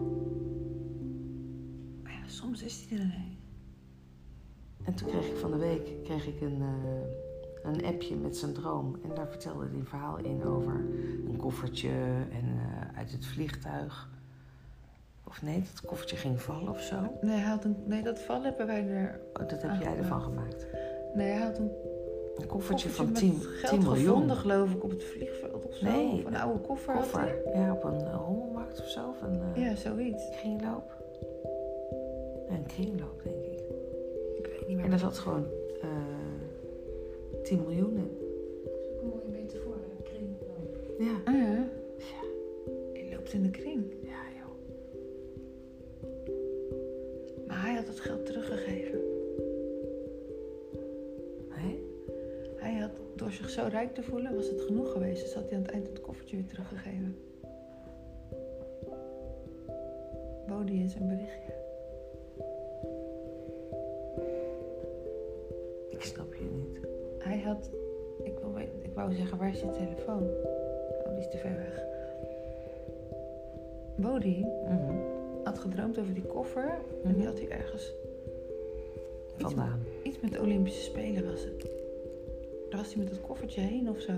Maar 2.03 2.11
ja, 2.11 2.27
soms 2.27 2.63
is 2.63 2.85
hij 2.89 2.97
er 2.97 3.03
ineens. 3.03 3.33
En 4.83 4.93
toen 4.95 5.07
kreeg 5.07 5.27
ik 5.29 5.37
van 5.37 5.51
de 5.51 5.57
week 5.57 6.03
kreeg 6.03 6.27
ik 6.27 6.41
een, 6.41 6.61
eh, 6.61 7.71
een 7.71 7.85
appje 7.85 8.15
met 8.15 8.37
zijn 8.37 8.53
droom. 8.53 8.95
En 9.03 9.09
daar 9.15 9.27
vertelde 9.27 9.65
hij 9.65 9.73
een 9.79 9.85
verhaal 9.85 10.17
in 10.17 10.43
over 10.43 10.73
een 11.27 11.35
koffertje 11.37 11.89
en 12.31 12.45
eh, 12.59 12.97
uit 12.97 13.11
het 13.11 13.25
vliegtuig. 13.25 14.09
Of 15.27 15.41
nee, 15.41 15.63
dat 15.73 15.85
koffertje 15.85 16.15
ging 16.15 16.41
vallen 16.41 16.69
of 16.69 16.81
zo. 16.81 16.95
Nee, 17.21 17.37
hij 17.37 17.49
had 17.49 17.63
een, 17.63 17.75
nee, 17.85 18.01
dat 18.03 18.19
val 18.19 18.43
hebben 18.43 18.67
wij 18.67 18.87
er. 18.87 19.19
Oh, 19.33 19.47
dat 19.47 19.61
heb 19.61 19.71
Ah, 19.71 19.81
jij 19.81 19.91
ja. 19.91 19.97
ervan 19.97 20.21
gemaakt. 20.21 20.67
Nee, 21.13 21.31
hij 21.31 21.41
had 21.41 21.57
een 21.57 21.71
Een 22.35 22.47
koffertje, 22.47 22.47
koffertje 22.47 22.89
van 22.89 23.05
met 23.05 23.15
10, 23.15 23.39
geld 23.41 23.73
10 23.73 23.83
miljoen. 23.83 24.05
gevonden, 24.13 24.35
geloof 24.35 24.71
ik, 24.73 24.83
op 24.83 24.89
het 24.89 25.03
vliegveld 25.03 25.65
of 25.65 25.75
zo. 25.75 25.85
Nee. 25.85 26.13
Of 26.13 26.25
een 26.25 26.35
oude 26.35 26.59
koffer. 26.59 26.93
had 26.93 27.11
hij. 27.11 27.41
Koffer. 27.43 27.61
Ja, 27.61 27.71
op 27.73 27.83
een 27.83 28.01
uh, 28.01 28.13
rommelmarkt 28.27 28.79
of 28.79 28.87
zo. 28.89 29.09
Of 29.09 29.21
een 29.21 29.41
eh, 29.55 29.63
Ja, 29.63 29.75
zoiets. 29.75 30.29
kringloop. 30.39 31.03
Ja, 32.49 32.55
een 32.55 32.65
kringloop, 32.65 33.21
denk 33.23 33.43
ik. 33.45 33.59
Ik 34.37 34.45
weet 34.51 34.67
niet 34.67 34.75
meer. 34.75 34.83
En 34.85 34.89
daar 34.89 34.99
zat 34.99 35.17
gewoon 35.17 35.45
eh 35.81 35.89
10 37.43 37.61
miljoen 37.61 37.95
in. 37.97 38.17
Dat 38.63 38.73
is 38.81 38.87
ook 38.89 39.01
een 39.01 39.07
mooie 39.09 39.27
metafoor, 39.41 39.75
hè? 39.75 40.03
kringloop. 40.03 40.77
Ja. 40.99 41.31
Ah, 41.31 41.33
ja. 41.39 41.63
Je 42.93 43.15
loopt 43.15 43.33
in 43.33 43.43
de 43.43 43.49
kring. 43.49 43.83
Maar 47.55 47.63
hij 47.63 47.75
had 47.75 47.87
het 47.87 47.99
geld 47.99 48.25
teruggegeven. 48.25 48.99
Hé? 51.49 51.79
Hij 52.55 52.73
had, 52.79 52.91
door 53.15 53.31
zich 53.31 53.49
zo 53.49 53.67
rijk 53.69 53.93
te 53.93 54.03
voelen, 54.03 54.35
was 54.35 54.47
het 54.47 54.61
genoeg 54.61 54.91
geweest. 54.91 55.21
Dus 55.21 55.33
had 55.33 55.49
hij 55.49 55.57
aan 55.57 55.63
het 55.63 55.71
eind 55.71 55.87
het 55.87 56.01
koffertje 56.01 56.35
weer 56.35 56.45
teruggegeven. 56.45 57.17
Bodie 60.47 60.79
in 60.79 60.89
zijn 60.89 61.07
berichtje. 61.07 61.53
Ik 65.89 66.01
snap 66.01 66.33
je 66.33 66.43
niet. 66.43 66.79
Hij 67.19 67.41
had, 67.41 67.69
ik, 68.23 68.39
wil, 68.39 68.57
ik 68.81 68.93
wou 68.93 69.13
zeggen, 69.13 69.37
waar 69.37 69.49
is 69.49 69.59
je 69.59 69.69
telefoon? 69.69 70.23
Oh, 71.03 71.09
die 71.09 71.19
is 71.19 71.29
te 71.29 71.37
ver 71.37 71.55
weg. 71.55 71.83
Bodie. 73.95 74.45
Had 75.45 75.59
gedroomd 75.59 75.97
over 75.99 76.13
die 76.13 76.23
koffer. 76.25 76.67
En 77.03 77.09
Mhm. 77.09 77.13
die 77.17 77.25
had 77.25 77.39
hij 77.39 77.49
ergens, 77.49 77.91
Vandaan. 79.37 79.79
iets 80.03 80.19
met 80.19 80.31
de 80.31 80.41
Olympische 80.41 80.81
Spelen 80.81 81.25
was 81.25 81.43
het. 81.43 81.61
Daar 82.69 82.79
was 82.79 82.93
hij 82.93 83.03
met 83.03 83.11
het 83.13 83.21
koffertje 83.21 83.61
heen 83.61 83.89
of 83.89 83.99
zo. 83.99 84.11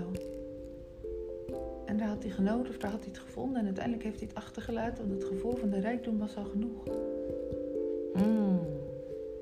En 1.86 1.96
daar 1.98 2.08
had 2.08 2.22
hij 2.22 2.32
genoten 2.32 2.68
of 2.70 2.78
daar 2.78 2.90
had 2.90 3.00
hij 3.00 3.08
het 3.08 3.18
gevonden. 3.18 3.58
En 3.58 3.64
uiteindelijk 3.64 4.04
heeft 4.04 4.18
hij 4.18 4.28
het 4.28 4.36
achtergelaten, 4.38 5.08
want 5.08 5.22
het 5.22 5.30
gevoel 5.30 5.54
van 5.56 5.70
de 5.70 5.80
rijkdom 5.80 6.18
was 6.18 6.36
al 6.36 6.44
genoeg. 6.44 6.84
Mm. 8.14 8.60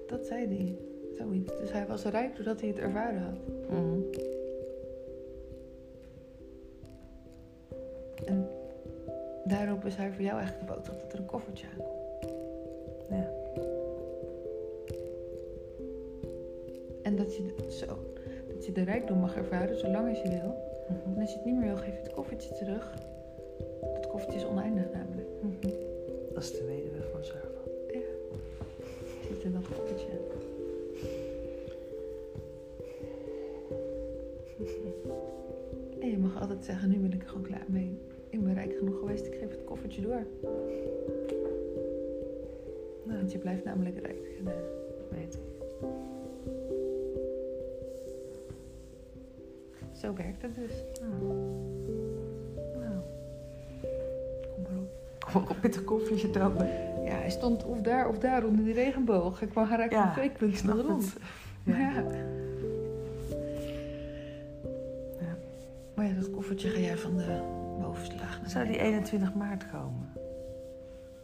Dat 0.07 0.26
zei 0.26 0.47
hij. 0.47 0.76
Zoiets. 1.18 1.57
Dus 1.61 1.72
hij 1.72 1.87
was 1.87 2.05
rijk 2.05 2.37
doordat 2.37 2.61
hij 2.61 2.68
het 2.68 2.78
ervaren 2.78 3.20
had. 3.22 3.39
Mhm. 3.70 4.01
En 8.24 8.45
daarop 9.49 9.84
is 9.84 9.94
hij 9.97 10.12
voor 10.12 10.22
jou 10.22 10.38
eigenlijk 10.38 10.66
de 10.66 10.74
boodschap 10.74 11.01
dat 11.01 11.12
er 11.12 11.18
een 11.18 11.26
koffertje 11.26 11.66
aankomt. 11.78 11.94
Ja. 13.11 13.30
En 17.03 17.16
dat 17.16 17.36
je, 17.36 17.55
de- 17.57 17.70
zo, 17.70 17.86
dat 18.49 18.66
je 18.66 18.72
de 18.72 18.82
rijkdom 18.82 19.18
mag 19.18 19.36
ervaren 19.36 19.78
zolang 19.78 20.09
als 20.09 20.22
je 20.22 20.28
wil. 20.28 20.55
Mhm. 20.88 21.14
En 21.14 21.20
als 21.20 21.30
je 21.30 21.36
het 21.36 21.44
niet 21.47 21.55
meer 21.55 21.66
wil, 21.66 21.76
geef 21.76 21.94
je 21.94 22.03
het 22.03 22.12
koffertje 22.12 22.55
terug. 22.55 22.94
Dat 23.94 24.07
koffertje 24.07 24.38
is 24.38 24.47
oneindig 24.47 24.92
namelijk. 24.92 25.28
Mhm. 25.42 25.74
Dat 26.34 26.42
is 26.42 26.53
de 26.53 26.64
weduwe 26.66 27.03
van 27.12 27.24
Zervan. 27.24 27.51
Zit 29.28 29.42
in 29.44 29.53
dat 29.53 29.68
koffertje. 29.68 30.07
En 36.01 36.11
je 36.11 36.18
mag 36.18 36.40
altijd 36.40 36.64
zeggen, 36.64 36.88
nu 36.88 36.99
ben 36.99 37.12
ik 37.12 37.22
er 37.22 37.28
gewoon 37.28 37.42
klaar 37.42 37.64
mee. 37.66 37.99
Genoeg 38.72 38.98
geweest, 38.98 39.26
ik 39.26 39.34
geef 39.34 39.50
het 39.50 39.64
koffertje 39.64 40.02
door. 40.02 40.26
Nou, 43.04 43.18
Want 43.18 43.32
je 43.32 43.38
blijft 43.38 43.64
namelijk 43.64 43.98
rijk. 43.98 44.28
En, 44.38 44.46
eh, 44.46 44.54
weet 45.10 45.38
zo 49.92 50.14
werkt 50.14 50.42
het 50.42 50.54
dus. 50.54 50.84
Nou. 51.00 51.34
Nou. 52.78 53.00
Kom 54.54 54.62
maar 54.62 54.78
op. 54.78 54.90
Kom 55.18 55.42
maar 55.42 55.50
op 55.50 55.62
met 55.62 55.76
een 55.76 55.84
koffertje 55.84 56.30
dan. 56.30 56.52
Ja, 57.04 57.14
hij 57.14 57.30
stond 57.30 57.64
of 57.64 57.80
daar 57.80 58.08
of 58.08 58.18
daar 58.18 58.44
onder 58.44 58.64
die 58.64 58.74
regenboog. 58.74 59.42
Ik 59.42 59.48
kwam 59.48 59.66
geraakt 59.66 59.92
Ja, 59.92 60.04
van 60.04 60.12
twee 60.12 60.30
punten 60.30 60.80
rond. 60.82 61.16
Ja. 61.64 61.78
ja. 61.78 62.04
Maar 65.94 66.06
ja, 66.06 66.12
dat 66.14 66.30
koffertje 66.30 66.68
ga 66.68 66.78
jij 66.78 66.96
van 66.96 67.16
de 67.16 67.64
Zou 68.57 68.68
die 68.68 68.76
beneden. 68.76 68.92
21 68.98 69.34
maart 69.34 69.70
komen? 69.70 70.12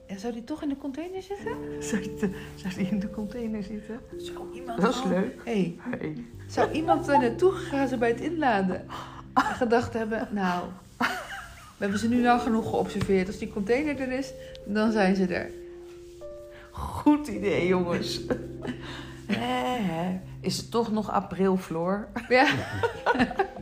Ja, 0.07 0.17
zou 0.19 0.33
die 0.33 0.45
toch 0.45 0.63
in 0.63 0.69
de 0.69 0.77
container 0.77 1.23
zitten? 1.23 1.57
Zou 1.83 2.03
die, 2.03 2.15
te- 2.15 2.31
zou 2.55 2.75
die 2.75 2.87
in 2.89 2.99
de 3.01 3.11
container 3.11 3.63
zitten? 3.63 4.01
Zou 4.17 4.53
iemand 4.55 4.81
Dat 4.81 4.95
is 4.95 5.03
al- 5.03 5.09
leuk. 5.09 5.41
Hey, 5.45 5.77
Hey. 5.91 6.25
zou 6.49 6.71
iemand 6.73 7.09
er 7.09 7.19
naartoe 7.19 7.53
gegaan 7.53 7.89
zijn 7.89 8.01
bij 8.01 8.09
het 8.09 8.21
inladen? 8.21 8.87
En 9.35 9.43
gedacht 9.55 9.93
hebben, 9.93 10.29
nou, 10.31 10.65
we 10.99 11.79
hebben 11.79 11.99
ze 11.99 12.09
nu 12.09 12.23
lang 12.23 12.41
genoeg 12.41 12.69
geobserveerd. 12.71 13.27
Als 13.27 13.39
die 13.39 13.53
container 13.53 14.01
er 14.01 14.13
is, 14.13 14.33
dan 14.67 14.93
zijn 14.93 15.17
ze 15.17 15.27
er. 15.27 15.51
Goed 16.71 17.29
idee, 17.29 17.67
jongens. 17.67 18.21
Hè. 19.27 20.21
Is 20.41 20.57
het 20.57 20.71
toch 20.71 20.93
nog 20.93 21.11
april, 21.11 21.57
Floor? 21.57 22.09
Ja. 22.29 22.47
ja. 23.17 23.35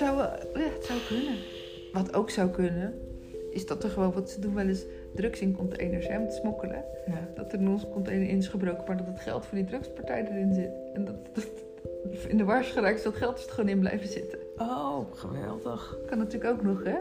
zou, 0.00 0.16
ja, 0.18 0.70
het 0.74 0.84
zou 0.84 0.98
kunnen. 1.08 1.36
Wat 1.92 2.14
ook 2.14 2.30
zou 2.30 2.50
kunnen, 2.50 2.94
is 3.50 3.66
dat 3.66 3.84
er 3.84 3.90
gewoon, 3.90 4.12
wat 4.12 4.30
ze 4.30 4.40
doen 4.40 4.54
wel 4.54 4.66
eens 4.66 4.84
drugs 5.14 5.40
in 5.40 5.56
containers, 5.56 6.06
hè, 6.08 6.18
om 6.18 6.28
te 6.28 6.34
smokkelen. 6.34 6.84
Ja. 7.06 7.28
Dat 7.34 7.52
er 7.52 7.58
in 7.58 7.68
onze 7.68 7.88
container 7.88 8.28
in 8.28 8.36
is 8.36 8.48
gebroken, 8.48 8.84
maar 8.86 8.96
dat 8.96 9.06
het 9.06 9.20
geld 9.20 9.46
van 9.46 9.58
die 9.58 9.66
drugspartij 9.66 10.28
erin 10.30 10.54
zit. 10.54 10.70
En 10.94 11.04
dat, 11.04 11.34
dat 11.34 11.48
in 12.28 12.36
de 12.36 12.44
wars 12.44 12.70
geraakt 12.70 12.96
is 12.96 13.02
dat 13.02 13.14
geld 13.14 13.38
is 13.38 13.46
er 13.46 13.52
gewoon 13.52 13.70
in 13.70 13.78
blijven 13.78 14.08
zitten. 14.08 14.38
Oh, 14.56 14.98
geweldig. 15.14 15.96
Kan 16.06 16.18
natuurlijk 16.18 16.52
ook 16.52 16.62
nog, 16.62 16.84
hè? 16.84 16.98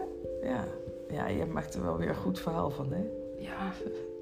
Ja. 0.47 0.65
ja, 1.09 1.31
jij 1.31 1.45
maakt 1.45 1.73
er 1.73 1.83
wel 1.83 1.97
weer 1.97 2.09
een 2.09 2.15
goed 2.15 2.39
verhaal 2.39 2.69
van, 2.69 2.91
hè? 2.91 3.03
Ja. 3.37 3.71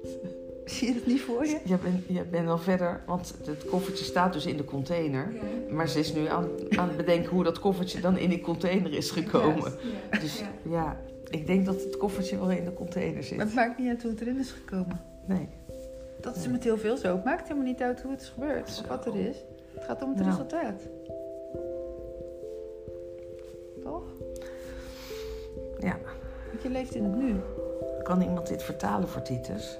Zie 0.68 0.88
je 0.88 0.94
het 0.94 1.06
niet 1.06 1.20
voor 1.20 1.46
je? 1.46 1.58
Jij 1.64 1.78
bent, 1.78 2.30
bent 2.30 2.48
al 2.48 2.58
verder, 2.58 3.00
want 3.06 3.34
het 3.46 3.64
koffertje 3.64 4.04
staat 4.04 4.32
dus 4.32 4.46
in 4.46 4.56
de 4.56 4.64
container. 4.64 5.32
Ja. 5.68 5.74
Maar 5.74 5.88
ze 5.88 5.98
is 5.98 6.12
nu 6.14 6.26
aan, 6.26 6.48
aan 6.78 6.88
het 6.88 6.96
bedenken 6.96 7.30
hoe 7.30 7.44
dat 7.44 7.58
koffertje 7.58 8.00
dan 8.00 8.16
in 8.18 8.28
die 8.28 8.40
container 8.40 8.92
is 8.92 9.10
gekomen. 9.10 9.72
Ja. 10.12 10.18
Dus 10.18 10.38
Ja. 10.38 10.46
ja, 10.70 10.96
ik 11.28 11.46
denk 11.46 11.66
dat 11.66 11.82
het 11.82 11.96
koffertje 11.96 12.38
wel 12.38 12.50
in 12.50 12.64
de 12.64 12.72
container 12.74 13.14
Maar 13.14 13.22
zit. 13.22 13.38
het 13.40 13.54
maakt 13.54 13.78
niet 13.78 13.88
uit 13.88 14.02
hoe 14.02 14.10
het 14.10 14.20
erin 14.20 14.38
is 14.38 14.50
gekomen. 14.50 15.00
Nee. 15.26 15.48
Dat 16.20 16.36
is 16.36 16.48
met 16.48 16.64
heel 16.64 16.78
veel 16.78 16.96
zo. 16.96 17.14
Het 17.14 17.24
maakt 17.24 17.42
helemaal 17.48 17.68
niet 17.68 17.80
uit 17.82 18.02
hoe 18.02 18.10
het 18.10 18.20
is 18.20 18.28
gebeurd. 18.28 18.68
Zo. 18.70 18.80
Of 18.82 18.88
wat 18.88 19.06
er 19.06 19.16
is. 19.16 19.36
Het 19.74 19.84
gaat 19.84 20.02
om 20.02 20.08
het 20.08 20.18
Nou. 20.18 20.30
resultaat. 20.30 20.80
Toch? 23.82 24.02
Ja. 25.78 25.98
Want 26.50 26.62
je 26.62 26.70
leeft 26.70 26.94
in 26.94 27.04
het 27.04 27.16
nu. 27.16 27.34
Kan 28.02 28.22
iemand 28.22 28.46
dit 28.46 28.62
vertalen 28.62 29.08
voor 29.08 29.22
Titus? 29.22 29.78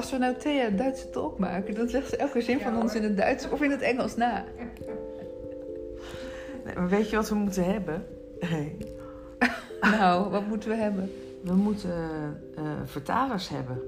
Als 0.00 0.10
we 0.10 0.18
nou 0.18 0.34
Thea 0.36 0.66
een 0.66 0.76
Duitse 0.76 1.10
tolk 1.10 1.38
maken, 1.38 1.74
dan 1.74 1.88
zegt 1.88 2.08
ze 2.08 2.16
elke 2.16 2.40
zin 2.40 2.60
van 2.60 2.82
ons 2.82 2.94
in 2.94 3.02
het 3.02 3.16
Duits 3.16 3.48
of 3.48 3.62
in 3.62 3.70
het 3.70 3.80
Engels 3.82 4.16
na. 4.16 4.44
Nee, 6.64 6.74
maar 6.74 6.88
weet 6.88 7.10
je 7.10 7.16
wat 7.16 7.28
we 7.28 7.34
moeten 7.34 7.64
hebben? 7.64 8.06
Hey, 8.38 8.76
Nou, 9.98 10.30
wat 10.30 10.46
moeten 10.46 10.68
we 10.70 10.76
hebben? 10.76 11.12
We 11.42 11.54
moeten 11.54 11.90
eh, 12.56 12.62
vertalers 12.84 13.48
hebben. 13.48 13.80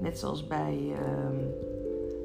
Net 0.00 0.18
zoals 0.18 0.46
bij. 0.46 0.92
ehm, 0.92 1.36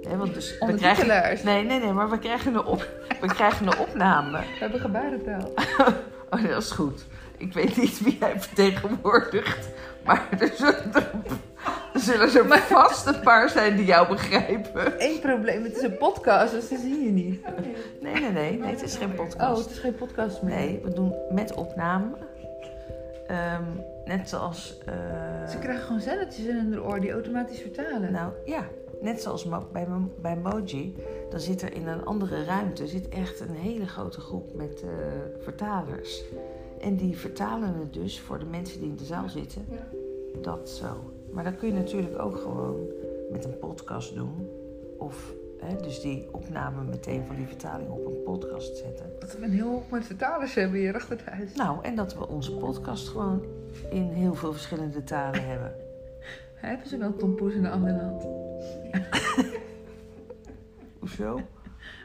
hè, 0.10 0.18
want 0.18 0.34
dus 0.34 0.52
we 0.52 0.58
krijgen, 0.58 0.74
Ondertitelaars. 0.74 1.44
nee, 1.44 1.64
nee, 1.64 1.80
nee, 1.80 1.92
maar 1.94 2.10
we 2.10 2.20
krijgen 2.20 2.54
een, 2.54 2.66
op, 2.66 2.88
we 3.22 3.28
krijgen 3.28 3.68
een 3.68 3.78
opname. 3.80 4.38
We 4.40 4.46
hebben 4.60 4.80
gebarentaal. 4.80 5.50
Oh, 6.32 6.44
dat 6.44 6.64
is 6.64 6.72
goed. 6.72 7.06
Ik 7.38 7.54
weet 7.54 7.78
niet 7.78 8.04
wie 8.04 8.18
jij 8.20 8.40
vertegenwoordigt. 8.40 9.70
Maar 10.06 10.28
er 10.40 10.52
zullen 10.56 10.94
er, 10.94 11.12
er, 11.94 12.00
zullen 12.00 12.52
er 12.52 12.60
vast 12.60 13.08
een 13.08 13.20
paar 13.20 13.50
zijn 13.50 13.76
die 13.76 13.86
jou 13.86 14.08
begrijpen. 14.08 14.94
Eén 14.98 15.20
probleem, 15.20 15.64
het 15.64 15.76
is 15.78 15.84
een 15.84 15.98
podcast, 15.98 16.54
dus 16.54 16.70
dat 16.70 16.80
zie 16.80 17.04
je 17.04 17.12
niet. 17.12 17.42
Nee, 18.02 18.14
nee, 18.14 18.32
nee. 18.32 18.58
nee 18.60 18.70
het 18.72 18.84
is 18.84 18.96
geen 18.96 19.10
Oh, 19.10 19.16
podcast. 19.16 19.62
het 19.64 19.72
is 19.72 19.80
geen 19.80 19.96
podcast 19.96 20.42
meer. 20.42 20.56
Nee, 20.56 20.80
we 20.84 20.94
doen 20.94 21.16
met 21.32 21.54
opname. 21.54 22.08
Ehm, 23.28 23.64
net 24.06 24.30
zoals. 24.30 24.78
eh, 24.86 24.94
Ze 25.50 25.58
krijgen 25.60 25.84
gewoon 25.84 26.02
zendertjes 26.02 26.46
in 26.46 26.56
hun 26.56 26.82
oor 26.82 27.00
die 27.00 27.12
automatisch 27.12 27.60
vertalen. 27.62 28.12
Nou 28.12 28.32
ja, 28.46 28.64
net 29.02 29.22
zoals 29.22 29.48
bij, 29.72 29.88
bij 30.22 30.36
Moji, 30.36 30.96
dan 31.30 31.40
zit 31.40 31.62
er 31.62 31.74
in 31.74 31.88
een 31.88 32.06
andere 32.06 32.44
ruimte 32.44 32.88
zit 32.88 33.10
echt 33.10 33.40
een 33.40 33.56
hele 33.56 33.88
grote 33.88 34.20
groep 34.22 34.54
met 34.56 34.82
eh, 34.84 34.90
vertalers. 35.44 36.24
En 36.82 36.96
die 36.96 37.18
vertalen 37.18 37.76
het 37.80 37.94
dus 37.94 38.20
voor 38.20 38.40
de 38.40 38.46
mensen 38.46 38.80
die 38.80 38.90
in 38.90 38.96
de 38.96 39.04
zaal 39.06 39.30
zitten. 39.30 39.66
Ja. 39.70 39.78
dat 40.42 40.70
zo. 40.70 41.14
Maar 41.32 41.44
dat 41.44 41.58
kun 41.58 41.68
je 41.68 41.74
natuurlijk 41.74 42.20
ook 42.20 42.38
gewoon 42.38 42.88
met 43.32 43.46
een 43.46 43.60
podcast 43.60 44.16
doen. 44.16 44.50
Of 44.98 45.34
hè, 45.60 45.76
dus 45.76 46.02
die 46.02 46.28
opname 46.32 46.84
meteen 46.84 47.26
van 47.26 47.36
die 47.36 47.48
vertaling 47.48 47.90
op 47.90 48.06
een 48.06 48.24
podcast 48.24 48.78
zetten. 48.78 49.06
Dat 49.20 49.38
we 49.38 49.46
een 49.46 49.52
heel 49.52 49.70
hoop 49.70 49.92
met 49.92 50.06
vertalers 50.06 50.54
hebben 50.54 50.80
hier 50.80 50.96
achter 50.96 51.18
het 51.18 51.26
huis. 51.26 51.56
Nou, 51.56 51.84
en 51.84 51.96
dat 51.96 52.16
we 52.16 52.28
onze 52.28 52.52
podcast 52.52 53.08
gewoon 53.08 53.44
in 53.90 54.04
heel 54.04 54.34
veel 54.34 54.52
verschillende 54.52 55.04
talen 55.04 55.48
hebben. 55.48 55.74
Hebben 56.56 56.88
ze 56.88 56.98
wel 56.98 57.16
tompoes 57.16 57.54
in 57.54 57.62
de 57.62 57.70
andere 57.70 58.00
hand? 58.00 58.28
Hoezo? 61.00 61.34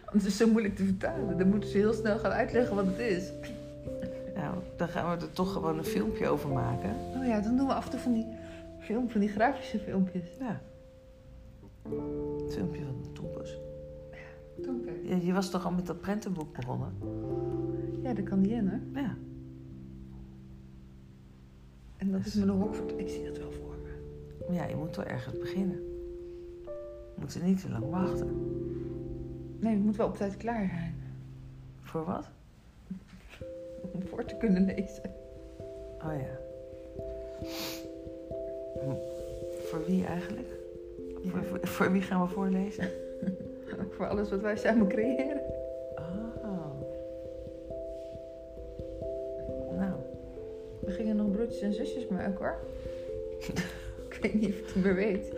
Want 0.05 0.17
het 0.17 0.25
is 0.25 0.37
zo 0.37 0.49
moeilijk 0.49 0.77
te 0.77 0.85
vertalen. 0.85 1.39
Dan 1.39 1.49
moeten 1.49 1.71
ze 1.71 1.77
heel 1.77 1.93
snel 1.93 2.19
gaan 2.19 2.31
uitleggen 2.31 2.77
wat 2.77 2.87
het 2.87 2.99
is. 2.99 3.33
Nou, 4.35 4.55
dan 4.77 4.89
gaan 4.89 5.19
we 5.19 5.25
er 5.25 5.33
toch 5.33 5.53
gewoon 5.53 5.79
een 5.79 5.85
filmpje 5.85 6.29
over 6.29 6.49
maken. 6.49 6.91
Oh 7.17 7.27
ja, 7.27 7.41
dan 7.41 7.57
doen 7.57 7.67
we 7.67 7.75
af 7.75 7.85
en 7.85 7.91
toe 7.91 8.01
van 8.01 8.13
die, 8.13 8.27
film, 8.85 9.11
van 9.11 9.21
die 9.21 9.29
grafische 9.29 9.79
filmpjes. 9.79 10.37
Ja. 10.39 10.61
Een 11.83 12.51
filmpje 12.51 12.85
van 12.85 13.03
de 13.03 13.13
tompus. 13.13 13.59
Tonke. 14.63 14.91
Je, 15.03 15.27
je 15.27 15.33
was 15.33 15.51
toch 15.51 15.65
al 15.65 15.73
met 15.73 15.87
dat 15.87 16.01
prentenboek 16.01 16.53
begonnen? 16.53 16.93
Ja, 18.03 18.15
dat 18.15 18.25
kan 18.25 18.43
die 18.43 18.53
in, 18.53 18.67
hè? 18.67 19.01
Ja. 19.01 19.17
En 21.97 22.13
dat 22.13 22.27
is 22.27 22.35
met 22.35 22.49
een 22.49 22.61
hok 22.61 22.75
voor... 22.75 22.91
Ik 22.97 23.09
zie 23.09 23.25
dat 23.25 23.39
wel 23.39 23.53
voor 23.53 23.75
me. 23.83 23.91
Maar 24.47 24.57
ja, 24.57 24.65
je 24.65 24.77
moet 24.77 24.97
wel 24.97 25.05
ergens 25.05 25.39
beginnen. 25.39 25.77
We 26.65 27.21
moeten 27.21 27.45
niet 27.45 27.61
te 27.61 27.71
lang 27.71 27.91
wachten. 27.91 28.29
Nee, 29.61 29.75
het 29.75 29.85
moet 29.85 29.97
wel 29.97 30.07
op 30.07 30.17
tijd 30.17 30.37
klaar 30.37 30.69
zijn. 30.69 30.95
Voor 31.81 32.05
wat? 32.05 32.31
Om 33.93 34.07
voor 34.07 34.25
te 34.25 34.37
kunnen 34.37 34.65
lezen. 34.65 35.11
Oh 35.99 36.13
ja. 36.21 36.39
Voor 39.65 39.85
wie 39.87 40.05
eigenlijk? 40.05 40.49
Ja. 41.23 41.31
Voor, 41.31 41.43
voor, 41.45 41.59
voor 41.63 41.93
wie 41.93 42.03
gaan 42.03 42.23
we 42.23 42.29
voorlezen? 42.29 42.89
Voor 43.97 44.07
alles 44.09 44.31
wat 44.31 44.41
wij 44.41 44.57
samen 44.57 44.89
creëren. 44.89 45.41
Oh. 45.97 46.81
Nou, 49.79 49.93
We 50.81 50.91
gingen 50.91 51.17
nog 51.17 51.31
broertjes 51.31 51.61
en 51.61 51.73
zusjes 51.73 52.09
maken, 52.09 52.37
hoor. 52.37 52.59
ik 54.09 54.19
weet 54.21 54.35
niet 54.35 54.49
of 54.49 54.59
je 54.59 54.65
het 54.65 54.85
meer 54.85 54.95
weet. 54.95 55.33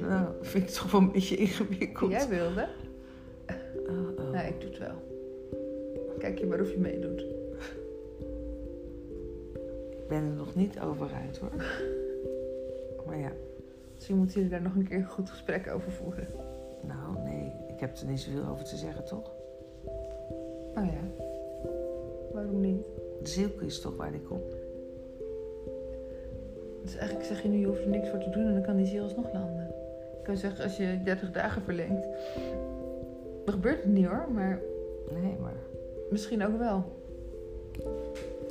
nou 0.00 0.26
vind 0.40 0.62
ik 0.62 0.70
het 0.70 0.78
toch 0.78 0.90
wel 0.90 1.00
een 1.00 1.12
beetje 1.12 1.36
ingewikkeld. 1.36 2.10
Jij 2.10 2.28
wilde? 2.28 2.68
Oh, 3.88 4.18
oh. 4.18 4.30
Nee, 4.30 4.48
ik 4.48 4.60
doe 4.60 4.70
het 4.70 4.78
wel. 4.78 5.02
Kijk 6.18 6.38
je 6.38 6.46
maar 6.46 6.60
of 6.60 6.70
je 6.70 6.78
meedoet. 6.78 7.24
Ik 10.04 10.10
ben 10.10 10.22
er 10.24 10.36
nog 10.36 10.54
niet 10.54 10.80
over 10.80 11.10
uit 11.26 11.38
hoor. 11.38 11.64
Maar 13.06 13.18
ja, 13.18 13.30
Misschien 13.94 14.16
moeten 14.16 14.34
jullie 14.34 14.50
daar 14.50 14.62
nog 14.62 14.74
een 14.74 14.88
keer 14.88 14.96
een 14.98 15.08
goed 15.08 15.30
gesprek 15.30 15.70
over 15.74 15.92
voeren. 15.92 16.26
nou 16.86 17.18
nee, 17.24 17.52
ik 17.68 17.80
heb 17.80 17.96
er 17.96 18.06
niet 18.06 18.20
zoveel 18.20 18.46
over 18.50 18.64
te 18.64 18.76
zeggen 18.76 19.04
toch? 19.04 19.32
Oh 20.76 20.84
ja. 20.84 21.24
Waarom 22.32 22.60
niet? 22.60 22.84
De 23.22 23.28
zielke 23.28 23.64
is 23.64 23.80
toch 23.80 23.96
waar 23.96 24.10
die 24.10 24.20
komt. 24.20 24.56
Dus 26.82 26.96
eigenlijk 26.96 27.26
zeg 27.26 27.42
je 27.42 27.48
nu, 27.48 27.58
je 27.58 27.66
hoeft 27.66 27.80
er 27.80 27.88
niks 27.88 28.08
voor 28.08 28.18
te 28.18 28.30
doen 28.30 28.46
en 28.46 28.52
dan 28.52 28.62
kan 28.62 28.76
die 28.76 28.86
ziel 28.86 29.02
alsnog 29.02 29.32
landen. 29.32 29.66
Ik 30.18 30.24
kan 30.24 30.36
zeggen, 30.36 30.64
als 30.64 30.76
je 30.76 31.00
30 31.04 31.30
dagen 31.30 31.62
verlengt. 31.62 32.06
Dan 33.44 33.54
gebeurt 33.54 33.82
het 33.82 33.92
niet 33.92 34.06
hoor, 34.06 34.26
maar 34.32 34.60
Nee, 35.22 35.36
maar 35.40 35.56
misschien 36.10 36.44
ook 36.46 36.58
wel. 36.58 36.84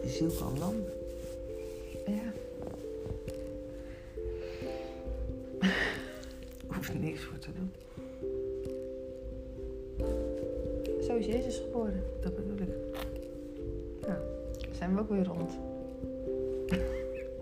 die 0.01 0.10
ziel 0.10 0.30
kan 0.39 0.60
landen. 0.60 0.91
Hoef 6.84 6.93
er 6.93 6.99
niks 6.99 7.23
voor 7.23 7.38
te 7.38 7.49
doen. 7.53 7.73
Zo 11.01 11.15
is 11.15 11.25
Jezus 11.25 11.57
geboren. 11.57 12.03
Dat 12.21 12.36
bedoel 12.36 12.57
ik. 12.57 12.73
Dan 14.01 14.15
zijn 14.71 14.95
we 14.95 15.01
ook 15.01 15.09
weer 15.09 15.25
rond. 15.25 15.51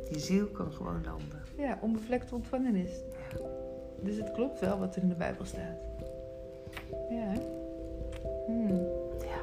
Die 0.10 0.20
ziel 0.20 0.48
kan 0.48 0.72
gewoon 0.72 1.02
landen. 1.06 1.42
Ja, 1.58 1.80
onbevlekt 1.82 2.34
ontvangen 2.34 2.76
is. 2.76 2.92
Dus 4.02 4.18
het 4.18 4.32
klopt 4.32 4.60
wel 4.60 4.80
wat 4.80 4.96
er 4.96 5.02
in 5.02 5.10
de 5.10 5.16
Bijbel 5.16 5.46
staat. 5.46 5.80
Ja, 7.10 7.34
hè? 7.34 7.42
Hmm. 8.46 8.88
Ja. 9.20 9.42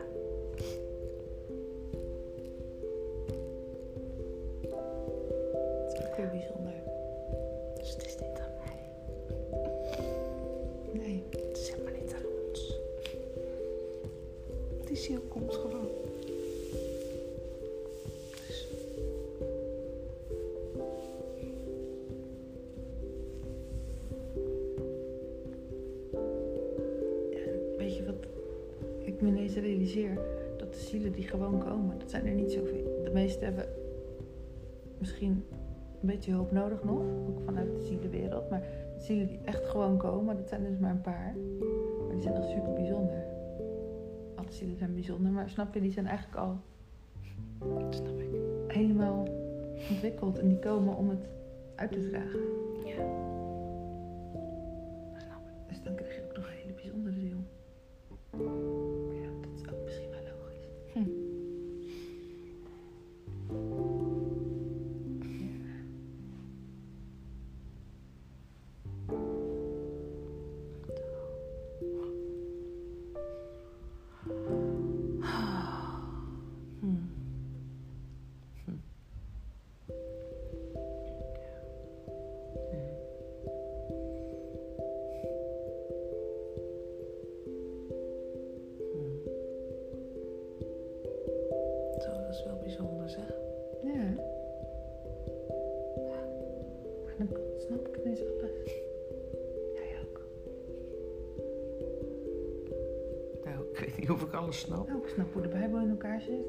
Het 5.84 5.92
is 5.92 6.06
ook 6.06 6.16
weer 6.16 6.30
bijzonder. 6.30 6.72
Dus 7.78 7.90
het 7.90 8.04
is 8.04 8.16
realiseer? 29.60 30.18
Dat 30.56 30.72
de 30.72 30.78
zielen 30.78 31.12
die 31.12 31.28
gewoon 31.28 31.58
komen, 31.58 31.98
dat 31.98 32.10
zijn 32.10 32.26
er 32.26 32.34
niet 32.34 32.52
zoveel. 32.52 33.00
De 33.04 33.10
meesten 33.12 33.44
hebben 33.44 33.66
misschien 34.98 35.44
een 36.00 36.08
beetje 36.08 36.32
hulp 36.32 36.52
nodig 36.52 36.84
nog, 36.84 37.02
ook 37.28 37.40
vanuit 37.44 37.74
de 37.74 37.84
zielenwereld. 37.84 38.50
Maar 38.50 38.60
de 38.96 39.04
zielen 39.04 39.26
die 39.26 39.38
echt 39.44 39.66
gewoon 39.66 39.96
komen, 39.96 40.36
dat 40.36 40.48
zijn 40.48 40.64
dus 40.64 40.78
maar 40.78 40.90
een 40.90 41.00
paar. 41.00 41.34
Maar 42.06 42.14
die 42.14 42.22
zijn 42.22 42.34
echt 42.34 42.48
super 42.48 42.72
bijzonder. 42.72 43.24
Alle 44.34 44.52
zielen 44.52 44.76
zijn 44.76 44.94
bijzonder, 44.94 45.32
maar 45.32 45.50
snap 45.50 45.74
je, 45.74 45.80
die 45.80 45.92
zijn 45.92 46.06
eigenlijk 46.06 46.38
al 46.38 46.56
snap 47.90 48.20
ik. 48.20 48.28
helemaal 48.66 49.28
ontwikkeld 49.90 50.38
en 50.38 50.48
die 50.48 50.58
komen 50.58 50.96
om 50.96 51.08
het 51.08 51.28
uit 51.74 51.92
te 51.92 52.08
dragen. 52.08 52.57
Snap. 105.18 105.32
Hoe 105.32 105.42
de 105.42 105.48
Bijbel 105.48 105.80
in 105.80 105.90
elkaar 105.90 106.20
zit. 106.20 106.46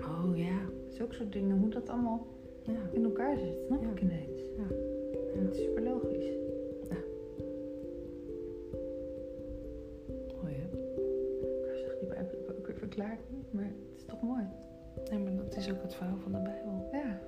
Oh 0.00 0.36
ja. 0.36 0.58
Zulke 0.88 1.14
soort 1.14 1.32
dingen, 1.32 1.58
hoe 1.58 1.68
dat 1.68 1.88
allemaal 1.88 2.26
Ja. 2.62 2.80
in 2.92 3.04
elkaar 3.04 3.38
zit, 3.38 3.58
snap 3.66 3.82
Ja. 3.82 3.90
ik 3.90 4.00
ineens. 4.00 4.40
Ja. 4.56 4.74
En 5.34 5.44
het 5.44 5.54
is 5.54 5.62
super 5.62 5.82
logisch. 5.82 6.36
Mooi 10.42 10.54
hè? 10.54 10.66
Ik 11.72 11.76
zeg, 11.78 11.98
die 11.98 12.08
Bijbel 12.08 12.56
ook 12.58 12.66
weer 12.66 12.76
verklaard 12.76 13.20
niet, 13.30 13.52
maar 13.52 13.64
het 13.64 13.96
is 13.96 14.04
toch 14.04 14.22
mooi. 14.22 14.44
Nee, 15.10 15.18
maar 15.18 15.36
dat 15.36 15.56
is 15.56 15.70
ook 15.70 15.82
het 15.82 15.94
verhaal 15.94 16.18
van 16.18 16.32
de 16.32 16.38
Bijbel. 16.42 16.88
Ja. 16.92 17.20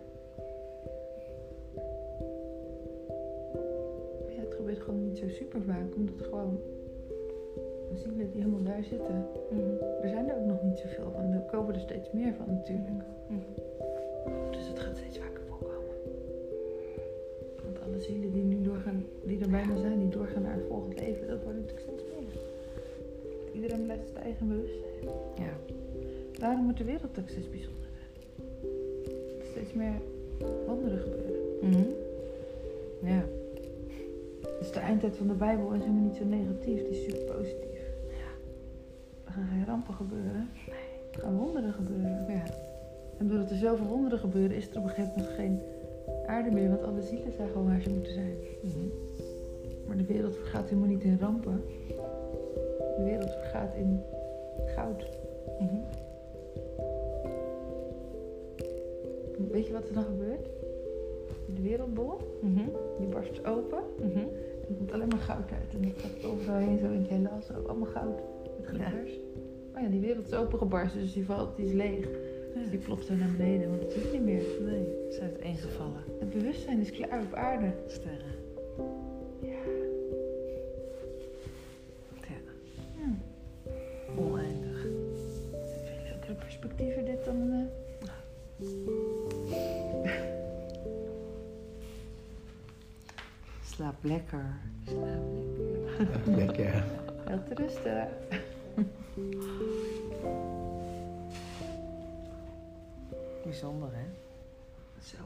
Maar 4.25 4.33
ja, 4.35 4.41
het 4.41 4.55
gebeurt 4.55 4.81
gewoon 4.81 5.03
niet 5.03 5.19
zo 5.19 5.29
super 5.29 5.63
vaak, 5.63 5.95
omdat 5.95 6.15
het 6.19 6.27
gewoon 6.27 6.61
de 7.91 7.97
zielen 7.97 8.30
die 8.30 8.43
helemaal 8.43 8.62
daar 8.62 8.84
zitten, 8.84 9.26
er 10.03 10.09
zijn 10.09 10.28
er 10.28 10.36
ook 10.36 10.47
nog 10.47 10.62
niet 10.62 10.78
zoveel 10.78 11.11
van. 11.14 11.32
Er 11.32 11.41
komen 11.41 11.74
er 11.74 11.80
steeds 11.80 12.11
meer 12.12 12.34
van 12.34 12.47
natuurlijk. 12.55 13.03
Dus 14.51 14.68
het 14.68 14.78
gaat 14.78 14.97
steeds 14.97 15.18
vaker 15.18 15.43
voorkomen. 15.49 15.97
Want 17.64 17.80
alle 17.86 18.01
zielen 18.01 18.32
die 18.32 18.45
nu 18.45 18.62
doorgaan, 18.62 19.05
die 19.24 19.41
er 19.41 19.51
bijna 19.51 19.76
zijn, 19.76 19.99
die 19.99 20.09
doorgaan 20.09 20.43
naar 20.43 20.55
het 20.55 20.66
volgende 20.68 20.95
leven, 20.95 21.26
dat 21.26 21.43
wordt 21.43 21.59
natuurlijk 21.59 21.86
steeds 21.86 22.03
meer. 22.03 22.43
Iedereen 23.55 23.84
blijft 23.84 24.09
zijn 24.09 24.24
eigen 24.24 24.49
bewustzijn. 24.49 25.05
Ja. 25.34 25.53
Daarom 26.38 26.62
wordt 26.64 26.78
de 26.78 26.84
wereld 26.84 27.18
ook 27.18 27.28
steeds 27.28 27.51
bijzonderder. 27.51 27.88
steeds 29.51 29.72
meer 29.72 30.01
wonderen 30.66 30.99
gebeuren. 30.99 31.41
Mhm. 31.61 31.88
Ja. 33.03 33.24
Dus 34.59 34.72
de 34.72 34.80
eindtijd 34.80 35.16
van 35.16 35.26
de 35.26 35.34
Bijbel 35.34 35.72
is 35.72 35.80
helemaal 35.80 36.03
niet 36.03 36.16
zo 36.16 36.24
negatief, 36.24 36.80
die 36.82 36.91
is 36.91 37.05
super 37.05 37.34
positief. 37.34 37.70
Rampen 39.81 40.07
gebeuren. 40.07 40.49
Er 41.12 41.20
gaan 41.20 41.37
wonderen 41.37 41.72
gebeuren. 41.72 42.24
ja. 42.28 42.43
En 43.18 43.28
doordat 43.28 43.51
er 43.51 43.57
zoveel 43.57 43.87
wonderen 43.87 44.18
gebeuren, 44.18 44.57
is 44.57 44.70
er 44.70 44.76
op 44.76 44.83
een 44.83 44.89
gegeven 44.89 45.12
moment 45.16 45.35
geen 45.35 45.61
aarde 46.26 46.51
meer, 46.51 46.68
want 46.68 46.83
alle 46.83 47.03
zielen 47.03 47.33
zijn 47.33 47.49
gewoon 47.49 47.66
waar 47.66 47.81
ze 47.81 47.91
moeten 47.91 48.12
zijn. 48.12 48.35
Mhm. 48.62 48.87
Maar 49.87 49.97
de 49.97 50.05
wereld 50.05 50.37
vergaat 50.37 50.68
helemaal 50.68 50.89
niet 50.89 51.03
in 51.03 51.18
rampen. 51.20 51.62
De 52.97 53.03
wereld 53.05 53.31
vergaat 53.31 53.74
in 53.74 54.01
goud. 54.76 55.07
Mhm. 55.61 55.76
Weet 59.51 59.66
je 59.66 59.72
wat 59.72 59.89
er 59.89 59.95
dan 59.95 60.05
gebeurt? 60.05 60.47
De 61.55 61.62
wereldbol, 61.62 62.16
Mhm. 62.41 62.64
die 62.99 63.07
barst 63.09 63.47
open. 63.47 63.78
Mhm. 63.99 64.18
Er 64.68 64.76
komt 64.76 64.93
alleen 64.93 65.09
maar 65.09 65.18
goud 65.18 65.51
uit. 65.53 65.74
En 65.74 65.83
dat 65.83 65.93
gaat 66.03 66.31
overal 66.31 66.57
heen, 66.57 66.78
zo 66.78 66.85
in 66.85 66.99
het 67.01 67.09
heelal. 67.09 67.41
Zo, 67.43 67.53
allemaal 67.68 67.89
goud. 67.91 68.18
Met 68.59 68.66
glitters. 68.66 69.18
Maar 69.81 69.89
ja, 69.89 69.95
die 69.95 70.07
wereld 70.07 70.26
is 70.26 70.35
opengebarsten, 70.35 71.01
dus 71.01 71.12
die 71.12 71.24
valt, 71.24 71.57
die 71.57 71.66
is 71.66 71.72
leeg. 71.72 72.09
Dus 72.55 72.70
die 72.70 72.78
plopt 72.78 73.05
zo 73.07 73.14
naar 73.14 73.31
beneden, 73.37 73.68
want 73.68 73.83
het 73.83 73.95
is 73.95 74.12
niet 74.12 74.22
meer. 74.22 74.43
Nee, 74.61 74.85
ze 74.85 75.07
is 75.11 75.20
uiteengevallen. 75.20 76.03
Het 76.18 76.31
bewustzijn 76.31 76.81
is 76.81 76.91
klaar 76.91 77.22
op 77.22 77.33
aarde. 77.35 77.72
Sterren. 77.87 78.35
Ja. 79.41 79.59
Ja. 82.28 82.37
Hm. 82.97 84.20
Oneindig. 84.20 84.81
Veel 85.85 86.03
leukere 86.11 86.35
perspectieven 86.35 87.05
dit 87.05 87.24
dan... 87.24 87.51
eh, 87.53 88.66
Slaap 93.64 93.95
lekker. 94.05 94.45
Slaap 94.87 95.22
lekker. 96.26 96.37
Lekker. 96.37 96.85
Wel 97.26 97.43
te 97.49 97.55
rusten. 97.55 98.09
Bijzonder, 103.51 103.89
hè? 103.93 104.07
Zo. 105.01 105.17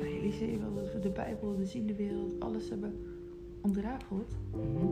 Realiseer 0.00 0.50
je 0.50 0.58
wel 0.58 0.74
dat 0.74 0.92
we 0.92 0.98
de 0.98 1.08
Bijbel, 1.08 1.56
de 1.56 1.64
zielenwereld, 1.66 2.40
alles 2.40 2.68
hebben 2.68 3.06
ontrafeld? 3.62 4.36
Mhm. 4.50 4.86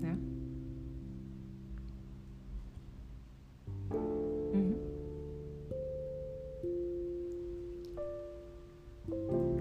Ja. 0.00 0.16
Mhm. 4.52 4.72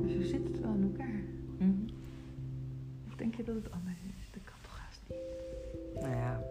Dus 0.01 0.13
hoe 0.13 0.23
zit 0.23 0.43
het 0.43 0.59
wel 0.59 0.73
in 0.73 0.83
elkaar? 0.83 1.23
Mhm. 1.57 1.71
Of 3.07 3.15
denk 3.15 3.35
je 3.35 3.43
dat 3.43 3.55
het 3.55 3.71
anders 3.71 3.97
is? 3.97 4.31
Dat 4.31 4.43
kan 4.43 4.59
toch 4.61 4.79
haast 4.79 5.01
niet? 5.07 6.01
Nou 6.01 6.15
ja, 6.15 6.43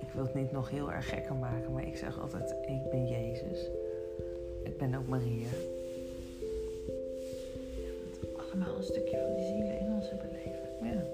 ik 0.00 0.12
wil 0.12 0.22
het 0.24 0.34
niet 0.34 0.52
nog 0.52 0.70
heel 0.70 0.92
erg 0.92 1.08
gekker 1.08 1.34
maken, 1.34 1.72
maar 1.72 1.86
ik 1.86 1.96
zeg 1.96 2.18
altijd: 2.18 2.50
ik 2.50 2.90
ben. 2.90 3.05
Ik 4.76 4.82
ben 4.82 4.94
ook 4.94 5.08
Maria. 5.08 5.52
Dat 8.10 8.20
we 8.20 8.28
allemaal 8.36 8.76
een 8.76 8.82
stukje 8.92 9.16
van 9.24 9.34
die 9.36 9.44
zielen 9.44 9.78
in 9.80 9.92
ons 9.92 10.08
hebben 10.10 10.30
leven. 10.32 10.68
Ja. 10.82 11.04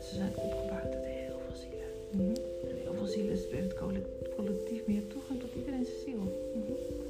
Ze 0.00 0.14
zijn 0.14 0.32
opgebouwd 0.36 0.94
uit 0.94 1.04
heel 1.04 1.38
veel 1.46 1.56
zielen. 1.64 1.90
Mhm. 2.10 2.36
En 2.70 2.76
heel 2.82 2.94
veel 2.94 3.06
zielen 3.06 3.32
is 3.32 3.44
het 3.50 3.74
colle- 3.74 4.08
collectief 4.36 4.86
meer 4.86 5.06
toegang 5.06 5.40
tot 5.40 5.50
iedereen 5.56 5.84
zijn 5.84 6.00
ziel. 6.04 6.22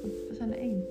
Want 0.02 0.12
we 0.28 0.34
zijn 0.34 0.52
er 0.52 0.58
één. 0.58 0.86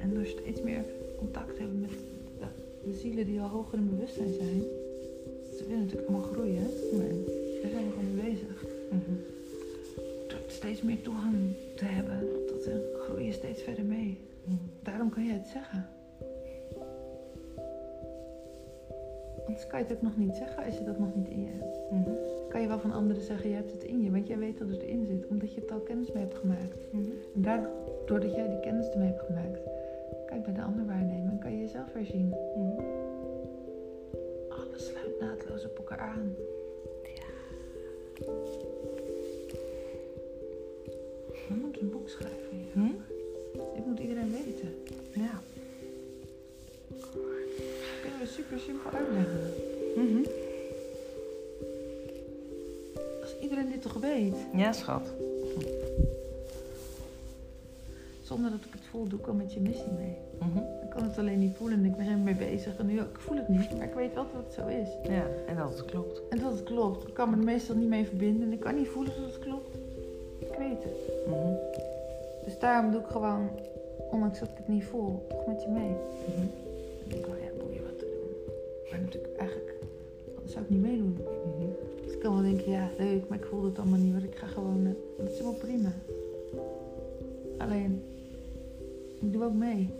En 0.00 0.14
door 0.14 0.26
steeds 0.26 0.60
meer 0.60 0.84
contact 1.18 1.54
te 1.54 1.60
hebben 1.60 1.80
met 1.80 1.90
de, 2.38 2.46
de 2.90 2.96
zielen 2.96 3.26
die 3.26 3.40
al 3.40 3.48
hoger 3.48 3.78
in 3.78 3.90
bewustzijn 3.90 4.34
zijn. 4.34 4.47
Kan 19.68 19.78
je 19.78 19.84
het 19.84 19.94
ook 19.94 20.02
nog 20.02 20.16
niet 20.16 20.34
zeggen 20.34 20.64
als 20.64 20.78
je 20.78 20.84
dat 20.84 20.98
nog 20.98 21.14
niet 21.14 21.28
in 21.28 21.40
je 21.40 21.48
hebt. 21.58 21.90
Mhm. 21.90 22.10
Kan 22.48 22.60
je 22.60 22.68
wel 22.68 22.78
van 22.78 22.92
anderen 22.92 23.22
zeggen, 23.22 23.48
je 23.48 23.54
hebt 23.54 23.72
het 23.72 23.82
in 23.82 24.02
je, 24.02 24.10
want 24.10 24.26
jij 24.26 24.38
weet 24.38 24.58
dat 24.58 24.68
het 24.68 24.82
erin 24.82 25.06
zit, 25.06 25.26
omdat 25.26 25.54
je 25.54 25.60
het 25.60 25.70
al 25.70 25.78
kennis 25.78 26.12
mee 26.12 26.22
hebt 26.22 26.38
gemaakt. 26.38 26.92
Mhm. 26.92 27.10
En 27.34 27.42
daardoor 27.42 28.20
dat 28.20 28.34
jij 28.34 28.48
die 28.48 28.60
kennis 28.60 28.90
ermee 28.90 29.08
hebt 29.08 29.22
gemaakt, 29.22 29.60
kan 30.26 30.36
je 30.36 30.42
bij 30.42 30.52
de 30.52 30.62
ander 30.62 30.86
waarnemen 30.86 31.30
en 31.30 31.38
kan 31.38 31.52
je 31.52 31.58
jezelf 31.58 31.92
herzien. 31.92 32.28
Mhm. 32.28 32.82
Alles 34.48 34.86
sluit 34.86 35.20
naadloos 35.20 35.64
op 35.64 35.76
elkaar 35.76 35.98
aan. 35.98 36.34
We 41.48 41.54
moeten 41.54 41.82
een 41.82 41.90
boek 41.90 42.08
schrijven 42.08 42.50
hier. 42.50 42.72
Hm? 42.72 42.92
Dit 43.74 43.86
moet 43.86 43.98
iedereen 43.98 44.30
weten. 44.30 44.68
Ja. 45.12 45.40
Super 48.34 48.58
simpel 48.58 48.90
uitleggen. 48.90 49.40
Mhm. 49.96 50.22
Als 53.22 53.36
iedereen 53.40 53.70
dit 53.70 53.82
toch 53.82 53.92
weet, 53.92 54.34
Ja, 54.54 54.72
schat. 54.72 55.08
zonder 58.22 58.50
dat 58.50 58.60
ik 58.60 58.72
het 58.72 58.86
voel, 58.90 59.08
doe 59.08 59.18
ik 59.18 59.26
al 59.26 59.34
met 59.34 59.52
je 59.52 59.60
missie 59.60 59.92
mee. 59.98 60.16
Mhm. 60.38 60.58
Ik 60.58 60.90
kan 60.90 61.02
het 61.02 61.18
alleen 61.18 61.38
niet 61.38 61.56
voelen 61.56 61.78
en 61.78 61.84
ik 61.84 61.96
ben 61.96 62.06
er 62.06 62.16
mee 62.16 62.34
bezig. 62.34 62.76
En 62.78 62.86
nu, 62.86 63.00
ik 63.00 63.18
voel 63.18 63.36
het 63.36 63.48
niet, 63.48 63.76
maar 63.78 63.86
ik 63.86 63.94
weet 63.94 64.14
wel 64.14 64.26
dat 64.32 64.44
het 64.44 64.52
zo 64.54 64.66
is. 64.66 64.88
Ja, 65.12 65.26
en 65.46 65.56
dat 65.56 65.70
het 65.78 65.84
klopt. 65.84 66.20
En 66.30 66.38
dat 66.38 66.52
het 66.52 66.62
klopt. 66.62 67.08
Ik 67.08 67.14
kan 67.14 67.30
me 67.30 67.36
er 67.36 67.42
meestal 67.44 67.74
niet 67.76 67.88
mee 67.88 68.04
verbinden 68.06 68.46
en 68.46 68.52
ik 68.52 68.60
kan 68.60 68.74
niet 68.74 68.88
voelen 68.88 69.12
dat 69.20 69.32
het 69.32 69.38
klopt. 69.44 69.76
Ik 70.38 70.54
weet 70.58 70.82
het. 70.82 71.26
Mhm. 71.26 71.52
Dus 72.44 72.58
daarom 72.58 72.90
doe 72.92 73.00
ik 73.00 73.06
gewoon, 73.06 73.48
ondanks 74.10 74.38
dat 74.38 74.48
ik 74.48 74.56
het 74.56 74.68
niet 74.68 74.84
voel, 74.84 75.24
toch 75.28 75.46
met 75.46 75.62
je 75.62 75.68
mee. 75.68 75.92
Denk 77.08 77.26
oh 77.26 77.38
ja, 77.38 77.47
Maar 78.98 79.06
natuurlijk, 79.06 79.36
eigenlijk, 79.38 79.74
dat 80.42 80.50
zou 80.50 80.64
ik 80.64 80.70
niet 80.70 80.80
meedoen. 80.80 81.16
Mhm. 81.56 81.66
Dus 82.04 82.12
ik 82.12 82.20
kan 82.20 82.32
wel 82.34 82.42
denken, 82.42 82.70
ja, 82.72 82.88
leuk, 82.98 83.28
maar 83.28 83.38
ik 83.38 83.44
voel 83.44 83.64
het 83.64 83.78
allemaal 83.78 83.98
niet. 83.98 84.12
Want 84.12 84.24
ik 84.24 84.34
ga 84.34 84.46
gewoon, 84.46 84.86
eh, 84.86 84.92
dat 85.18 85.28
is 85.30 85.38
helemaal 85.38 85.58
prima. 85.58 85.92
Alleen, 87.58 88.02
ik 89.20 89.32
doe 89.32 89.44
ook 89.44 89.54
mee. 89.54 89.90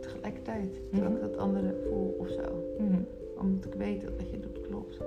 Tegelijkertijd. 0.00 0.68
Terwijl 0.90 1.12
ik 1.12 1.18
Mhm. 1.20 1.30
dat 1.30 1.36
andere 1.38 1.74
voel 1.88 2.16
of 2.18 2.28
zo. 2.28 2.42
Mhm. 2.78 3.00
Omdat 3.40 3.64
ik 3.64 3.74
weet 3.74 4.02
dat 4.02 4.10
wat 4.16 4.30
je 4.30 4.40
doet 4.40 4.60
klopt. 4.68 4.98
Dat 4.98 5.06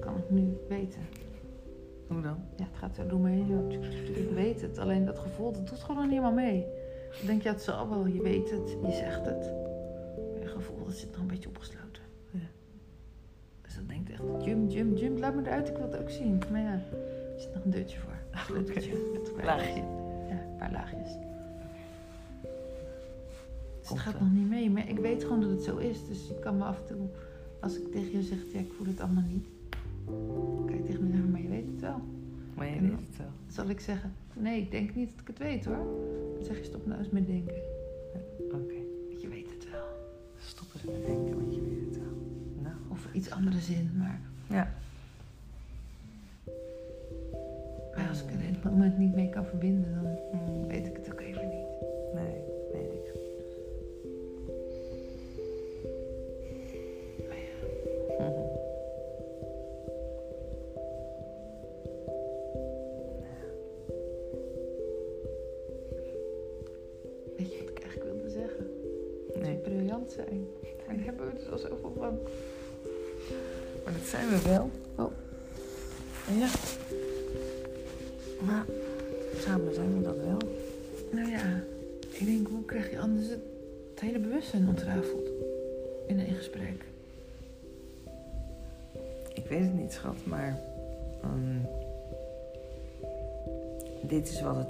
kan 0.00 0.16
ik 0.16 0.30
nu 0.30 0.56
weten. 0.68 1.00
Hoe 2.06 2.20
dan? 2.22 2.36
Ja, 2.56 2.64
het 2.70 2.76
gaat 2.78 2.94
zo 2.94 3.06
door 3.06 3.20
me 3.20 3.30
heen. 3.30 3.70
Ik 4.16 4.30
weet 4.34 4.60
het. 4.60 4.78
Alleen 4.78 5.04
dat 5.04 5.18
gevoel, 5.18 5.52
dat 5.52 5.68
doet 5.68 5.78
gewoon 5.78 6.02
niet 6.02 6.10
helemaal 6.10 6.32
mee. 6.32 6.66
Dan 7.18 7.26
denk 7.26 7.42
je, 7.42 7.48
ja, 7.48 7.54
het 7.54 7.62
zal 7.62 7.88
wel. 7.88 8.06
Je 8.06 8.22
weet 8.22 8.50
het. 8.50 8.76
Je 8.86 8.92
zegt 8.92 9.26
het. 9.26 9.57
Zit 10.98 11.10
nog 11.10 11.20
een 11.20 11.26
beetje 11.26 11.48
opgesloten. 11.48 12.02
Ja. 12.30 12.38
Dus 13.62 13.74
dan 13.74 13.86
denkt 13.86 14.10
echt, 14.10 14.22
jump, 14.44 14.70
jump, 14.70 14.98
jump. 14.98 15.18
Laat 15.18 15.34
me 15.34 15.42
eruit. 15.42 15.68
Ik 15.68 15.76
wil 15.76 15.90
het 15.90 16.00
ook 16.00 16.10
zien. 16.10 16.42
Maar 16.50 16.60
ja, 16.60 16.72
er 16.72 17.40
zit 17.40 17.54
nog 17.54 17.64
een 17.64 17.70
deurtje 17.70 17.98
voor. 17.98 18.16
Een. 18.56 18.64
Met 19.12 19.28
een 19.38 19.44
Laagje. 19.44 19.80
Ja, 20.28 20.42
een 20.42 20.56
paar 20.58 20.72
laagjes. 20.72 21.10
Dus 23.80 23.88
het 23.88 23.98
gaat 23.98 24.12
wel. 24.12 24.22
nog 24.22 24.32
niet 24.32 24.48
mee. 24.48 24.70
Maar 24.70 24.88
ik 24.88 24.98
weet 24.98 25.22
gewoon 25.22 25.40
dat 25.40 25.50
het 25.50 25.62
zo 25.62 25.76
is. 25.76 26.06
Dus 26.06 26.28
je 26.28 26.38
kan 26.38 26.56
me 26.56 26.64
af 26.64 26.78
en 26.78 26.86
toe, 26.86 27.06
als 27.60 27.78
ik 27.78 27.92
tegen 27.92 28.10
je 28.10 28.22
zeg, 28.22 28.38
ja, 28.52 28.58
ik 28.58 28.72
voel 28.72 28.86
het 28.86 29.00
allemaal 29.00 29.24
niet. 29.28 29.46
Dan 30.04 30.62
kan 30.66 30.76
je 30.76 30.82
tegen 30.82 31.04
me 31.04 31.10
zeggen, 31.10 31.30
maar 31.30 31.42
je 31.42 31.48
weet 31.48 31.66
het 31.66 31.80
wel. 31.80 32.00
Maar 32.54 32.66
je 32.74 32.80
weet 32.80 32.90
het 32.90 33.16
wel. 33.16 33.30
Zal 33.48 33.68
ik 33.68 33.80
zeggen, 33.80 34.12
nee, 34.34 34.60
ik 34.60 34.70
denk 34.70 34.94
niet 34.94 35.10
dat 35.10 35.20
ik 35.20 35.26
het 35.26 35.38
weet 35.38 35.64
hoor. 35.64 35.86
Dan 36.34 36.44
zeg 36.44 36.58
je, 36.58 36.64
stop 36.64 36.86
nou 36.86 36.98
eens 36.98 37.10
met 37.10 37.26
denken. 37.26 37.54
Oké. 38.52 38.77
Eens 40.86 41.34
want 41.34 41.54
je 41.54 41.60
weet 41.60 41.84
het 41.94 41.98
wel. 41.98 42.16
Nou. 42.62 42.74
Of 42.88 43.08
iets 43.12 43.30
andere 43.30 43.60
zin, 43.60 43.90
maar 43.98 44.20
Ja. 44.46 44.68
maar 47.96 48.08
als 48.08 48.22
ik 48.22 48.30
er 48.30 48.44
in 48.44 48.54
het 48.54 48.64
moment 48.64 48.98
niet 48.98 49.14
mee 49.14 49.28
kan 49.28 49.44
verbinden, 49.44 49.94
dan 49.94 50.06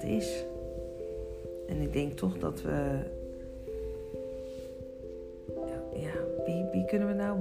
is. 0.03 0.45
En 1.67 1.81
ik 1.81 1.93
denk 1.93 2.13
toch 2.13 2.37
dat 2.37 2.61
we. 2.61 2.99
Ja, 5.65 5.99
ja, 5.99 6.11
wie, 6.45 6.65
wie, 6.71 6.85
kunnen 6.85 7.07
we 7.07 7.13
nou, 7.13 7.39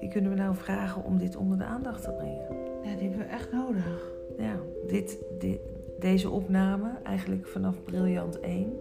wie 0.00 0.08
kunnen 0.10 0.30
we 0.30 0.36
nou 0.36 0.54
vragen 0.54 1.04
om 1.04 1.18
dit 1.18 1.36
onder 1.36 1.58
de 1.58 1.64
aandacht 1.64 2.02
te 2.02 2.10
brengen? 2.10 2.46
Ja, 2.82 2.96
die 2.96 3.08
hebben 3.08 3.26
we 3.26 3.32
echt 3.32 3.52
nodig. 3.52 4.12
Ja, 4.38 4.56
dit, 4.86 5.18
dit, 5.38 5.58
deze 5.98 6.30
opname, 6.30 6.88
eigenlijk 7.02 7.46
vanaf 7.46 7.82
Briljant 7.84 8.40
1. 8.40 8.78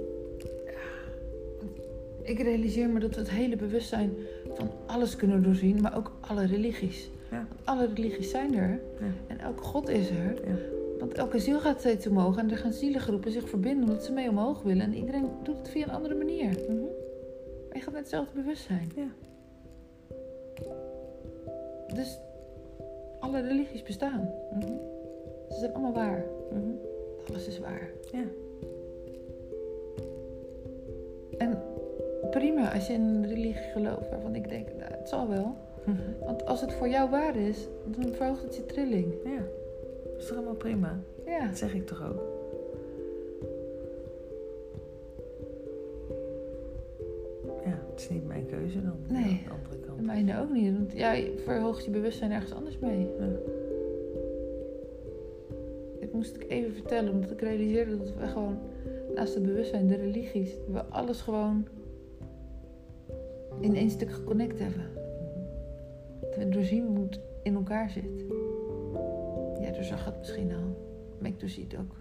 Ik 2.21 2.39
realiseer 2.39 2.89
me 2.89 2.99
dat 2.99 3.13
we 3.15 3.19
het 3.19 3.29
hele 3.29 3.55
bewustzijn 3.55 4.13
van 4.53 4.69
alles 4.85 5.15
kunnen 5.15 5.43
doorzien, 5.43 5.81
maar 5.81 5.97
ook 5.97 6.11
alle 6.19 6.45
religies. 6.45 7.09
Ja. 7.31 7.47
Alle 7.63 7.89
religies 7.95 8.29
zijn 8.29 8.55
er 8.55 8.79
Ja. 8.99 9.05
en 9.27 9.39
elke 9.39 9.63
God 9.63 9.89
is 9.89 10.09
er. 10.09 10.33
Ja. 10.47 10.55
Want 11.05 11.17
elke 11.17 11.39
ziel 11.39 11.59
gaat 11.59 11.79
steeds 11.79 12.07
omhoog 12.07 12.37
en 12.37 12.51
er 12.51 12.57
gaan 12.57 12.73
zielengroepen 12.73 13.31
zich 13.31 13.49
verbinden 13.49 13.89
omdat 13.89 14.05
ze 14.05 14.11
mee 14.11 14.29
omhoog 14.29 14.61
willen. 14.61 14.81
En 14.81 14.93
iedereen 14.93 15.29
doet 15.43 15.57
het 15.57 15.69
via 15.69 15.83
een 15.83 15.93
andere 15.93 16.15
manier. 16.15 16.45
Mhm. 16.45 16.81
Maar 17.67 17.77
je 17.77 17.79
gaat 17.79 17.93
met 17.93 18.01
hetzelfde 18.01 18.33
bewustzijn. 18.35 18.91
Ja. 18.95 19.07
Dus 21.93 22.19
alle 23.19 23.41
religies 23.41 23.83
bestaan. 23.83 24.29
Mhm. 24.53 24.73
Ze 25.49 25.55
zijn 25.59 25.73
allemaal 25.73 25.93
waar. 25.93 26.25
Mhm. 26.51 26.71
Alles 27.27 27.47
is 27.47 27.59
waar. 27.59 27.89
Ja. 28.11 28.23
En 31.37 31.61
prima 32.29 32.73
als 32.73 32.87
je 32.87 32.93
in 32.93 33.01
een 33.01 33.27
religie 33.27 33.71
gelooft 33.73 34.09
waarvan 34.09 34.35
ik 34.35 34.49
denk, 34.49 34.67
nou, 34.67 34.91
het 34.91 35.09
zal 35.09 35.29
wel. 35.29 35.55
Mhm. 35.83 36.25
Want 36.25 36.45
als 36.45 36.61
het 36.61 36.73
voor 36.73 36.89
jou 36.89 37.09
waar 37.09 37.35
is, 37.35 37.67
dan 37.85 38.13
verhoogt 38.13 38.41
het 38.41 38.55
je 38.55 38.65
trilling. 38.65 39.13
Ja, 39.23 39.41
dat 40.15 40.23
is 40.23 40.27
toch 40.27 40.37
allemaal 40.37 40.55
prima? 40.55 40.99
Ja. 41.25 41.47
Dat 41.47 41.57
zeg 41.57 41.73
ik 41.73 41.85
toch 41.85 42.03
ook? 42.03 42.23
Ja, 47.65 47.79
het 47.91 47.99
is 47.99 48.09
niet 48.09 48.27
mijn 48.27 48.45
keuze 48.45 48.81
dan. 48.81 48.95
Nee. 49.07 49.23
Aan 49.23 49.43
de 49.43 49.49
andere 49.63 49.79
kant. 49.85 49.97
De 49.97 50.03
mijne 50.03 50.41
ook 50.41 50.51
niet. 50.51 50.73
Want 50.73 50.91
jij 50.91 51.31
verhoogt 51.43 51.85
je 51.85 51.91
bewustzijn 51.91 52.31
ergens 52.31 52.53
anders 52.53 52.79
mee. 52.79 53.07
Ja. 53.19 53.27
Dit 55.99 56.13
moest 56.13 56.35
ik 56.35 56.45
even 56.49 56.73
vertellen, 56.73 57.13
omdat 57.13 57.31
ik 57.31 57.41
realiseerde 57.41 57.97
dat 57.97 58.13
we 58.13 58.27
gewoon 58.27 58.57
naast 59.15 59.33
het 59.33 59.43
bewustzijn, 59.43 59.87
de 59.87 59.95
religies, 59.95 60.55
we 60.71 60.83
alles 60.83 61.21
gewoon 61.21 61.67
in 63.59 63.75
één 63.75 63.89
stuk 63.89 64.11
geconnect 64.11 64.59
hebben. 64.59 64.85
Dat 66.21 66.35
we 66.35 66.49
doorzien 66.49 66.85
hoe 66.85 67.05
het 67.05 67.19
in 67.43 67.55
elkaar 67.55 67.89
zit. 67.89 68.25
Ja, 69.85 69.97
zag 69.97 70.05
het 70.05 70.17
misschien 70.17 70.53
al. 70.53 70.77
Maar 71.19 71.29
ik 71.29 71.39
doorzie 71.39 71.63
het 71.63 71.77
ook. 71.77 71.95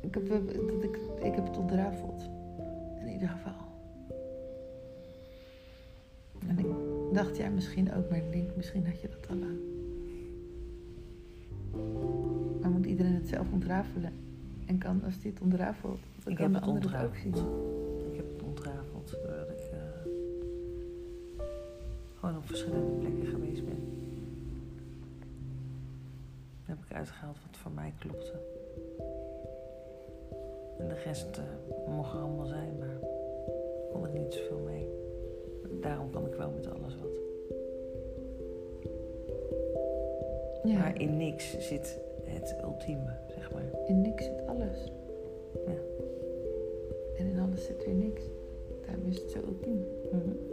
Ik 0.00 0.14
heb, 0.14 0.28
dat 0.28 0.84
ik, 0.84 0.98
ik 1.22 1.34
heb 1.34 1.46
het 1.46 1.56
ontrafeld. 1.56 2.28
In 3.00 3.08
ieder 3.08 3.28
geval. 3.28 3.52
En 6.48 6.58
ik 6.58 6.66
dacht, 7.14 7.36
jij 7.36 7.50
misschien 7.50 7.94
ook, 7.94 8.10
maar 8.10 8.20
denk, 8.30 8.56
misschien 8.56 8.86
had 8.86 9.00
je 9.00 9.08
dat 9.08 9.28
al 9.28 9.36
lang. 9.36 9.58
Maar 12.60 12.70
moet 12.70 12.86
iedereen 12.86 13.14
het 13.14 13.28
zelf 13.28 13.52
ontrafelen? 13.52 14.12
En 14.66 14.78
kan, 14.78 15.04
als 15.04 15.20
die 15.20 15.30
het 15.30 15.40
ontrafelt, 15.40 15.98
dan 16.24 16.32
Ik 16.32 16.38
kan 16.38 16.52
heb 16.52 16.62
de 16.62 16.68
ander 16.68 16.98
het 16.98 17.06
ook 17.06 17.16
zien. 17.16 17.34
Verschillende 22.50 22.98
plekken 22.98 23.26
geweest 23.26 23.64
ben. 23.64 23.78
Dan 26.66 26.76
heb 26.76 26.78
ik 26.88 26.96
uitgehaald 26.96 27.36
wat 27.46 27.56
voor 27.56 27.70
mij 27.70 27.92
klopte. 27.98 28.32
En 30.78 30.88
de 30.88 30.94
rest 31.04 31.38
eh, 31.38 31.94
mocht 31.96 32.12
er 32.12 32.18
allemaal 32.20 32.46
zijn, 32.46 32.78
maar 32.78 32.88
ik 32.88 33.90
kon 33.92 34.04
er 34.04 34.18
niet 34.18 34.34
zoveel 34.34 34.58
mee. 34.58 34.86
Daarom 35.80 36.10
kan 36.10 36.26
ik 36.26 36.34
wel 36.34 36.50
met 36.50 36.66
alles 36.66 36.96
wat. 36.96 37.18
Ja, 40.64 40.78
Maar 40.78 41.00
in 41.00 41.16
niks 41.16 41.58
zit 41.68 41.98
het 42.24 42.56
ultieme, 42.62 43.16
zeg 43.28 43.52
maar. 43.52 43.64
in 43.86 44.00
niks 44.00 44.24
zit 44.24 44.46
alles. 44.46 44.92
Ja. 45.66 45.78
En 47.16 47.26
in 47.26 47.38
alles 47.38 47.64
zit 47.64 47.84
weer 47.84 47.94
niks. 47.94 48.22
Daarom 48.86 49.06
is 49.06 49.18
het 49.20 49.30
zo 49.30 49.38
ultiem. 49.38 49.84
Mhm. 50.12 50.49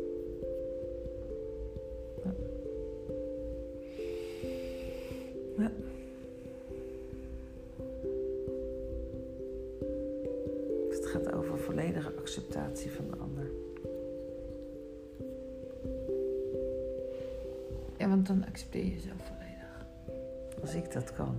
Als 20.67 20.75
ik 20.75 20.93
dat 20.93 21.13
kan. 21.13 21.35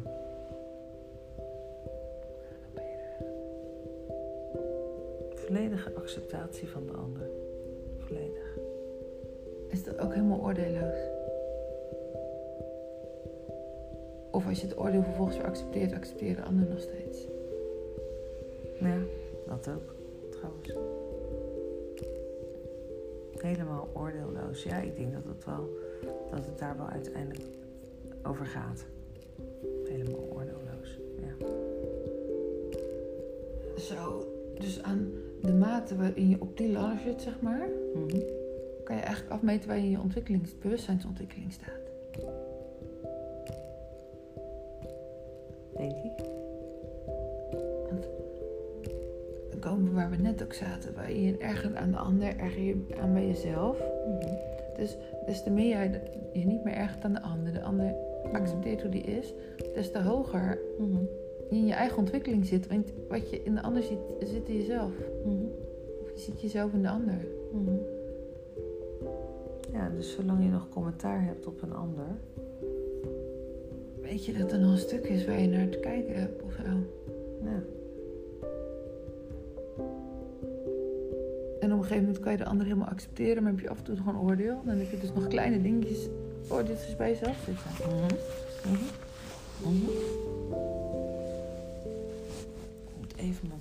Volledige 5.35 5.95
acceptatie 5.95 6.69
van 6.69 6.87
de 6.87 6.93
ander. 6.93 7.31
Volledig. 7.99 8.59
Is 9.69 9.85
dat 9.85 9.99
ook 9.99 10.15
helemaal 10.15 10.41
oordeelloos? 10.41 10.99
Of 14.31 14.49
als 14.49 14.61
je 14.61 14.67
het 14.67 14.79
oordeel 14.79 15.03
vervolgens 15.03 15.37
weer 15.37 15.47
accepteert, 15.47 15.93
accepteer 15.93 16.37
de 16.37 16.43
ander 16.43 16.69
nog 16.69 16.81
steeds. 16.81 17.27
Ja, 18.81 18.99
dat 19.47 19.69
ook, 19.69 19.95
trouwens. 20.31 20.75
Helemaal 23.39 23.89
oordeelloos. 23.95 24.63
Ja, 24.63 24.81
ik 24.81 24.97
denk 24.97 25.13
dat 25.13 25.25
het, 25.25 25.45
wel, 25.45 25.69
dat 26.31 26.47
het 26.47 26.59
daar 26.59 26.77
wel 26.77 26.89
uiteindelijk 26.89 27.49
over 28.23 28.47
gaat. 28.47 28.87
Mate 35.89 36.03
waarin 36.03 36.29
je 36.29 36.41
op 36.41 36.57
die 36.57 36.73
ladder 36.73 36.99
zit, 37.05 37.23
zeg 37.23 37.41
maar, 37.41 37.69
Mhm. 37.95 38.19
kan 38.85 38.97
je 38.97 39.03
eigenlijk 39.03 39.33
afmeten 39.33 39.69
waar 39.69 39.77
je 39.77 39.83
in 39.85 39.91
je 39.91 40.01
ontwikkelings, 40.01 40.59
bewustzijnsontwikkeling 40.59 41.53
staat. 41.53 41.87
Denk 45.77 45.93
ik. 45.93 46.17
Dan 49.51 49.59
komen 49.61 49.85
we 49.89 49.95
waar 49.95 50.11
we 50.11 50.17
net 50.17 50.43
ook 50.43 50.53
zaten, 50.53 50.95
waar 50.95 51.13
je 51.13 51.23
je 51.23 51.37
ergert 51.39 51.75
aan 51.75 51.91
de 51.91 51.97
ander, 51.97 52.37
erger 52.37 52.63
je 52.63 52.85
aan 53.01 53.13
bij 53.13 53.27
jezelf. 53.27 53.79
Mhm. 54.07 54.35
Dus 54.77 54.97
des 55.27 55.43
te 55.43 55.51
meer 55.51 55.69
jij 55.69 56.01
je 56.33 56.45
niet 56.45 56.65
meer 56.65 56.75
ergert 56.75 57.05
aan 57.05 57.13
de 57.13 57.23
ander, 57.23 57.53
de 57.53 57.63
ander 57.63 57.95
accepteert 58.33 58.83
hoe 58.83 58.91
die 58.91 59.03
is, 59.03 59.35
des 59.75 59.91
te 59.91 60.03
hoger 60.03 60.59
Mhm. 60.79 61.03
je 61.51 61.57
in 61.57 61.67
je 61.67 61.73
eigen 61.73 61.99
ontwikkeling 61.99 62.47
zit. 62.47 62.67
Want 62.67 62.93
wat 63.09 63.31
je 63.31 63.43
in 63.43 63.55
de 63.55 63.63
ander 63.63 63.83
ziet, 63.83 63.99
zit 64.21 64.49
in 64.49 64.57
jezelf. 64.57 64.93
Mhm. 65.25 65.45
Je 66.19 66.25
ziet 66.25 66.41
jezelf 66.41 66.73
in 66.73 66.83
de 66.83 66.89
ander. 66.89 67.27
Mhm. 67.53 67.77
Ja, 69.73 69.89
dus 69.89 70.15
zolang 70.15 70.43
je 70.43 70.51
nog 70.51 70.69
commentaar 70.69 71.25
hebt 71.25 71.47
op 71.47 71.63
een 71.63 71.75
ander. 71.75 72.07
Weet 74.03 74.25
je 74.25 74.33
dat 74.33 74.53
er 74.53 74.59
nog 74.59 74.73
een 74.73 74.79
stuk 74.79 75.05
is 75.05 75.27
waar 75.27 75.41
je 75.41 75.49
naar 75.49 75.69
te 75.69 75.79
kijken 75.79 76.15
hebt 76.15 76.43
of 76.43 76.53
zo? 76.53 76.63
Ja. 77.43 77.63
En 81.61 81.73
op 81.73 81.79
een 81.79 81.85
gegeven 81.85 82.05
moment 82.05 82.19
kan 82.21 82.33
je 82.33 82.39
de 82.39 82.45
ander 82.45 82.67
helemaal 82.67 82.89
accepteren, 82.89 83.43
maar 83.43 83.53
heb 83.53 83.61
je 83.61 83.69
af 83.69 83.79
en 83.79 83.85
toe 83.85 83.97
gewoon 83.97 84.21
oordeel. 84.21 84.61
Dan 84.65 84.77
heb 84.77 84.91
je 84.91 84.99
dus 84.99 85.13
nog 85.13 85.29
kleine 85.29 85.63
dingetjes, 85.63 86.09
oordeeltjes 86.49 86.97
bij 86.97 87.09
jezelf 87.09 87.37
zitten. 87.45 87.71
Mhm. 87.87 88.15
Mhm. 88.65 88.85
Mhm. 89.63 89.91
Ik 92.87 92.95
moet 93.01 93.17
even 93.17 93.49
mijn 93.49 93.61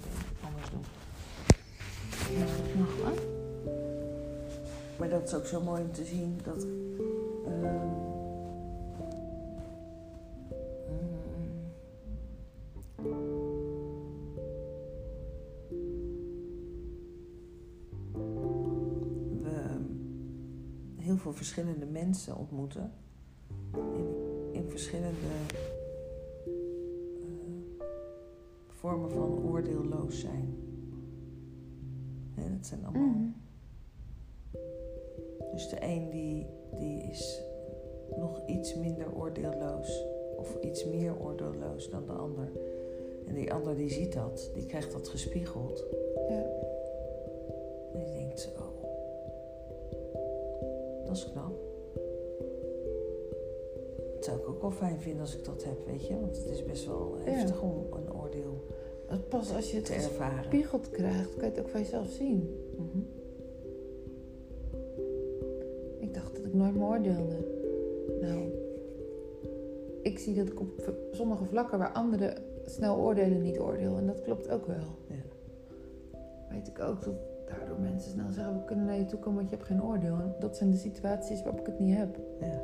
Dat 5.09 5.27
is 5.27 5.33
ook 5.33 5.45
zo 5.45 5.61
mooi 5.61 5.81
om 5.81 5.91
te 5.91 6.05
zien 6.05 6.39
dat. 6.43 6.63
ehm, 7.45 7.95
we 19.41 21.03
heel 21.03 21.17
veel 21.17 21.33
verschillende 21.33 21.85
mensen 21.85 22.37
ontmoeten. 22.37 22.91
verschillende 24.77 25.27
eh, 26.45 26.55
vormen 28.67 29.11
van 29.11 29.43
oordeelloos 29.43 30.19
zijn. 30.19 30.55
Hè, 32.35 32.51
dat 32.55 32.67
zijn 32.67 32.85
allemaal. 32.85 33.07
Mhm. 33.07 33.29
Dus 35.67 35.79
de 35.79 35.85
een 35.85 36.09
die, 36.09 36.47
die 36.75 37.03
is 37.03 37.41
nog 38.15 38.41
iets 38.45 38.75
minder 38.75 39.15
oordeelloos 39.15 40.05
of 40.37 40.57
iets 40.61 40.85
meer 40.85 41.19
oordeelloos 41.21 41.89
dan 41.89 42.05
de 42.05 42.11
ander. 42.11 42.51
En 43.27 43.33
die 43.33 43.53
ander 43.53 43.75
die 43.75 43.89
ziet 43.89 44.13
dat, 44.13 44.51
die 44.53 44.65
krijgt 44.65 44.91
dat 44.91 45.07
gespiegeld. 45.07 45.85
Ja. 46.29 46.45
En 47.93 48.03
die 48.05 48.13
denkt, 48.13 48.51
oh, 48.57 48.83
dat 51.05 51.15
is 51.15 51.31
knap. 51.31 51.53
Dat 54.15 54.25
zou 54.25 54.39
ik 54.39 54.47
ook 54.47 54.61
wel 54.61 54.71
fijn 54.71 54.99
vinden 54.99 55.21
als 55.21 55.35
ik 55.37 55.45
dat 55.45 55.63
heb, 55.63 55.85
weet 55.85 56.07
je. 56.07 56.19
Want 56.19 56.37
het 56.37 56.49
is 56.49 56.65
best 56.65 56.85
wel 56.85 57.17
Ja. 57.25 57.31
heftig 57.31 57.61
om 57.61 57.85
een 57.91 58.13
oordeel 58.13 58.63
Pas 59.29 59.55
als 59.55 59.71
je 59.71 59.75
het 59.77 59.85
te 59.85 59.93
ervaren. 59.93 60.37
gespiegeld 60.37 60.89
krijgt, 60.89 61.35
kan 61.35 61.43
je 61.43 61.49
het 61.55 61.59
ook 61.59 61.69
van 61.69 61.79
jezelf 61.79 62.07
zien. 62.07 62.66
Meer 66.73 66.83
oordeelde. 66.83 67.37
Nou, 68.21 68.51
ik 70.01 70.19
zie 70.19 70.35
dat 70.35 70.47
ik 70.47 70.59
op 70.59 70.93
sommige 71.11 71.45
vlakken 71.45 71.79
waar 71.79 71.91
anderen 71.91 72.33
snel 72.65 72.97
oordelen 72.97 73.41
niet 73.41 73.59
oordeel. 73.59 73.97
En 73.97 74.07
dat 74.07 74.21
klopt 74.21 74.49
ook 74.49 74.65
wel. 74.65 74.97
Ja. 75.07 75.15
Weet 76.49 76.67
ik 76.67 76.79
ook 76.79 77.03
dat 77.03 77.15
daardoor 77.45 77.79
mensen 77.79 78.11
snel 78.11 78.29
zeggen, 78.29 78.53
we 78.53 78.65
kunnen 78.65 78.85
naar 78.85 78.97
je 78.97 79.05
toe 79.05 79.19
komen 79.19 79.37
want 79.37 79.49
je 79.49 79.55
hebt 79.55 79.67
geen 79.67 79.83
oordeel. 79.83 80.15
En 80.15 80.35
dat 80.39 80.57
zijn 80.57 80.71
de 80.71 80.77
situaties 80.77 81.43
waarop 81.43 81.59
ik 81.59 81.65
het 81.65 81.79
niet 81.79 81.97
heb. 81.97 82.19
Ja. 82.39 82.61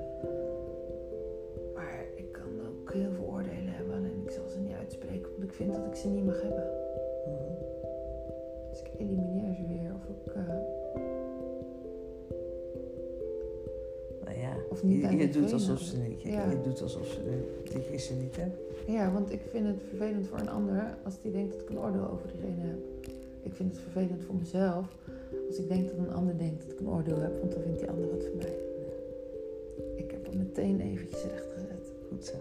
Maar 1.76 2.06
ik 2.16 2.32
kan 2.32 2.68
ook 2.68 2.94
heel 2.94 3.12
veel 3.12 3.26
oordelen 3.26 3.74
hebben, 3.74 3.96
alleen 3.96 4.22
ik 4.24 4.32
zal 4.32 4.48
ze 4.48 4.60
niet 4.60 4.76
uitspreken, 4.76 5.32
want 5.32 5.44
ik 5.44 5.54
vind 5.54 5.74
dat 5.74 5.86
ik 5.86 5.96
ze 5.96 6.08
niet 6.08 6.26
mag 6.26 6.42
hebben. 6.42 6.83
Je, 15.28 15.30
doet 15.40 15.54
alsof 15.54 15.80
ze 15.80 15.98
niet, 15.98 16.22
je, 16.22 16.30
Ja. 16.32 16.50
je 16.50 16.62
doet 16.62 16.82
alsof 16.82 17.08
ze 17.08 17.24
de, 17.24 17.62
dat 17.74 17.86
je 17.88 17.98
ze 17.98 18.14
niet 18.14 18.36
hebt. 18.36 18.58
Ja, 18.88 19.12
want 19.12 19.32
ik 19.32 19.42
vind 19.52 19.68
het 19.68 19.82
vervelend 19.90 20.28
voor 20.28 20.40
een 20.40 20.50
ander 20.50 20.98
als 21.04 21.20
die 21.22 21.32
denkt 21.32 21.52
dat 21.54 21.62
ik 21.62 21.70
een 21.70 21.80
oordeel 21.80 22.10
over 22.10 22.28
diegene 22.32 22.62
heb. 22.68 22.78
Ik 23.42 23.54
vind 23.54 23.72
het 23.72 23.82
vervelend 23.82 24.24
voor 24.24 24.36
mezelf 24.36 24.98
als 25.48 25.58
ik 25.58 25.68
denk 25.68 25.90
dat 25.90 25.98
een 25.98 26.14
ander 26.14 26.38
denkt 26.38 26.62
dat 26.64 26.72
ik 26.72 26.80
een 26.80 26.90
oordeel 26.90 27.18
heb, 27.20 27.40
want 27.40 27.52
dan 27.52 27.62
vindt 27.62 27.80
die 27.80 27.90
ander 27.90 28.10
wat 28.10 28.24
van 28.24 28.38
mij. 28.38 28.58
Ik 29.96 30.12
heb 30.12 30.26
hem 30.26 30.38
meteen 30.38 30.80
eventjes 30.82 31.24
recht 31.24 31.48
gezet. 31.54 31.92
Goed 32.10 32.26
zo. 32.26 32.36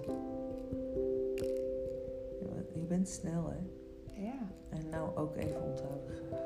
Je 2.74 2.80
bent 2.89 3.09
snel, 3.09 3.45
hè? 3.51 3.59
Ja, 4.22 4.51
En 4.68 4.89
nou 4.91 5.16
ook 5.16 5.37
even 5.37 5.62
onthouden 5.62 6.03
graag. 6.28 6.41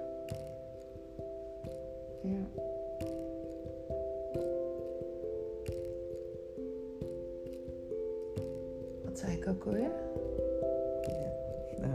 ja. 2.22 2.46
Ja. 9.74 9.90
Nou, 11.80 11.94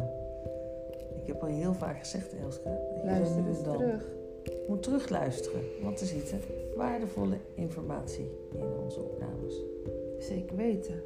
ik 1.21 1.27
heb 1.27 1.41
al 1.41 1.47
heel 1.47 1.73
vaak 1.73 1.99
gezegd, 1.99 2.35
Elske, 2.43 2.69
Luister 3.03 3.47
eens 3.47 3.57
en 3.57 3.63
dan 3.63 3.77
terug. 3.77 4.05
moet 4.67 4.83
terugluisteren. 4.83 5.61
Want 5.83 5.99
er 5.99 6.05
zit 6.05 6.33
waardevolle 6.75 7.35
informatie 7.53 8.29
in 8.53 8.67
onze 8.83 8.99
opnames. 9.01 9.63
Zeker 10.19 10.55
weten. 10.55 11.01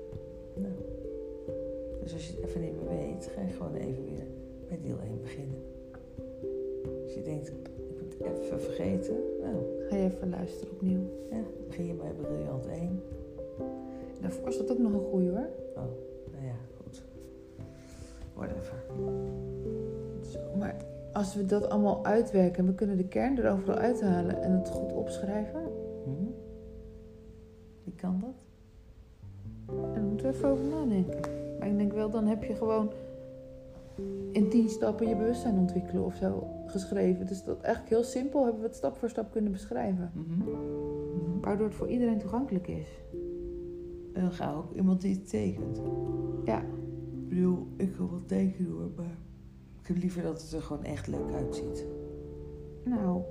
Nou, 0.53 0.73
dus 2.03 2.13
als 2.13 2.27
je 2.27 2.33
het 2.35 2.45
even 2.45 2.61
niet 2.61 2.73
meer 2.83 2.97
weet, 2.97 3.29
ga 3.35 3.41
je 3.41 3.53
gewoon 3.53 3.75
even 3.75 4.03
weer 4.05 4.25
bij 4.67 4.79
deel 4.81 4.97
1 4.99 5.21
beginnen. 5.21 5.57
Als 7.03 7.13
je 7.13 7.21
denkt, 7.21 7.47
ik 7.47 8.17
ben 8.17 8.31
het 8.31 8.39
even 8.41 8.59
vergeten, 8.61 9.15
nou 9.41 9.55
Ga 9.89 9.95
je 9.95 10.03
even 10.03 10.29
luisteren 10.29 10.73
opnieuw. 10.73 11.01
ja, 11.31 11.37
begin 11.67 11.85
je 11.85 11.93
bij 11.93 12.11
briljant 12.21 12.65
1. 12.67 13.01
Daarvoor 14.21 14.47
is 14.47 14.57
dat 14.57 14.71
ook 14.71 14.77
nog 14.77 14.93
een 14.93 15.09
goeie 15.09 15.29
hoor. 15.29 15.47
Als 21.15 21.35
we 21.35 21.45
dat 21.45 21.69
allemaal 21.69 22.05
uitwerken 22.05 22.59
en 22.59 22.65
we 22.65 22.75
kunnen 22.75 22.97
de 22.97 23.07
kern 23.07 23.37
er 23.37 23.51
overal 23.51 23.75
uithalen 23.75 24.41
en 24.41 24.51
het 24.51 24.69
goed 24.69 24.93
opschrijven, 24.93 25.61
Hm? 26.03 26.11
Wie 27.83 27.93
kan 27.95 28.19
dat? 28.19 28.45
en 29.67 29.93
daar 29.93 30.03
moeten 30.03 30.27
we 30.27 30.33
even 30.33 30.49
over 30.49 30.65
nadenken. 30.65 31.19
Maar 31.59 31.67
ik 31.67 31.77
denk 31.77 31.93
wel, 31.93 32.09
dan 32.09 32.27
heb 32.27 32.43
je 32.43 32.55
gewoon 32.55 32.91
in 34.31 34.49
tien 34.49 34.69
stappen 34.69 35.07
je 35.07 35.15
bewustzijn 35.15 35.57
ontwikkelen 35.57 36.05
of 36.05 36.15
zo 36.15 36.47
geschreven. 36.65 37.25
Dus 37.25 37.43
dat 37.43 37.61
eigenlijk 37.61 37.95
heel 37.95 38.03
simpel 38.03 38.43
hebben 38.43 38.61
we 38.61 38.67
het 38.67 38.75
stap 38.75 38.97
voor 38.97 39.09
stap 39.09 39.31
kunnen 39.31 39.51
beschrijven. 39.51 40.11
Waardoor 41.41 41.65
het 41.65 41.75
voor 41.75 41.89
iedereen 41.89 42.19
toegankelijk 42.19 42.67
is. 42.67 42.87
En 44.13 44.21
dan 44.21 44.31
ga 44.31 44.53
ook 44.53 44.73
iemand 44.73 45.01
die 45.01 45.15
het 45.15 45.29
tekent. 45.29 45.81
Ja, 46.45 46.59
Ik 46.59 47.29
bedoel, 47.29 47.67
ik 47.77 47.91
kan 47.97 48.09
wel 48.09 48.25
tekenen 48.25 48.71
hoor, 48.71 48.89
maar 48.95 49.17
ik 49.85 49.91
heb 49.93 50.01
liever 50.01 50.21
dat 50.23 50.41
het 50.41 50.51
er 50.51 50.61
gewoon 50.61 50.83
echt 50.83 51.07
leuk 51.07 51.31
uitziet. 51.33 51.85
nou, 52.83 53.21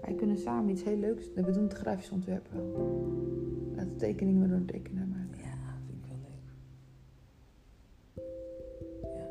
wij 0.00 0.14
kunnen 0.14 0.36
samen 0.38 0.70
iets 0.70 0.84
heel 0.84 0.96
leuks. 0.96 1.32
We 1.34 1.50
doen 1.52 1.62
het 1.62 1.72
grafisch 1.72 2.10
ontwerp 2.10 2.46
wel. 2.52 2.64
Laat 3.74 3.88
de 3.88 3.96
tekeningen 3.96 4.38
maar 4.40 4.48
door 4.48 4.56
een 4.56 4.66
tekenaar 4.66 5.06
maken. 5.06 5.38
Ja, 5.38 5.78
vind 5.86 5.98
ik 5.98 6.08
wel 6.08 6.18
leuk. 6.22 6.52
Ja. 9.14 9.26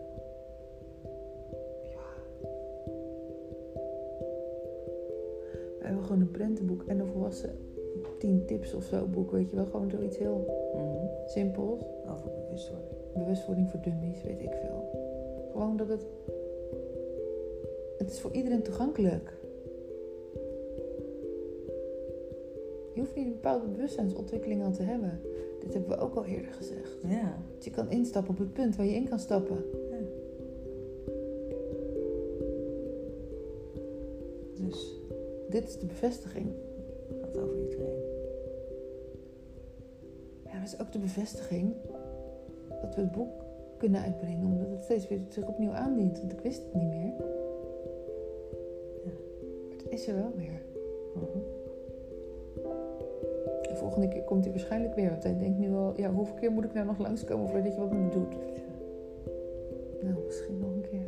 We 5.79 5.85
hebben 5.85 6.03
gewoon 6.03 6.21
een 6.21 6.31
prentenboek 6.31 6.83
en 6.83 6.99
een 6.99 7.07
volwassen 7.07 7.57
10 8.19 8.45
tips 8.45 8.73
of 8.73 8.83
zo 8.83 9.05
boek, 9.05 9.31
weet 9.31 9.49
je 9.49 9.55
wel. 9.55 9.65
Gewoon 9.65 9.89
zoiets 9.89 10.17
heel 10.17 10.45
Mhm. 10.73 11.27
simpels. 11.27 11.81
Over 12.09 12.29
bewustwording. 12.31 12.89
Bewustwording 13.13 13.69
voor 13.69 13.81
dummies, 13.81 14.23
weet 14.23 14.41
ik 14.41 14.53
veel. 14.61 14.89
Gewoon 15.51 15.77
dat 15.77 15.87
het... 15.87 16.05
Het 18.05 18.13
is 18.13 18.19
voor 18.19 18.31
iedereen 18.31 18.61
toegankelijk. 18.63 19.33
Je 22.93 22.99
hoeft 22.99 23.15
niet 23.15 23.25
een 23.25 23.31
bepaalde 23.31 23.67
bewustzijnsontwikkeling 23.67 24.63
al 24.63 24.71
te 24.71 24.83
hebben. 24.83 25.21
Dit 25.59 25.73
hebben 25.73 25.89
we 25.89 26.03
ook 26.03 26.15
al 26.15 26.25
eerder 26.25 26.51
gezegd. 26.53 26.97
Ja. 27.07 27.37
Dus 27.55 27.65
je 27.65 27.71
kan 27.71 27.91
instappen 27.91 28.31
op 28.31 28.37
het 28.39 28.53
punt 28.53 28.75
waar 28.75 28.85
je 28.85 28.95
in 28.95 29.09
kan 29.09 29.19
stappen. 29.19 29.57
ja. 29.89 29.97
Dus, 34.53 34.99
Dit 35.49 35.67
is 35.67 35.79
de 35.79 35.85
bevestiging. 35.85 36.47
het 37.07 37.17
gaat 37.19 37.37
over 37.37 37.59
iedereen. 37.59 37.99
Ja, 40.43 40.51
maar 40.51 40.61
het 40.61 40.73
is 40.73 40.79
ook 40.79 40.91
de 40.91 40.99
bevestiging 40.99 41.73
dat 42.81 42.95
we 42.95 43.01
het 43.01 43.11
boek 43.11 43.43
kunnen 43.77 44.01
uitbrengen. 44.01 44.45
Omdat 44.45 44.69
het 44.69 44.83
steeds 44.83 45.07
weer 45.07 45.19
zich 45.29 45.47
opnieuw 45.47 45.71
aandient. 45.71 46.19
Want 46.19 46.31
ik 46.31 46.39
wist 46.39 46.63
het 46.63 46.73
niet 46.73 46.89
meer. 46.89 47.13
Is 49.95 50.07
er 50.07 50.15
wel 50.15 50.31
weer. 50.35 50.61
De 53.61 53.75
volgende 53.75 54.07
keer 54.07 54.23
komt 54.23 54.43
hij 54.43 54.53
waarschijnlijk 54.53 54.95
weer. 54.95 55.09
Want 55.09 55.23
hij 55.23 55.37
denkt 55.37 55.57
nu 55.57 55.69
wel, 55.69 55.93
ja, 55.95 56.11
hoeveel 56.11 56.35
keer 56.35 56.51
moet 56.51 56.63
ik 56.65 56.73
nou 56.73 56.85
nog 56.85 56.97
langskomen 56.97 57.49
voordat 57.49 57.73
je 57.73 57.79
wat 57.79 57.91
met 57.91 57.99
me 57.99 58.09
doet? 58.09 58.35
Nou, 60.01 60.25
misschien 60.25 60.57
nog 60.57 60.69
een 60.69 60.81
keer. 60.81 61.07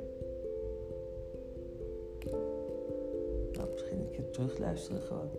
Nou, 3.54 3.70
misschien 3.72 4.00
een 4.00 4.10
keer 4.12 4.30
terugluisteren 4.30 5.02
gewoon. 5.02 5.30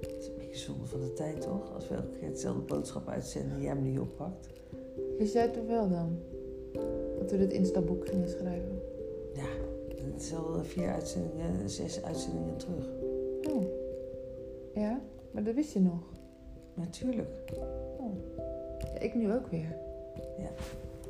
Het 0.00 0.16
is 0.18 0.26
een 0.26 0.34
beetje 0.38 0.58
zonde 0.58 0.86
van 0.86 1.00
de 1.00 1.12
tijd, 1.12 1.40
toch? 1.40 1.74
Als 1.74 1.88
we 1.88 1.94
elke 1.94 2.18
keer 2.18 2.28
hetzelfde 2.28 2.62
boodschap 2.62 3.08
uitzenden 3.08 3.56
en 3.56 3.62
jij 3.62 3.72
hem 3.72 3.82
niet 3.82 3.98
oppakt. 3.98 4.48
Wist 5.18 5.32
jij 5.32 5.42
het 5.42 5.54
toch 5.54 5.66
wel 5.66 5.88
dan? 5.88 6.18
Dat 7.18 7.30
we 7.30 7.38
dit 7.38 7.52
instapboek 7.52 8.08
gingen 8.08 8.28
schrijven. 8.28 8.93
Ja, 10.04 10.12
het 10.12 10.22
is 10.22 10.34
al 10.34 10.64
vier 10.64 10.92
uitzendingen, 10.92 11.70
zes 11.70 12.02
uitzendingen 12.02 12.56
terug. 12.56 12.88
Oh. 13.50 13.64
Ja? 14.74 15.00
Maar 15.30 15.44
dat 15.44 15.54
wist 15.54 15.72
je 15.72 15.80
nog. 15.80 16.02
Natuurlijk. 16.74 17.28
Oh. 17.98 18.12
Ja, 18.94 19.00
ik 19.00 19.14
nu 19.14 19.32
ook 19.32 19.46
weer. 19.46 19.82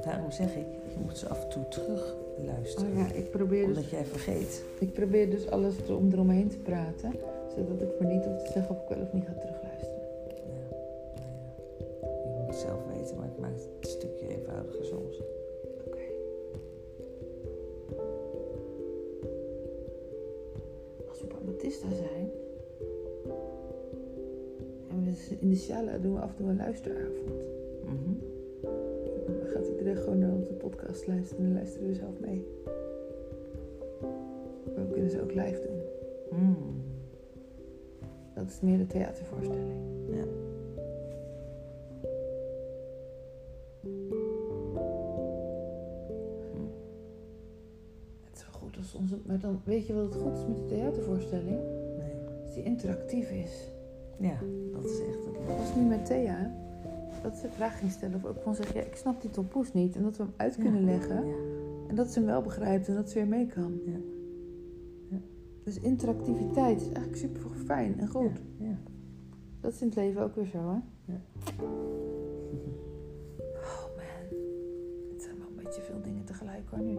Daarom 0.05 0.31
zeg 0.31 0.57
ik, 0.57 0.67
je 0.89 0.99
moet 1.05 1.19
ze 1.19 1.29
af 1.29 1.43
en 1.43 1.49
toe 1.49 1.69
terug 1.69 2.15
luisteren. 2.45 2.91
Oh 2.91 2.99
ja, 2.99 3.15
ik 3.15 3.31
probeer 3.31 3.67
dus 3.67 3.77
Omdat 3.77 3.91
jij 3.91 4.05
vergeet. 4.05 4.65
Ik 4.81 4.93
probeer 4.93 5.31
dus 5.31 5.51
alles 5.51 5.75
om 5.89 6.13
eromheen 6.13 6.49
te 6.49 6.59
praten, 6.59 7.13
zodat 7.57 7.81
ik 7.81 8.01
maar 8.01 8.13
niet 8.13 8.25
hoef 8.25 8.43
te 8.43 8.53
zeggen 8.53 8.77
of 8.77 8.83
ik 8.83 8.89
wel 8.89 9.07
of 9.07 9.13
niet 9.13 9.25
ga 9.25 9.33
terugluisteren. 9.33 9.64
En 25.75 26.01
doen 26.01 26.15
we 26.15 26.21
af 26.21 26.31
en 26.31 26.37
toe 26.37 26.49
een 26.49 26.57
luisteravond. 26.57 27.43
Mhm. 27.85 28.33
kinderen 29.85 30.03
gewoon 30.03 30.29
naar 30.29 30.39
onze 30.39 30.53
podcast 30.53 31.07
luisteren, 31.07 31.45
dan 31.45 31.55
luisteren 31.55 31.87
we 31.87 31.95
zelf 31.95 32.21
mee. 32.21 32.47
We 34.75 34.91
kunnen 34.91 35.11
ze 35.11 35.23
ook 35.23 35.35
live 35.35 35.61
doen. 35.67 35.81
Mm. 36.41 36.83
Dat 38.35 38.49
is 38.49 38.61
meer 38.61 38.79
de 38.79 38.87
theatervoorstelling. 38.87 39.81
Ja. 40.11 40.25
Het 48.25 48.37
is 48.37 48.43
wel 48.43 48.61
goed 48.61 48.77
als 48.77 48.95
onze... 48.95 49.19
Maar 49.27 49.39
dan 49.39 49.61
weet 49.65 49.87
je 49.87 49.95
wat 49.95 50.05
het 50.05 50.23
goed 50.23 50.37
is 50.37 50.47
met 50.47 50.57
de 50.57 50.67
theatervoorstelling? 50.67 51.61
Nee. 51.99 52.15
Dat 52.45 52.55
die 52.55 52.63
interactief 52.63 53.31
is. 53.31 53.74
Ja, 54.21 54.39
dat 54.73 54.85
is 54.85 55.01
echt 55.01 55.25
het 55.25 55.47
Dat 55.47 55.57
was 55.57 55.75
nu 55.75 55.83
met 55.83 56.07
Thea. 56.07 56.63
Dat 57.23 57.37
ze 57.37 57.49
vragen 57.51 57.79
ging 57.79 57.91
stellen 57.91 58.17
of 58.17 58.25
ook 58.25 58.39
gewoon 58.39 58.55
zeggen... 58.55 58.77
Ja, 58.77 58.87
ik 58.87 58.97
snap 58.97 59.21
die 59.21 59.31
tompoes 59.31 59.73
niet. 59.73 59.97
En 59.97 60.03
dat 60.03 60.17
we 60.17 60.23
hem 60.23 60.33
uit 60.37 60.57
kunnen 60.57 60.81
Ja. 60.81 60.87
leggen. 60.87 61.27
Ja. 61.27 61.35
En 61.89 61.95
dat 61.95 62.09
ze 62.09 62.19
hem 62.19 62.29
wel 62.29 62.43
begrijpt 62.43 62.89
en 62.89 62.95
dat 62.95 63.11
ze 63.11 63.15
weer 63.15 63.29
mee 63.29 63.47
kan. 63.47 63.81
Ja. 63.87 63.99
Ja. 65.11 65.19
Dus 65.65 65.81
interactiviteit 65.81 66.81
is 66.81 66.87
eigenlijk 66.87 67.17
super 67.17 67.51
fijn 67.65 68.01
en 68.01 68.09
goed. 68.09 68.31
Dat 69.61 69.73
is 69.73 69.81
in 69.81 69.87
het 69.87 69.97
leven 69.97 70.23
ook 70.23 70.35
weer 70.35 70.47
zo, 70.47 70.59
hè? 70.59 70.79
Ja. 71.13 71.21
Oh 73.55 73.85
man. 73.97 74.39
Het 75.13 75.23
zijn 75.23 75.39
wel 75.39 75.47
een 75.49 75.65
beetje 75.65 75.83
veel 75.83 76.01
dingen 76.03 76.25
tegelijk 76.25 76.69
hoor 76.71 76.81
nu. 76.81 76.97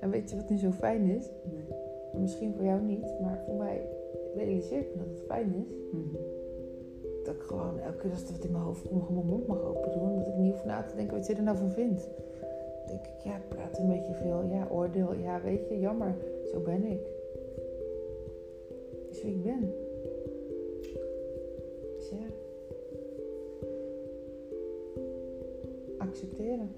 En 0.00 0.10
weet 0.10 0.30
je 0.30 0.36
wat 0.36 0.48
nu 0.48 0.58
zo 0.58 0.70
fijn 0.70 1.10
is? 1.10 1.30
Nee. 1.42 1.76
Misschien 2.20 2.54
voor 2.54 2.64
jou 2.64 2.80
niet, 2.82 3.20
maar 3.20 3.42
voor 3.46 3.54
mij 3.54 3.86
realiseer 4.34 4.78
ik 4.78 4.94
me 4.94 4.98
dat 4.98 5.08
het 5.08 5.26
fijn 5.26 5.54
is. 5.54 5.74
Mhm. 5.92 6.16
Dat 7.24 7.34
ik 7.34 7.42
gewoon 7.42 7.80
elke 7.80 7.96
keer 7.96 8.10
als 8.10 8.24
er 8.24 8.32
wat 8.32 8.44
in 8.44 8.52
mijn 8.52 8.64
hoofd 8.64 8.88
komt, 8.88 9.02
gewoon 9.02 9.14
mijn 9.16 9.26
mond 9.26 9.46
mag 9.46 9.62
open 9.62 9.92
doen. 9.92 10.16
Dat 10.18 10.26
ik 10.26 10.36
niet 10.36 10.52
hoef 10.52 10.64
na 10.64 10.82
te 10.82 10.96
denken 10.96 11.16
wat 11.16 11.26
je 11.26 11.34
er 11.34 11.42
nou 11.42 11.56
van 11.56 11.70
vindt. 11.70 12.08
Dan 12.86 12.86
denk 12.86 13.06
ik, 13.06 13.20
ja, 13.24 13.36
ik 13.36 13.48
praat 13.48 13.78
een 13.78 13.88
beetje 13.88 14.14
veel. 14.14 14.42
Ja, 14.42 14.68
oordeel. 14.70 15.14
Ja, 15.14 15.40
weet 15.40 15.68
je, 15.68 15.78
jammer. 15.78 16.16
Zo 16.52 16.60
ben 16.60 16.84
ik. 16.84 17.10
Is 19.10 19.22
wie 19.22 19.34
ik 19.34 19.42
ben. 19.42 19.74
Dus 21.96 22.10
ja. 22.10 22.26
Accepteren. 25.98 26.70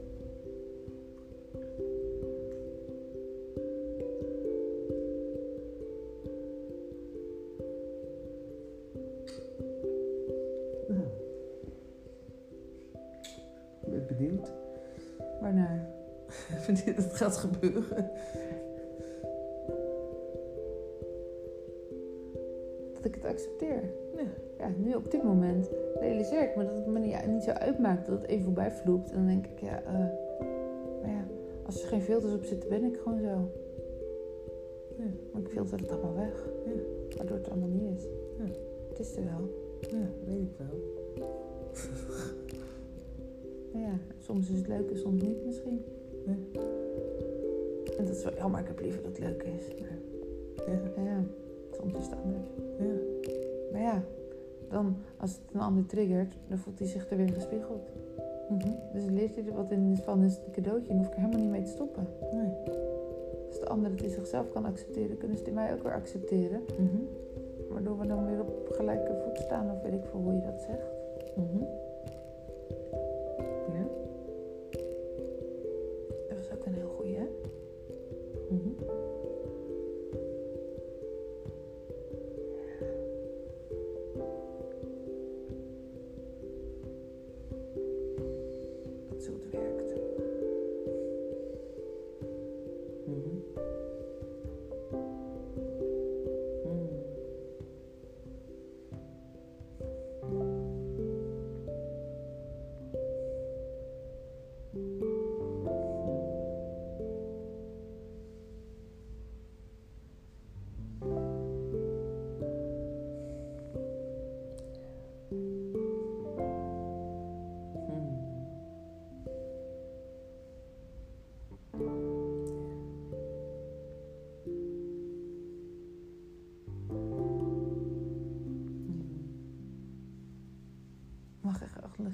Het 16.79 17.15
gaat 17.23 17.37
gebeuren. 17.37 18.11
Dat 22.95 23.05
ik 23.05 23.15
het 23.15 23.25
accepteer. 23.25 23.83
Ja. 24.17 24.27
Ja, 24.59 24.71
nu 24.77 24.95
op 24.95 25.11
dit 25.11 25.23
moment 25.23 25.71
realiseer 26.01 26.43
ik 26.43 26.57
me 26.57 26.65
dat 26.65 26.77
het 26.77 26.87
me 26.87 26.99
niet, 26.99 27.27
niet 27.27 27.43
zo 27.43 27.51
uitmaakt 27.51 28.07
dat 28.07 28.21
het 28.21 28.31
even 28.31 28.45
voorbij 28.45 28.71
vloept. 28.71 29.11
En 29.11 29.17
dan 29.17 29.27
denk 29.27 29.47
ik, 29.47 29.61
ja, 29.61 29.83
eh, 29.83 29.95
maar 31.01 31.11
ja, 31.11 31.27
als 31.67 31.83
er 31.83 31.89
geen 31.89 32.03
filters 32.03 32.35
op 32.35 32.45
zitten, 32.45 32.69
ben 32.69 32.85
ik 32.85 32.97
gewoon 32.97 33.21
zo. 33.21 33.51
Ja. 34.99 35.05
Maar 35.33 35.43
ik 35.43 35.49
filter 35.49 35.79
het 35.79 35.91
allemaal 35.91 36.15
weg. 36.15 36.49
Ja. 36.65 36.73
Waardoor 37.17 37.37
het 37.37 37.51
allemaal 37.51 37.69
niet 37.69 37.99
is. 37.99 38.05
Ja. 38.39 38.45
Het 38.89 38.99
is 38.99 39.17
er 39.17 39.25
wel. 39.25 39.49
Ja, 39.81 40.07
weet 40.27 40.41
ik 40.41 40.57
wel. 40.57 40.99
Ja, 43.73 43.99
soms 44.19 44.51
is 44.51 44.59
het 44.59 44.69
leuk 44.69 44.91
en 44.91 44.99
soms 44.99 45.23
niet 45.23 45.45
misschien. 45.45 45.85
Ja. 46.27 46.33
En 47.99 48.05
dat 48.07 48.17
is 48.17 48.25
wel 48.25 48.35
jammer, 48.35 48.61
ik 48.61 48.67
heb 48.67 48.81
liever 48.81 49.03
dat 49.03 49.17
het 49.17 49.21
leuk 49.27 49.43
is. 49.43 49.69
Maar 49.79 51.05
Ja. 51.05 51.11
ja, 51.11 51.21
soms 51.71 51.95
is 51.99 52.05
het 52.05 52.15
anders. 52.25 52.47
Ja. 52.79 52.95
Maar 53.73 53.81
ja, 53.81 54.03
dan 54.69 54.97
als 55.17 55.31
het 55.31 55.41
een 55.55 55.61
ander 55.61 55.87
triggert, 55.87 56.35
dan 56.49 56.59
voelt 56.59 56.79
hij 56.79 56.89
zich 56.89 57.11
er 57.11 57.17
weer 57.17 57.29
gespiegeld. 57.33 57.89
Mhm. 58.49 58.69
Dus 58.93 59.05
leert 59.05 59.35
hij 59.35 59.45
er 59.47 59.55
wat 59.55 59.71
in 59.71 59.97
van 59.97 60.23
is 60.23 60.35
het 60.37 60.47
een 60.47 60.53
cadeautje 60.53 60.93
en 60.93 60.97
hoef 60.99 61.07
ik 61.07 61.13
er 61.13 61.19
helemaal 61.21 61.41
niet 61.41 61.51
mee 61.51 61.63
te 61.63 61.71
stoppen. 61.71 62.07
Nee. 62.33 62.51
Als 63.49 63.61
de 63.61 63.67
ander 63.69 63.91
het 63.91 64.03
in 64.03 64.11
zichzelf 64.11 64.53
kan 64.53 64.65
accepteren, 64.65 65.17
kunnen 65.19 65.37
ze 65.37 65.43
het 65.43 65.53
in 65.53 65.59
mij 65.59 65.73
ook 65.73 65.83
weer 65.83 65.93
accepteren. 65.95 66.61
Mhm. 66.79 66.97
Waardoor 67.69 67.99
we 67.99 68.07
dan 68.07 68.27
weer 68.27 68.41
op 68.41 68.69
gelijke 68.73 69.15
voet 69.25 69.39
staan, 69.39 69.71
of 69.71 69.83
weet 69.83 69.93
ik 69.93 70.05
veel 70.11 70.21
hoe 70.21 70.33
je 70.35 70.41
dat 70.41 70.61
zegt. 70.61 70.91
Mhm. 71.37 71.65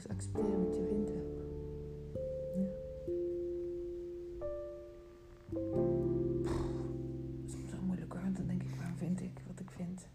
Accepteren 0.05 0.65
wat 0.65 0.77
je 0.77 0.85
vindt 0.89 1.11
ook. 1.11 1.41
Ja. 2.57 2.67
Dat 7.43 7.65
is 7.65 7.71
zo 7.71 7.77
moeilijk 7.87 8.13
hoor, 8.13 8.23
want 8.23 8.37
dan 8.37 8.47
denk 8.47 8.63
ik, 8.63 8.75
waarom 8.77 8.97
vind 8.97 9.21
ik 9.21 9.43
wat 9.47 9.61
ik 9.61 9.71
vind? 9.71 10.07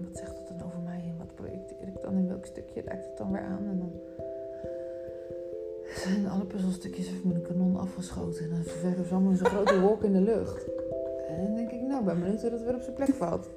Wat 0.00 0.16
zegt 0.16 0.36
dat 0.36 0.48
dan 0.48 0.62
over 0.66 0.80
mij 0.80 1.00
en 1.00 1.18
wat 1.18 1.34
projecteer 1.34 1.88
ik 1.88 2.02
dan 2.02 2.16
in 2.16 2.28
welk 2.28 2.46
stukje 2.46 2.82
raakt 2.82 3.04
het 3.04 3.16
dan 3.16 3.32
weer 3.32 3.42
aan? 3.42 3.66
En 3.66 3.78
dan 3.78 3.92
zijn 5.96 6.28
alle 6.28 6.44
puzzelstukjes 6.44 7.06
even 7.06 7.28
met 7.28 7.36
een 7.36 7.42
kanon 7.42 7.76
afgeschoten 7.76 8.44
en 8.44 8.50
dan 8.50 8.62
verven 8.62 9.36
ze 9.36 9.36
zo'n 9.36 9.46
grote 9.46 9.80
wolk 9.80 10.02
in 10.02 10.12
de 10.12 10.20
lucht. 10.20 10.64
En 11.28 11.44
dan 11.44 11.54
denk 11.54 11.70
ik, 11.70 11.80
nou, 11.80 12.04
ben 12.04 12.20
benieuwd 12.20 12.40
hoe 12.40 12.50
dat 12.50 12.62
weer 12.62 12.74
op 12.74 12.82
zijn 12.82 12.94
plek 12.94 13.14
valt. 13.14 13.48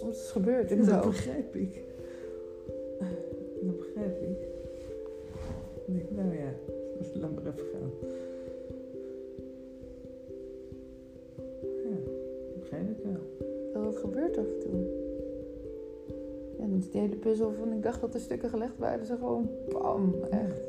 Soms 0.00 0.30
gebeurt 0.30 0.70
in 0.70 0.76
mijn 0.78 0.90
Dat 0.90 1.04
hoofd. 1.04 1.16
begrijp 1.16 1.54
ik. 1.54 1.82
Dat 3.62 3.76
begrijp 3.76 4.22
ik. 4.22 4.48
Ik 5.86 5.94
denk, 5.94 6.10
nou 6.10 6.34
ja, 6.34 6.52
laat 7.20 7.34
maar 7.34 7.46
even 7.46 7.66
gaan. 7.72 7.90
Ja, 11.84 11.96
dat 12.48 12.60
begrijp 12.60 12.90
ik 12.90 13.04
wel. 13.04 13.46
Dat 13.72 13.84
het 13.92 13.96
gebeurt 14.02 14.38
af 14.38 14.44
en 14.44 14.58
toe. 14.60 14.80
Ja, 16.58 16.66
dan 16.66 16.76
is 16.78 16.90
die 16.90 17.00
hele 17.00 17.16
puzzel 17.16 17.52
van 17.52 17.72
ik 17.72 17.82
dacht 17.82 18.00
dat 18.00 18.14
er 18.14 18.20
stukken 18.20 18.48
gelegd 18.48 18.78
waren, 18.78 19.06
ze 19.06 19.16
gewoon 19.16 19.48
bam, 19.68 20.14
echt. 20.30 20.60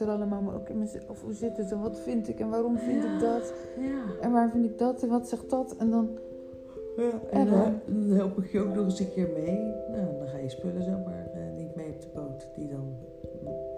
Er 0.00 0.08
allemaal, 0.08 0.42
maar 0.42 0.54
ook 0.54 0.68
in 0.68 0.78
mezelf, 0.78 1.22
hoe 1.22 1.32
zit 1.32 1.56
het 1.56 1.72
en 1.72 1.80
wat 1.80 2.00
vind 2.00 2.28
ik 2.28 2.40
en 2.40 2.48
waarom 2.50 2.78
vind 2.78 3.04
ik 3.04 3.20
dat 3.20 3.54
Ja. 3.78 4.20
en 4.20 4.32
waar 4.32 4.50
vind 4.50 4.64
ik 4.64 4.78
dat 4.78 5.02
en 5.02 5.08
wat 5.08 5.28
zegt 5.28 5.50
dat 5.50 5.76
en 5.76 5.90
dan, 5.90 6.08
ja 6.96 7.20
en 7.30 7.50
dan, 7.50 7.80
dan 7.86 8.16
help 8.16 8.38
ik 8.38 8.50
je 8.52 8.60
ook 8.60 8.74
nog 8.74 8.84
eens 8.84 9.00
een 9.00 9.12
keer 9.12 9.28
mee. 9.34 9.56
Nou, 9.90 10.18
dan 10.18 10.28
ga 10.28 10.38
je 10.38 10.48
spullen 10.48 10.82
zomaar 10.82 11.30
eh, 11.34 11.56
niet 11.56 11.74
mee 11.76 11.88
op 11.88 12.00
de 12.00 12.08
boot 12.14 12.46
die 12.56 12.68
dan 12.68 12.94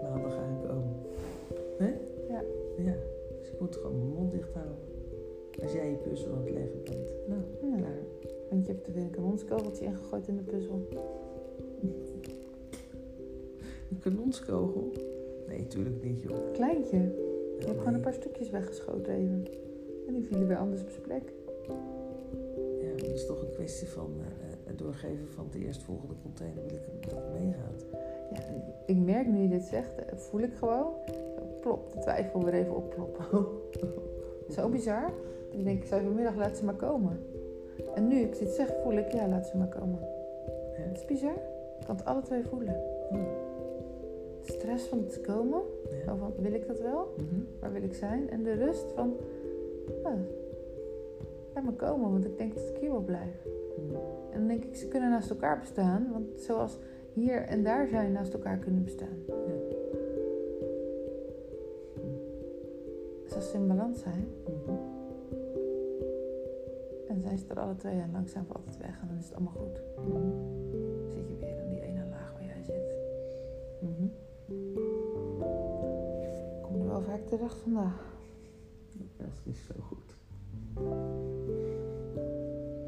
maandag 0.01 0.35
aankomen. 0.37 0.95
Hè? 1.77 1.87
Ja. 2.29 2.41
Ja, 2.77 2.93
dus 3.39 3.49
ik 3.51 3.59
moet 3.59 3.75
gewoon 3.75 3.97
mijn 3.97 4.09
mond 4.13 4.31
dicht 4.31 4.53
houden. 4.53 4.75
Als 5.61 5.71
jij 5.73 5.89
je 5.89 5.95
puzzel 5.95 6.31
aan 6.33 6.41
het 6.41 6.49
leggen 6.51 6.83
bent. 6.83 7.13
Nou, 7.27 7.41
Ja. 7.71 7.77
klaar. 7.77 7.99
want 8.49 8.65
je 8.65 8.71
hebt 8.71 8.87
er 8.87 8.93
weer 8.93 9.03
een 9.03 9.09
kanonskogeltje 9.09 9.85
ingegooid 9.85 10.27
in 10.27 10.35
de 10.35 10.43
puzzel. 10.43 10.87
Een 13.89 13.99
kanonskogel. 13.99 14.91
Nee, 15.51 15.67
tuurlijk 15.67 16.03
niet, 16.03 16.21
joh. 16.21 16.51
Kleintje. 16.53 16.97
Je 17.59 17.65
hebt 17.65 17.77
gewoon 17.77 17.93
een 17.93 18.01
paar 18.01 18.13
stukjes 18.13 18.49
weggeschoten 18.49 19.13
even. 19.13 19.47
En 20.07 20.13
die 20.13 20.23
vielen 20.23 20.47
weer 20.47 20.57
anders 20.57 20.81
op 20.81 20.89
zijn 20.89 21.01
plek. 21.01 21.33
Ja, 22.81 22.91
dat 22.97 23.09
is 23.15 23.25
toch 23.25 23.41
een 23.41 23.51
kwestie 23.53 23.87
van 23.87 24.11
eh, 24.19 24.25
eh, 24.25 24.57
het 24.63 24.77
doorgeven 24.77 25.27
van 25.27 25.47
de 25.51 25.59
eerstvolgende 25.59 26.13
container. 26.21 26.63
Wil 26.63 26.75
ik 26.75 27.09
dat 27.09 27.19
het 27.19 27.33
meegaat? 27.33 27.85
Ja, 28.33 28.39
ik 28.85 28.97
merk 28.97 29.27
nu 29.27 29.41
je 29.41 29.49
dit 29.49 29.63
zegt, 29.63 29.95
eh, 29.95 30.17
voel 30.17 30.41
ik 30.41 30.53
gewoon. 30.53 30.93
Plop, 31.61 31.91
de 31.93 31.99
twijfel 31.99 32.43
weer 32.43 32.53
even 32.53 32.75
opploppen. 32.75 33.47
Zo 34.55 34.69
bizar. 34.69 35.13
Ik 35.49 35.63
denk, 35.63 35.81
ik 35.81 35.87
vanmiddag 35.87 36.35
laat 36.35 36.57
ze 36.57 36.65
maar 36.65 36.75
komen. 36.75 37.19
En 37.95 38.07
nu 38.07 38.15
ik 38.15 38.39
dit 38.39 38.49
zeg, 38.49 38.73
voel 38.83 38.97
ik, 38.97 39.13
ja, 39.13 39.27
laat 39.27 39.47
ze 39.47 39.57
maar 39.57 39.67
komen. 39.67 39.99
Het 40.71 40.97
is 40.97 41.05
bizar. 41.05 41.35
Ik 41.79 41.85
kan 41.85 41.95
het 41.95 42.05
alle 42.05 42.21
twee 42.21 42.43
voelen. 42.43 42.75
Hm. 43.09 43.50
Stress 44.51 44.87
van 44.87 44.97
het 44.97 45.21
komen, 45.21 45.61
Ja. 46.05 46.15
van, 46.15 46.33
wil 46.37 46.53
ik 46.53 46.67
dat 46.67 46.79
wel? 46.81 47.13
Mhm. 47.17 47.41
Waar 47.59 47.71
wil 47.73 47.83
ik 47.83 47.93
zijn? 47.93 48.29
En 48.29 48.43
de 48.43 48.53
rust 48.53 48.91
van, 48.95 49.13
oh, 50.03 50.13
laat 51.53 51.63
me 51.63 51.71
komen, 51.75 52.11
want 52.11 52.25
ik 52.25 52.37
denk 52.37 52.55
dat 52.55 52.69
ik 52.69 52.77
hier 52.77 52.91
wel 52.91 53.01
blijf. 53.01 53.43
Hm. 53.75 53.95
En 54.31 54.39
dan 54.39 54.47
denk 54.47 54.63
ik, 54.63 54.75
ze 54.75 54.87
kunnen 54.87 55.09
naast 55.09 55.29
elkaar 55.29 55.59
bestaan. 55.59 56.07
Want 56.11 56.41
zoals 56.41 56.77
hier 57.13 57.41
en 57.41 57.63
daar 57.63 57.87
zijn 57.87 58.11
naast 58.11 58.33
elkaar 58.33 58.57
kunnen 58.57 58.83
bestaan. 58.83 59.17
Ja. 59.27 59.33
Dus 63.23 63.35
als 63.35 63.51
ze 63.51 63.57
in 63.57 63.67
balans 63.67 63.99
zijn, 64.01 64.27
Mhm. 64.45 64.75
en 67.07 67.21
zijn 67.21 67.37
ze 67.37 67.45
er 67.47 67.59
alle 67.59 67.75
twee 67.75 67.99
en 67.99 68.09
langzaam 68.13 68.45
valt 68.45 68.65
het 68.65 68.77
weg 68.77 68.99
en 69.01 69.07
dan 69.07 69.17
is 69.17 69.25
het 69.25 69.35
allemaal 69.35 69.53
goed. 69.53 69.81
Vaak 77.31 77.39
terecht 77.39 77.57
vandaag. 77.57 78.13
Dat 79.17 79.41
is 79.43 79.65
zo 79.65 79.73
goed. 79.79 80.17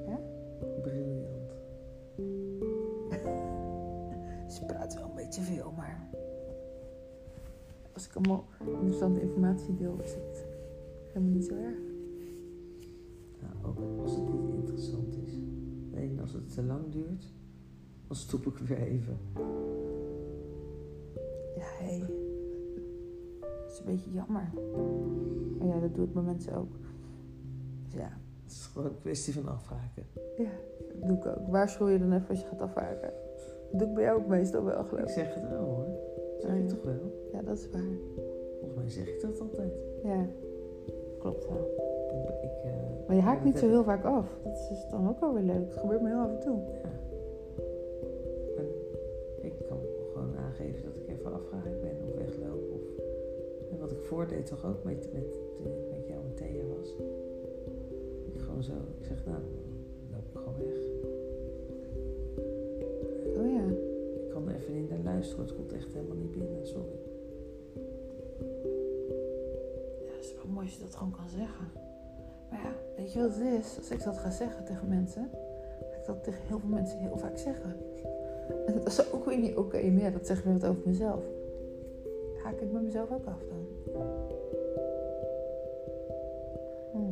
Ja? 0.07 0.20
Briljant. 0.82 1.52
Ze 4.53 4.64
praat 4.65 4.94
wel 4.94 5.03
een 5.03 5.15
beetje 5.15 5.41
veel, 5.41 5.72
maar... 5.72 6.10
Als 7.94 8.07
ik 8.07 8.15
allemaal 8.15 8.45
interessante 8.60 9.22
informatie 9.22 9.76
deel, 9.76 9.99
is 10.03 10.14
het 10.14 10.45
helemaal 11.07 11.34
niet 11.34 11.45
zo 11.45 11.56
erg. 11.56 11.78
Nou, 13.41 13.53
ook 13.65 14.02
als 14.02 14.15
het 14.15 14.34
niet 14.34 14.53
interessant 14.53 15.15
is. 15.26 15.34
Alleen 15.94 16.20
als 16.20 16.34
het 16.34 16.53
te 16.53 16.64
lang 16.64 16.91
duurt, 16.91 17.34
dan 18.07 18.15
stop 18.15 18.45
ik 18.45 18.57
weer 18.57 18.82
even. 18.82 19.18
Ja, 21.56 21.65
hé. 21.80 22.32
Dat 23.74 23.82
is 23.82 23.88
een 23.88 23.95
beetje 23.95 24.12
jammer. 24.12 24.50
Maar 25.58 25.68
ja, 25.68 25.80
dat 25.80 25.95
doe 25.95 26.06
ik 26.06 26.14
mensen 26.14 26.56
ook. 26.56 26.72
Dus 27.84 27.94
ja, 27.94 28.10
Het 28.44 28.52
is 28.52 28.66
gewoon 28.74 28.88
een 28.88 29.00
kwestie 29.02 29.34
van 29.34 29.48
afhaken. 29.48 30.04
ja 30.38 30.50
dat 31.00 31.08
doe 31.08 31.18
ik 31.18 31.26
ook. 31.26 31.48
Waarschuw 31.48 31.88
je 31.88 32.00
dan 32.00 32.12
even 32.14 32.30
als 32.30 32.41
je 32.41 32.48
gaat 32.48 32.62
afhaken. 32.62 33.12
Dat 33.72 33.80
doe 33.80 33.88
ik 33.88 33.94
bij 33.94 34.04
jou 34.04 34.20
ook 34.22 34.28
meestal 34.28 34.64
wel, 34.64 34.84
geloof 34.84 35.02
Ik 35.04 35.08
ik. 35.08 35.14
zeg 35.14 35.34
het 35.34 35.50
wel 35.50 35.60
hoor. 35.64 35.86
Zeg 36.40 36.50
Ah, 36.52 36.58
ik 36.58 36.64
ja. 36.64 36.70
toch 36.70 36.84
wel? 36.84 37.30
Ja, 37.34 37.41
dat 37.41 37.58
is 37.58 37.70
waar. 37.70 37.82
Volgens 38.60 38.76
mij 38.80 38.90
zeg 38.90 39.08
ik 39.08 39.22
dat 39.22 39.40
altijd. 39.41 39.72
Ja, 40.04 40.26
klopt 41.20 41.48
wel. 41.48 41.68
Ik, 42.12 42.44
ik, 42.44 42.64
eh, 42.64 42.72
Maar 43.08 43.16
je 43.16 43.22
haakt 43.22 43.44
niet 43.44 43.54
dat 43.54 43.62
zo 43.62 43.70
heel 43.70 43.84
vaak 43.84 44.04
af. 44.04 44.38
Dat 44.44 44.54
is 44.54 44.68
dus 44.68 44.88
dan 44.90 45.10
ook 45.10 45.20
wel 45.20 45.34
weer 45.34 45.44
leuk. 45.44 45.70
Dat 45.70 45.78
gebeurt 45.78 46.02
me 46.02 46.08
heel 46.10 46.20
af 46.20 46.30
en 46.32 46.40
toe. 46.40 46.60
Ja. 46.60 46.90
Voordeed 54.14 54.45
toch 54.45 54.65
ook 54.65 54.84
met, 54.84 55.14
met, 55.14 55.40
met 55.90 56.07
jou 56.07 56.26
en 56.26 56.34
Thea 56.35 56.64
was. 56.77 56.90
Ik 58.34 58.40
gewoon 58.40 58.64
zo, 58.64 58.72
ik 58.99 59.06
zeg 59.06 59.26
nou, 59.26 59.38
dan 59.38 59.52
loop 60.11 60.27
ik 60.31 60.38
gewoon 60.38 60.57
weg. 60.57 60.81
Oh 63.38 63.49
ja. 63.52 63.65
Ik 64.23 64.30
kan 64.30 64.49
er 64.49 64.56
even 64.56 64.73
niet 64.73 64.90
naar 64.90 65.14
luisteren, 65.14 65.45
het 65.45 65.56
komt 65.56 65.73
echt 65.73 65.94
helemaal 65.94 66.15
niet 66.15 66.31
binnen, 66.31 66.68
sorry. 66.68 66.99
Ja, 70.06 70.11
dat 70.15 70.23
is 70.23 70.35
wel 70.35 70.52
mooi 70.53 70.65
als 70.65 70.76
je 70.76 70.84
dat 70.84 70.95
gewoon 70.95 71.11
kan 71.11 71.30
zeggen. 71.30 71.68
Maar 72.49 72.60
ja, 72.64 72.73
weet 72.98 73.14
je 73.14 73.19
wat 73.19 73.35
het 73.35 73.60
is? 73.60 73.77
Als 73.77 73.91
ik 73.91 74.03
dat 74.03 74.18
ga 74.18 74.30
zeggen 74.30 74.65
tegen 74.65 74.88
mensen, 74.88 75.30
ga 75.91 75.98
ik 75.99 76.06
dat 76.06 76.23
tegen 76.23 76.44
heel 76.48 76.60
veel 76.60 76.69
mensen 76.69 76.99
heel 76.99 77.18
vaak 77.18 77.38
zeggen. 77.38 77.76
En 78.65 78.73
dat 78.73 78.88
is 78.88 79.11
ook 79.11 79.26
weer 79.26 79.38
niet 79.38 79.56
oké, 79.56 79.77
ja, 79.77 80.10
dat 80.10 80.27
zegt 80.27 80.44
weer 80.44 80.53
wat 80.53 80.65
over 80.65 80.81
mezelf. 80.85 81.23
Haak 82.44 82.60
ik 82.60 82.72
met 82.72 82.82
mezelf 82.82 83.11
ook 83.11 83.26
af 83.26 83.41
dan? 83.48 83.68
Hm. 86.91 87.11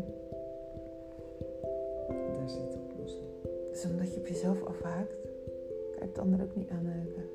Daar 2.08 2.50
zit 2.50 2.72
de 2.72 2.78
oplossing. 2.90 3.24
Dus 3.70 3.86
omdat 3.86 4.14
je 4.14 4.20
op 4.20 4.28
jezelf 4.28 4.64
afhaakt, 4.64 5.22
kan 5.92 6.00
je 6.00 6.08
het 6.08 6.18
ander 6.18 6.42
ook 6.42 6.56
niet 6.56 6.70
aanhaken. 6.70 7.30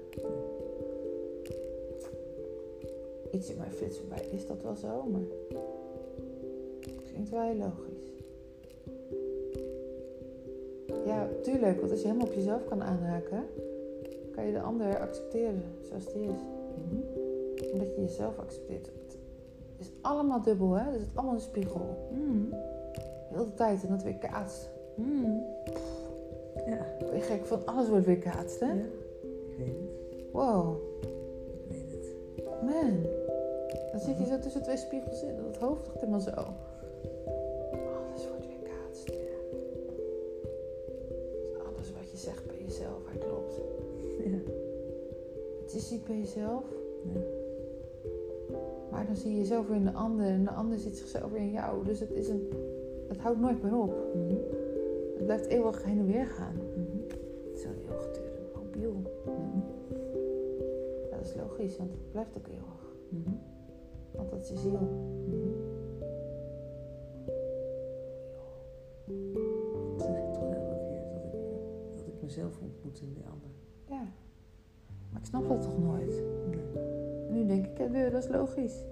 Iets 3.30 3.50
in 3.50 3.56
mijn 3.56 3.72
flits 3.72 3.98
voorbij 3.98 4.26
is 4.30 4.46
dat 4.46 4.62
wel 4.62 4.74
zo, 4.74 5.02
maar 5.02 5.20
het 6.80 7.02
klinkt 7.10 7.30
wel 7.30 7.42
heel 7.42 7.56
logisch. 7.56 8.12
Ja, 11.06 11.28
tuurlijk, 11.42 11.78
want 11.78 11.90
als 11.90 12.00
je 12.00 12.06
helemaal 12.06 12.26
op 12.26 12.34
jezelf 12.34 12.64
kan 12.64 12.82
aanhaken, 12.82 13.44
kan 14.30 14.46
je 14.46 14.52
de 14.52 14.60
ander 14.60 14.98
accepteren 14.98 15.62
zoals 15.80 16.12
die 16.12 16.22
is. 16.22 16.40
Mhm. 16.88 17.25
Omdat 17.72 17.94
je 17.94 18.00
jezelf 18.00 18.38
accepteert. 18.38 18.86
Het 19.76 19.86
is 19.86 19.90
allemaal 20.00 20.42
dubbel, 20.42 20.72
hè? 20.72 20.90
Het 20.90 21.00
is 21.00 21.06
allemaal 21.14 21.34
een 21.34 21.40
spiegel. 21.40 22.08
Mhm. 22.10 22.54
Heel 23.28 23.44
de 23.44 23.54
tijd 23.54 23.82
en 23.82 23.88
dat 23.88 24.02
weer 24.02 24.18
kaatst. 24.18 24.70
Mhm. 24.94 25.30
Ja. 26.66 26.86
Gek 27.18 27.46
van 27.46 27.66
alles 27.66 27.88
wordt 27.88 28.06
weer 28.06 28.18
kaatst, 28.18 28.60
hè? 28.60 28.66
ja, 28.66 28.72
ik 28.72 29.56
weet 29.58 29.66
het. 29.66 30.32
Wow. 30.32 30.76
Ik 31.00 31.68
weet 31.68 31.90
het. 31.90 32.14
Man, 32.62 33.02
dan 33.90 34.00
zit 34.00 34.18
je 34.18 34.24
zo 34.26 34.38
tussen 34.38 34.62
twee 34.62 34.76
spiegels 34.76 35.22
in. 35.22 35.36
Dat 35.36 35.56
hoofd 35.56 35.88
gaat 35.88 36.00
helemaal 36.00 36.20
zo. 36.20 36.30
Alles 36.30 38.28
wordt 38.28 38.46
weer 38.46 38.70
kaatst. 38.70 39.06
Dus 39.06 39.16
alles 41.66 41.92
wat 41.92 42.10
je 42.10 42.16
zegt 42.16 42.46
bij 42.46 42.62
jezelf, 42.64 43.00
hij 43.06 43.18
klopt. 43.18 43.60
Ja. 44.24 44.52
Het 45.62 45.74
is 45.74 45.90
niet 45.90 46.04
bij 46.04 46.18
jezelf, 46.18 46.64
ja. 47.14 47.20
Dan 49.06 49.16
zie 49.16 49.30
je 49.30 49.36
jezelf 49.36 49.66
weer 49.66 49.76
in 49.76 49.84
de 49.84 49.92
ander. 49.92 50.26
En 50.26 50.44
de 50.44 50.50
ander 50.50 50.78
ziet 50.78 50.96
zichzelf 50.96 51.30
weer 51.30 51.40
in 51.40 51.50
jou. 51.50 51.84
Dus 51.84 52.00
het, 52.00 52.10
is 52.10 52.28
een, 52.28 52.52
het 53.08 53.18
houdt 53.18 53.40
nooit 53.40 53.62
meer 53.62 53.78
op. 53.78 53.94
Mhm. 54.14 54.34
Het 55.14 55.24
blijft 55.24 55.46
eeuwig 55.46 55.84
heen 55.84 55.98
en 55.98 56.06
weer 56.06 56.26
gaan. 56.26 56.54
Mhm. 56.54 57.12
Het 57.48 57.58
is 57.58 57.64
een 57.64 57.78
eeuwigdurend 57.88 58.54
mobiel. 58.54 58.92
Mhm. 59.24 59.58
Ja, 61.10 61.16
dat 61.16 61.26
is 61.26 61.34
logisch, 61.34 61.76
want 61.76 61.90
het 61.90 62.10
blijft 62.10 62.36
ook 62.36 62.46
eeuwig. 62.46 62.94
Mhm. 63.08 63.34
Want 64.10 64.30
dat 64.30 64.40
is 64.40 64.48
je 64.48 64.56
ziel. 64.56 64.78
Dat 69.96 70.06
zeg 70.06 70.16
ik 70.16 70.32
toch 70.32 70.54
elke 70.54 70.84
keer, 70.88 71.02
dat 71.12 71.24
ik, 71.24 71.32
dat 71.96 72.06
ik 72.06 72.22
mezelf 72.22 72.58
ontmoet 72.62 73.00
in 73.00 73.12
die 73.12 73.24
ander. 73.24 73.50
Ja. 73.88 74.08
Maar 75.12 75.20
ik 75.20 75.26
snap 75.26 75.48
dat 75.48 75.62
toch 75.62 75.78
nooit? 75.78 76.22
Nee. 76.50 76.64
Nu 77.30 77.46
denk 77.46 77.66
ik, 77.66 78.12
dat 78.12 78.22
is 78.22 78.28
logisch. 78.28 78.84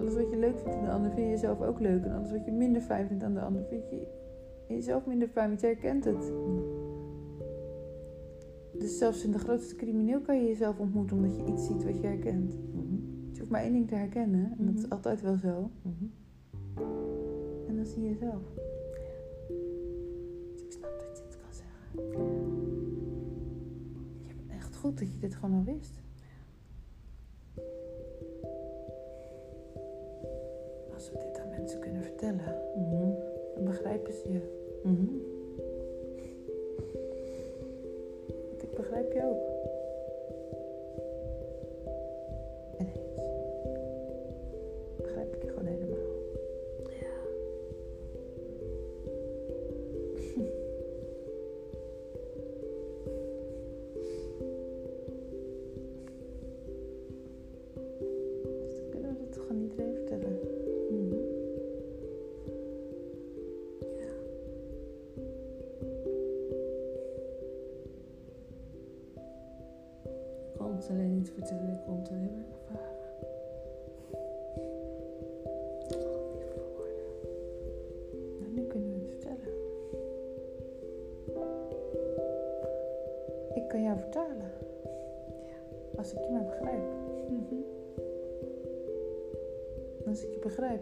Alles 0.00 0.14
wat 0.14 0.30
je 0.30 0.36
leuk 0.36 0.58
vindt 0.58 0.74
in 0.76 0.84
de 0.84 0.90
ander 0.90 1.10
vind 1.10 1.26
je 1.26 1.30
jezelf 1.32 1.60
ook 1.60 1.80
leuk. 1.80 2.04
En 2.04 2.12
alles 2.12 2.30
wat 2.30 2.44
je 2.44 2.52
minder 2.52 2.82
fijn 2.82 3.06
vindt 3.06 3.22
aan 3.22 3.34
de 3.34 3.40
ander 3.40 3.64
vind 3.64 3.90
je 3.90 4.06
jezelf 4.68 5.06
minder 5.06 5.28
fijn, 5.28 5.48
want 5.48 5.60
jij 5.60 5.70
herkent 5.70 6.04
het. 6.04 6.32
Dus 8.78 8.98
zelfs 8.98 9.24
in 9.24 9.30
de 9.32 9.38
grootste 9.38 9.74
crimineel 9.76 10.20
kan 10.20 10.36
je 10.42 10.46
jezelf 10.48 10.78
ontmoeten 10.78 11.16
omdat 11.16 11.36
je 11.36 11.44
iets 11.44 11.66
ziet 11.66 11.84
wat 11.84 12.00
je 12.00 12.06
herkent. 12.06 12.58
Mhm. 12.74 12.94
Dus 13.28 13.32
je 13.32 13.38
hoeft 13.38 13.50
maar 13.50 13.60
één 13.62 13.72
ding 13.72 13.88
te 13.88 13.94
herkennen. 13.94 14.54
En 14.58 14.66
dat 14.66 14.74
is 14.74 14.82
Mhm. 14.84 14.92
altijd 14.92 15.20
wel 15.20 15.36
zo. 15.36 15.70
Mhm. 15.82 16.04
En 17.68 17.76
dan 17.76 17.84
zie 17.84 18.02
je 18.02 18.08
jezelf. 18.08 18.42
Dus 20.52 20.62
ik 20.62 20.72
snap 20.72 20.90
dat 20.98 21.16
je 21.18 21.22
het 21.24 21.36
kan 21.40 21.52
zeggen. 21.54 22.10
Je 24.26 24.34
bent 24.36 24.50
echt 24.50 24.76
goed 24.76 24.98
dat 24.98 25.12
je 25.12 25.18
dit 25.18 25.34
gewoon 25.34 25.54
al 25.56 25.64
wist. 25.74 25.99
Mensen 31.70 31.80
kunnen 31.80 32.02
vertellen, 32.02 32.54
Mhm. 32.74 33.10
dan 33.54 33.64
begrijpen 33.64 34.12
ze 34.12 34.32
je. 34.32 34.40
Mhm. 34.82 35.04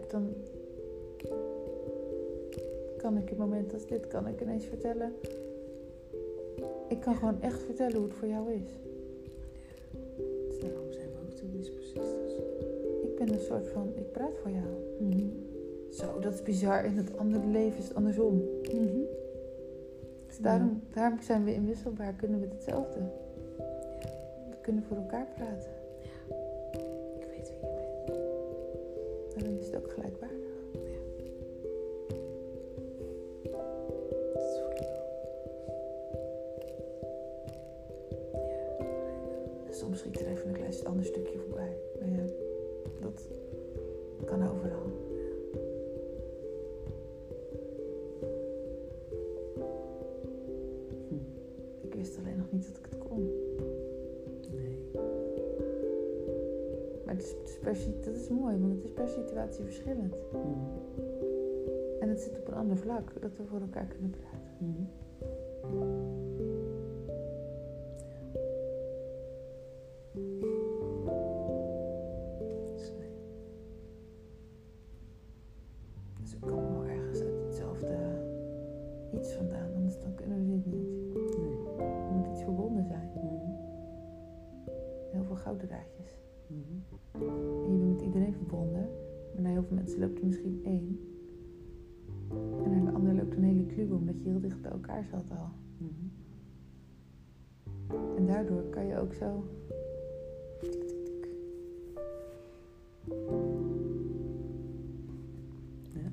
Dan 0.09 0.33
kan 2.97 3.17
ik 3.17 3.31
in 3.31 3.37
momenten 3.37 3.73
als 3.73 3.87
dit 3.87 4.07
kan 4.07 4.27
ik 4.27 4.41
ineens 4.41 4.65
vertellen. 4.65 5.13
Ik 6.87 6.99
kan 6.99 7.15
gewoon 7.15 7.41
echt 7.41 7.61
vertellen 7.61 7.95
hoe 7.95 8.07
het 8.07 8.13
voor 8.13 8.27
jou 8.27 8.53
is. 8.53 8.69
Dus 10.47 10.59
daarom 10.59 10.91
zijn 10.91 11.07
we 11.07 11.17
ook 11.21 11.73
precies 11.75 12.13
dus. 12.23 12.33
Ik 13.03 13.15
ben 13.15 13.33
een 13.33 13.39
soort 13.39 13.67
van, 13.67 13.91
ik 13.95 14.11
praat 14.11 14.37
voor 14.41 14.51
jou. 14.51 14.67
Zo, 15.89 16.19
dat 16.19 16.33
is 16.33 16.43
bizar. 16.43 16.85
In 16.85 16.97
het 16.97 17.17
andere 17.17 17.45
leven 17.45 17.77
is 17.77 17.87
het 17.87 17.95
andersom. 17.95 18.41
Dus 20.27 20.37
daarom, 20.41 20.81
daarom 20.93 21.21
zijn 21.21 21.43
we 21.43 21.53
inwisselbaar, 21.53 22.13
kunnen 22.13 22.39
we 22.39 22.47
hetzelfde. 22.47 22.99
We 24.49 24.55
kunnen 24.61 24.83
voor 24.83 24.97
elkaar 24.97 25.27
praten. 25.35 25.78
Ander 62.59 62.77
vlak, 62.77 63.21
dat 63.21 63.37
we 63.37 63.43
voor 63.49 63.61
elkaar 63.61 63.85
kunnen 63.85 64.09
praten. 64.09 64.55
Hm. 64.57 64.83
Kan 98.79 98.87
je 98.87 98.97
ook 98.97 99.13
zo. 99.13 99.43
Ja. 105.93 106.11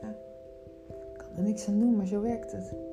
Ja. 0.00 0.08
Ik 1.12 1.18
kan 1.18 1.36
er 1.36 1.42
niks 1.42 1.68
aan 1.68 1.78
doen, 1.78 1.96
maar 1.96 2.06
zo 2.06 2.20
werkt 2.20 2.52
het. 2.52 2.89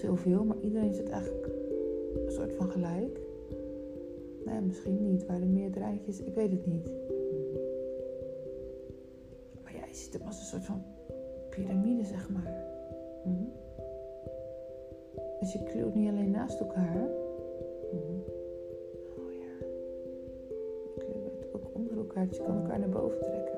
Heel 0.00 0.16
veel, 0.16 0.44
maar 0.44 0.56
iedereen 0.60 0.94
zit 0.94 1.08
eigenlijk 1.08 1.46
een 2.26 2.32
soort 2.32 2.52
van 2.52 2.70
gelijk. 2.70 3.20
Nee, 4.44 4.60
misschien 4.60 5.10
niet. 5.10 5.26
Waren 5.26 5.42
er 5.42 5.48
meer 5.48 5.70
draadjes? 5.70 6.20
Ik 6.20 6.34
weet 6.34 6.50
het 6.50 6.66
niet. 6.66 6.84
Maar 9.62 9.74
ja, 9.74 9.86
je 9.86 9.94
ziet 9.94 10.12
hem 10.12 10.22
als 10.26 10.38
een 10.38 10.46
soort 10.46 10.64
van 10.64 10.82
piramide, 11.50 12.04
zeg 12.04 12.30
maar. 12.30 12.64
Mhm. 13.24 13.44
Dus 15.40 15.52
je 15.52 15.62
kluwt 15.62 15.94
niet 15.94 16.08
alleen 16.08 16.30
naast 16.30 16.60
elkaar. 16.60 17.08
Mhm. 17.92 18.18
Oh 19.18 19.32
ja. 19.32 19.66
Je 20.84 20.92
kluwt 20.96 21.54
ook 21.54 21.70
onder 21.74 21.96
elkaar, 21.96 22.28
dus 22.28 22.36
je 22.36 22.42
kan 22.42 22.56
elkaar 22.62 22.78
naar 22.78 22.88
boven 22.88 23.18
trekken. 23.18 23.49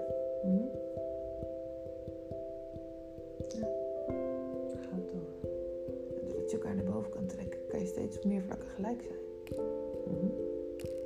Op 8.23 8.29
meer 8.29 8.43
vlakken 8.43 8.69
gelijk 8.69 9.03
zijn. 9.03 9.19
Mhm. 10.07 10.27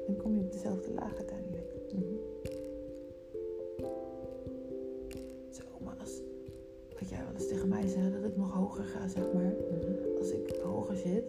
Dan 0.07 0.17
kom 0.17 0.35
je 0.35 0.41
op 0.41 0.53
dezelfde 0.53 0.93
laag 0.93 1.17
uiteindelijk. 1.17 1.75
Mhm. 1.93 2.05
Zo, 5.51 5.63
maar 5.85 5.97
als, 6.01 6.21
wat 6.99 7.09
jij 7.09 7.25
wel 7.25 7.35
eens 7.35 7.49
tegen 7.49 7.69
mij 7.69 7.87
zei, 7.87 8.13
dat 8.13 8.25
ik 8.31 8.37
nog 8.37 8.53
hoger 8.53 8.85
ga, 8.85 9.09
zeg 9.09 9.33
maar. 9.33 9.55
Mhm. 9.71 10.19
Als 10.19 10.31
ik 10.31 10.61
hoger 10.63 10.97
zit, 10.97 11.25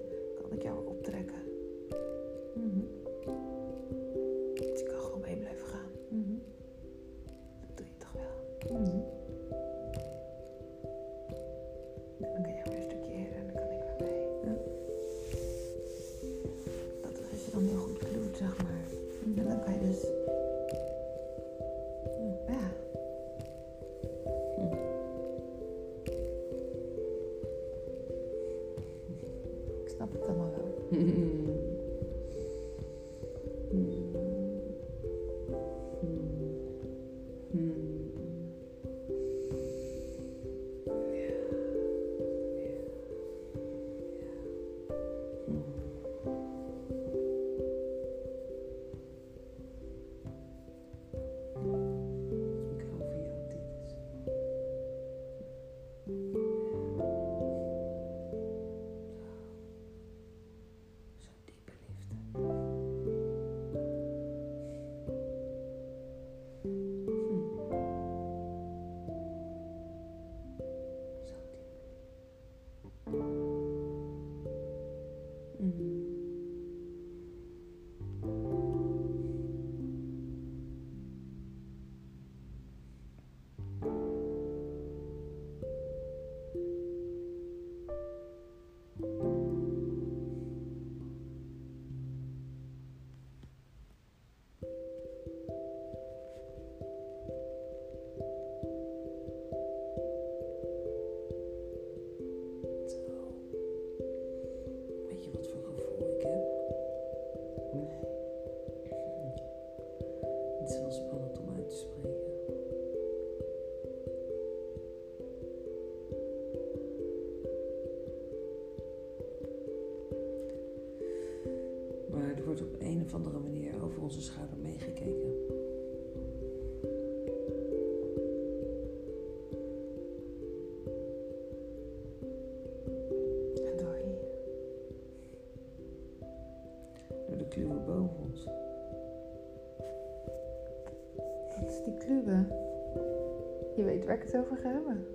waar 144.08 144.16
ik 144.16 144.24
het 144.24 144.38
over 144.38 144.58
ga 144.58 144.70
hebben. 144.70 145.06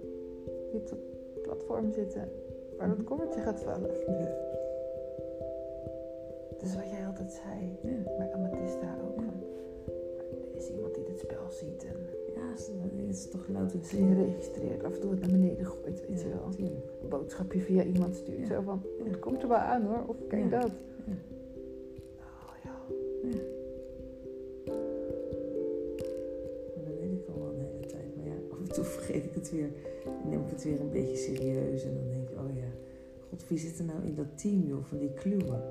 Die 0.70 0.80
op 0.80 0.90
het 0.90 1.42
platform 1.42 1.92
zitten. 1.92 2.28
Waar 2.78 2.88
dat 2.88 3.04
kommertje 3.04 3.40
gaat 3.40 3.60
vallen. 3.60 3.90
Ja. 4.06 4.40
Is 6.60 6.74
wat 6.74 6.90
jij 6.90 7.06
altijd 7.06 7.32
zei. 7.32 7.78
Ja. 7.82 8.16
Maar 8.18 8.32
Amatista 8.32 8.96
ook. 9.04 9.20
Ja. 9.20 9.22
Van, 10.28 10.38
er 10.52 10.56
is 10.56 10.68
iemand 10.70 10.94
die 10.94 11.04
dit 11.04 11.18
spel 11.18 11.50
ziet 11.50 11.84
en 11.84 11.96
Ja, 12.34 12.48
het 12.50 13.08
is 13.08 13.28
toch 13.28 13.48
louter 13.48 13.78
het 13.78 13.90
registreert. 13.92 14.84
Af 14.84 14.94
en 14.94 15.00
toe 15.00 15.10
het 15.10 15.20
naar 15.20 15.30
beneden 15.30 15.66
gooit, 15.66 16.06
weet 16.08 16.20
je 16.20 16.28
wel. 16.28 16.68
Een 17.02 17.08
boodschapje 17.08 17.60
via 17.60 17.82
iemand 17.82 18.16
stuurt. 18.16 18.46
Zo 18.46 18.60
van, 18.60 18.82
het 19.04 19.18
komt 19.18 19.42
er 19.42 19.48
wel 19.48 19.56
aan 19.56 19.82
hoor. 19.82 20.04
Of 20.06 20.16
kijk 20.28 20.50
dat. 20.50 20.70
En 30.04 30.28
neem 30.28 30.40
ik 30.40 30.50
het 30.50 30.64
weer 30.64 30.80
een 30.80 30.90
beetje 30.90 31.16
serieus. 31.16 31.84
En 31.84 31.94
dan 31.94 32.08
denk 32.08 32.28
ik, 32.28 32.38
oh 32.38 32.56
ja, 32.56 32.68
god, 33.28 33.48
wie 33.48 33.58
zit 33.58 33.78
er 33.78 33.84
nou 33.84 33.98
in 34.04 34.14
dat 34.14 34.38
team, 34.38 34.66
joh, 34.66 34.84
van 34.84 34.98
die 34.98 35.12
kluwen? 35.12 35.62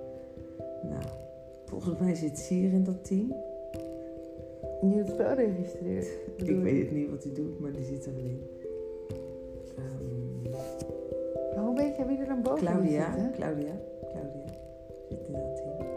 Nou, 0.83 1.03
volgens 1.65 1.99
mij 1.99 2.15
zit 2.15 2.37
Sier 2.37 2.73
in 2.73 2.83
dat 2.83 3.05
team. 3.05 3.33
Die 4.81 4.97
het 4.97 5.07
spel 5.07 5.33
registreert. 5.33 6.07
Ik 6.35 6.45
weet 6.61 6.77
je? 6.77 6.83
het 6.83 6.91
niet 6.91 7.09
wat 7.09 7.23
hij 7.23 7.33
doet, 7.33 7.59
maar 7.59 7.71
die 7.71 7.83
zit 7.83 8.05
er 8.05 8.15
wel 8.15 8.23
in. 8.23 8.41
Ehm, 9.77 10.49
Maar 11.55 11.63
hoe 11.65 11.75
weet 11.75 11.95
je 11.95 12.05
wie 12.05 12.17
er 12.17 12.27
dan 12.27 12.41
boven 12.41 12.59
Claudia, 12.59 13.13
zit, 13.13 13.21
hè? 13.21 13.31
Claudia, 13.31 13.81
Claudia 14.11 14.45
zit 15.09 15.27
in 15.27 15.33
dat 15.33 15.55
team. 15.55 15.90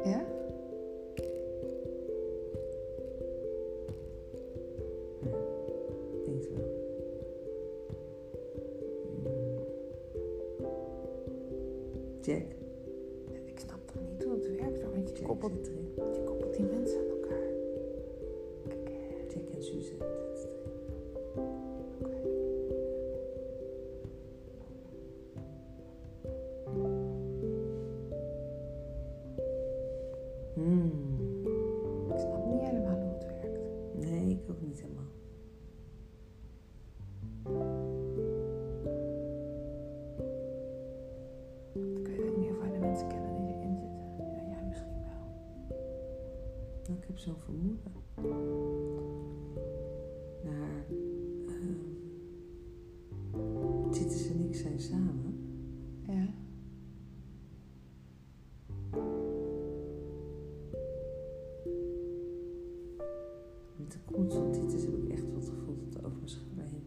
Van 64.14 64.50
Titus 64.52 64.84
heb 64.84 64.94
ik 64.94 65.08
echt 65.08 65.32
wat 65.34 65.48
gevoeld 65.48 65.84
dat 65.84 65.94
er 65.94 66.06
over 66.06 66.18
mijn 66.18 66.28
schouder 66.28 66.64
heen 66.64 66.86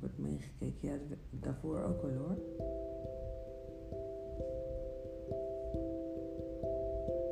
wordt 0.00 0.18
meegekeken. 0.18 0.88
Ja, 0.88 0.98
daarvoor 1.30 1.82
ook 1.82 2.02
wel 2.02 2.10
hoor. 2.10 2.36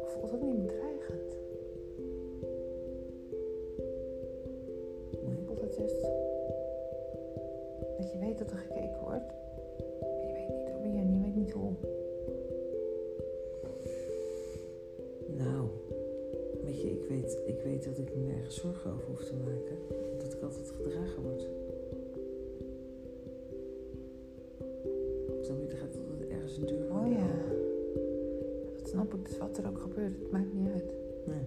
Voelt 0.05 0.31
het 0.31 0.43
niet 0.43 0.67
bedreigend? 0.67 1.37
Nee. 5.25 5.45
Voelt 5.47 5.61
het 5.61 5.77
juist 5.77 6.03
dat 7.97 8.13
je 8.13 8.19
weet 8.19 8.39
dat 8.39 8.51
er 8.51 8.57
gekeken 8.59 9.01
wordt. 9.01 9.33
Maar 10.01 10.27
je 10.27 10.33
weet 10.33 10.49
niet 10.85 10.97
en 10.97 11.15
je 11.15 11.21
weet 11.23 11.37
niet 11.37 11.53
hoe. 11.53 11.73
Weet 17.13 17.39
ik 17.47 17.61
weet, 17.65 17.85
dat 17.85 17.99
ik 17.99 18.15
me 18.17 18.21
nergens 18.23 18.61
zorgen 18.61 18.91
over 18.93 19.05
hoef 19.07 19.25
te 19.25 19.35
maken. 19.35 19.77
Dat 20.19 20.33
ik 20.33 20.43
altijd 20.43 20.71
gedragen 20.71 21.23
word. 21.23 21.49
Op 25.31 25.45
de 25.45 25.53
middag 25.53 25.79
gaat 25.79 25.97
altijd 25.97 26.31
ergens 26.31 26.57
een 26.57 26.67
deur 26.67 26.91
Oh 26.91 27.13
ja. 27.13 27.27
Dat 28.79 28.89
snap 28.89 29.15
ik. 29.15 29.25
Dus 29.29 29.39
wat 29.39 29.59
er 29.59 29.67
ook 29.67 29.79
gebeurt, 29.79 30.19
het 30.19 30.31
maakt 30.31 30.53
niet 30.53 30.69
uit. 30.73 30.95
Nee, 31.27 31.45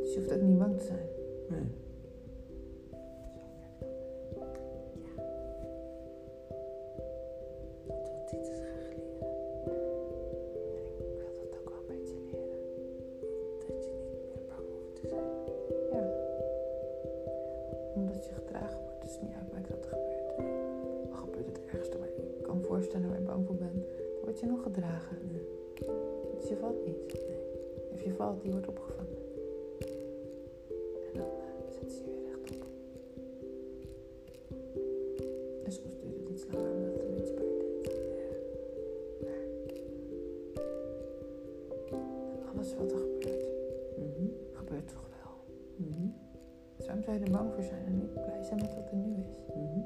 Dus 0.00 0.12
je 0.14 0.18
hoeft 0.18 0.32
ook 0.32 0.42
niet 0.42 0.58
bang 0.58 0.78
te 0.78 0.84
zijn. 0.84 1.06
nee. 1.48 1.68
Valt, 28.24 28.42
die 28.42 28.50
wordt 28.52 28.68
opgevangen. 28.68 29.16
En 31.12 31.12
dan 31.18 31.26
eh, 31.26 31.72
zet 31.80 31.92
ze 31.92 32.02
je 32.04 32.10
weer 32.10 32.28
rechtop. 32.30 32.68
En 35.64 35.72
soms 35.72 35.94
duurt 36.00 36.16
het 36.18 36.28
iets 36.28 36.44
langer 36.52 36.70
omdat 36.70 36.92
het 36.94 37.02
een 37.08 37.14
beetje 37.14 37.32
pijn 39.24 39.66
deed. 39.66 39.82
En 41.90 42.48
alles 42.54 42.74
wat 42.76 42.92
er 42.92 42.98
gebeurt, 42.98 43.46
Mhm, 43.96 44.26
gebeurt 44.52 44.88
toch 44.88 45.08
wel. 45.22 45.32
mhm, 45.76 46.08
Dus 46.76 46.86
waarom 46.86 47.04
zou 47.04 47.18
je 47.18 47.24
er 47.24 47.30
bang 47.30 47.52
voor 47.54 47.62
zijn 47.64 47.84
en 47.86 47.96
niet 47.98 48.12
blij 48.12 48.42
zijn 48.42 48.60
met 48.60 48.74
wat 48.74 48.90
er 48.90 48.96
nu 48.96 49.14
is? 49.28 49.36
mhm. 49.54 49.80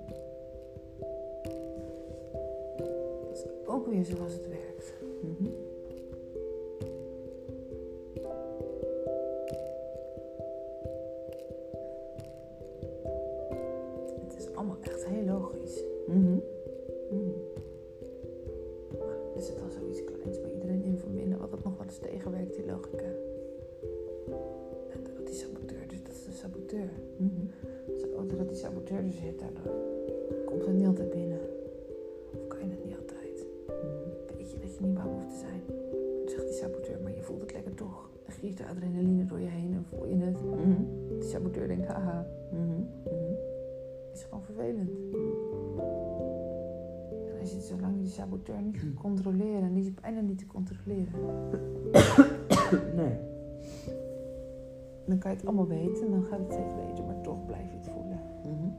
Dat 3.28 3.36
is 3.36 3.46
ook 3.66 3.86
weer 3.86 4.04
zoals 4.04 4.32
het 4.32 4.48
werkt. 4.48 4.67
Niet 50.38 50.48
te 50.48 50.54
controleren. 50.54 51.48
Nee. 52.94 53.16
dan 55.06 55.18
kan 55.18 55.30
je 55.30 55.36
het 55.36 55.46
allemaal 55.46 55.66
weten 55.66 56.04
en 56.04 56.10
dan 56.10 56.24
gaat 56.24 56.38
het 56.38 56.52
steeds 56.52 56.74
beter, 56.74 57.04
maar 57.04 57.20
toch 57.20 57.46
blijf 57.46 57.70
je 57.70 57.76
het 57.76 57.88
voelen. 57.88 58.20
Mhm. 58.44 58.54
Hmm. 58.54 58.76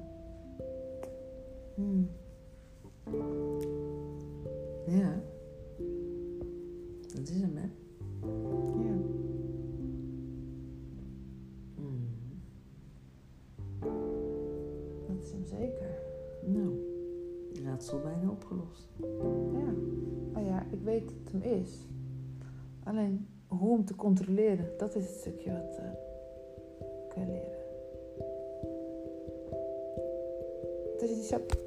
Dat 21.09 21.33
het 21.33 21.43
hem 21.43 21.61
is. 21.61 21.87
Alleen 22.83 23.27
hoe 23.47 23.73
hem 23.75 23.85
te 23.85 23.95
controleren, 23.95 24.65
dat 24.77 24.95
is 24.95 25.05
het 25.05 25.15
stukje 25.15 25.51
wat 25.51 25.77
eh 25.77 25.83
kun 27.09 27.21
je 27.21 27.27
leren. 27.27 27.57
Dus 30.99 31.09
die 31.13 31.23
sap 31.23 31.57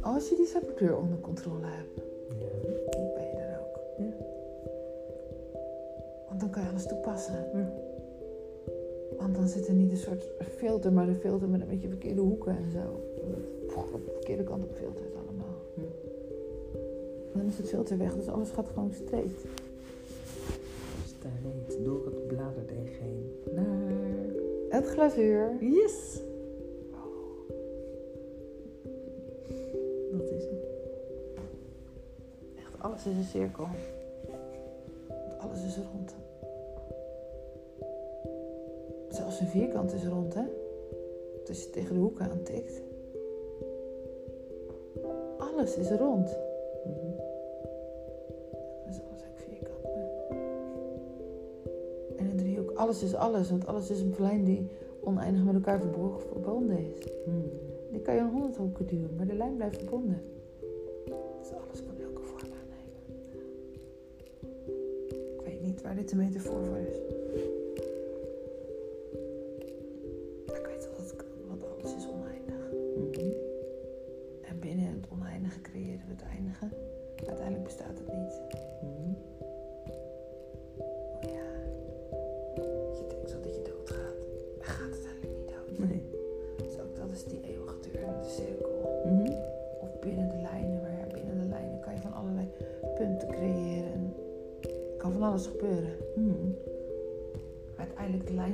Als 0.00 0.28
je 0.28 0.36
die 0.36 0.46
saboteur 0.46 0.96
onder 0.96 1.18
controle 1.20 1.66
hebt, 1.66 1.96
Ja. 1.96 2.70
dan 2.90 3.14
ben 3.14 3.24
je 3.24 3.36
er 3.36 3.60
ook. 3.60 3.80
Ja. 3.98 4.24
Want 6.28 6.40
dan 6.40 6.50
kan 6.50 6.62
je 6.62 6.68
alles 6.68 6.86
toepassen. 6.86 7.34
Ja. 7.54 7.72
Want 9.18 9.34
dan 9.34 9.48
zit 9.48 9.68
er 9.68 9.74
niet 9.74 9.90
een 9.90 9.96
soort 9.96 10.24
filter, 10.56 10.92
maar 10.92 11.08
een 11.08 11.14
filter 11.14 11.48
met 11.48 11.60
een 11.60 11.68
beetje 11.68 11.88
verkeerde 11.88 12.20
hoeken 12.20 12.56
en 12.56 12.70
zo. 12.70 12.78
Op 13.92 14.04
de 14.06 14.12
verkeerde 14.12 14.42
kant 14.42 14.64
op 14.64 14.72
filtert. 14.72 15.21
Dan 17.42 17.50
is 17.50 17.56
het 17.56 17.68
filter 17.68 17.98
weg, 17.98 18.14
dus 18.14 18.28
alles 18.28 18.50
gaat 18.50 18.68
gewoon 18.68 18.92
straight. 18.92 19.44
Stareet 21.06 21.84
door 21.84 22.04
het 22.04 22.26
bladerdeeg 22.26 22.98
heen 22.98 23.42
naar... 23.54 23.92
Het 24.68 24.86
glazuur. 24.86 25.56
Yes! 25.60 26.20
Dat 30.12 30.30
is 30.30 30.44
het. 30.44 30.64
Echt, 32.56 32.74
alles 32.78 33.06
is 33.06 33.16
een 33.16 33.24
cirkel. 33.24 33.66
Alles 35.38 35.64
is 35.64 35.76
rond. 35.92 36.14
Zelfs 39.08 39.40
een 39.40 39.46
vierkant 39.46 39.92
is 39.92 40.04
rond, 40.04 40.34
hè? 40.34 40.44
Als 41.48 41.62
je 41.62 41.70
tegen 41.70 41.94
de 41.94 42.00
hoeken 42.00 42.30
aantikt. 42.30 42.82
Alles 45.38 45.76
is 45.76 45.90
rond. 45.90 46.50
Alles 52.92 53.02
is 53.02 53.14
alles. 53.14 53.50
Want 53.50 53.66
alles 53.66 53.90
is 53.90 54.00
een 54.00 54.14
lijn 54.18 54.44
die 54.44 54.68
oneindig 55.00 55.44
met 55.44 55.54
elkaar 55.54 55.80
verbonden 55.80 56.78
is. 56.78 57.06
Mhm. 57.26 57.36
Die 57.90 58.00
kan 58.00 58.14
je 58.14 58.20
aan 58.20 58.30
honderd 58.30 58.56
hoeken 58.56 58.86
duwen, 58.86 59.14
maar 59.16 59.26
de 59.26 59.34
lijn 59.34 59.56
blijft 59.56 59.76
verbonden. 59.76 60.22
Dus 61.38 61.52
alles 61.52 61.82
kan 61.84 62.04
elke 62.04 62.22
vorm 62.22 62.42
aannemen. 62.42 63.02
Ik 65.34 65.40
weet 65.44 65.62
niet 65.62 65.82
waar 65.82 65.94
dit 65.94 66.08
de 66.08 66.16
metafoor 66.16 66.64
voor 66.64 66.76
is. 66.76 67.11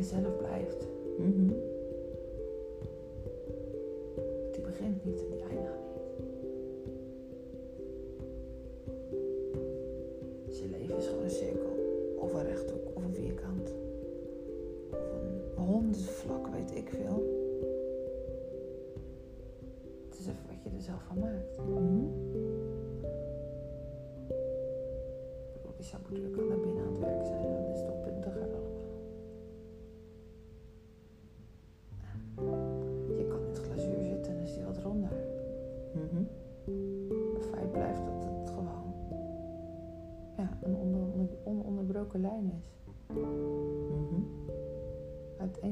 Zelf 0.02 0.36
blijft. 0.36 0.97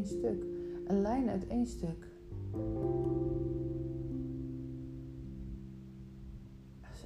Één 0.06 0.18
stuk. 0.18 0.44
Een 0.86 1.00
lijn 1.00 1.28
uit 1.28 1.46
één 1.46 1.66
stuk. 1.66 2.08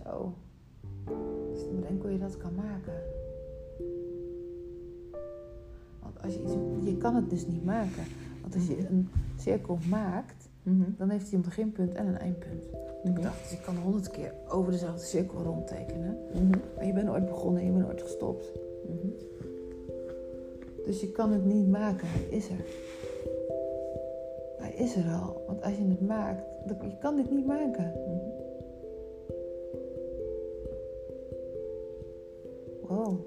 Zo. 0.05 0.35
Dus 1.53 1.65
dan 1.65 1.75
bedenk 1.75 2.03
hoe 2.03 2.13
je 2.13 2.19
dat 2.19 2.37
kan 2.37 2.55
maken. 2.55 3.03
Want 6.03 6.23
als 6.23 6.35
je 6.35 6.43
iets... 6.43 6.53
Je 6.85 6.97
kan 6.97 7.15
het 7.15 7.31
dus 7.31 7.47
niet 7.47 7.65
maken. 7.65 8.05
Want 8.41 8.55
als 8.55 8.67
je 8.67 8.87
een 8.89 9.09
cirkel 9.37 9.79
maakt, 9.89 10.49
Mhm. 10.63 10.91
dan 10.97 11.11
heeft 11.11 11.27
hij 11.29 11.39
een 11.39 11.45
beginpunt 11.45 11.95
en 11.95 12.07
een 12.07 12.19
eindpunt. 12.19 12.63
Ik 13.05 13.23
dacht, 13.23 13.43
dus 13.43 13.51
je 13.51 13.61
kan 13.65 13.77
honderd 13.77 14.11
keer 14.11 14.33
over 14.49 14.73
dezelfde 14.73 15.05
cirkel 15.05 15.43
rondtekenen. 15.43 16.19
Mhm. 16.35 16.59
Maar 16.77 16.87
je 16.87 16.93
bent 16.93 17.09
ooit 17.09 17.27
begonnen 17.27 17.61
en 17.61 17.67
je 17.67 17.73
bent 17.73 17.87
ooit 17.87 18.03
gestopt. 18.03 18.53
Dus 20.91 21.01
je 21.01 21.11
kan 21.11 21.33
het 21.33 21.45
niet 21.45 21.69
maken. 21.69 22.09
Hij 22.09 22.27
is 22.31 22.49
er. 22.49 22.65
Hij 24.59 24.73
is 24.73 24.97
er 24.97 25.13
al. 25.13 25.43
Want 25.47 25.63
als 25.63 25.77
je 25.77 25.89
het 25.89 26.01
maakt, 26.01 26.43
je 26.67 26.99
kan 27.01 27.17
dit 27.17 27.31
niet 27.31 27.47
maken. 27.47 27.93
Wow. 32.83 33.19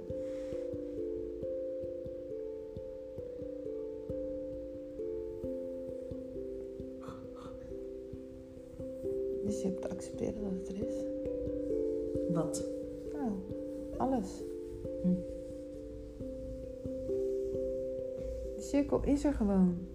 Cirkel 18.93 19.13
is 19.13 19.23
er 19.23 19.33
gewoon. 19.33 19.87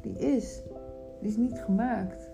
Die 0.00 0.18
is. 0.18 0.62
Die 1.20 1.28
is 1.28 1.36
niet 1.36 1.58
gemaakt. 1.58 2.30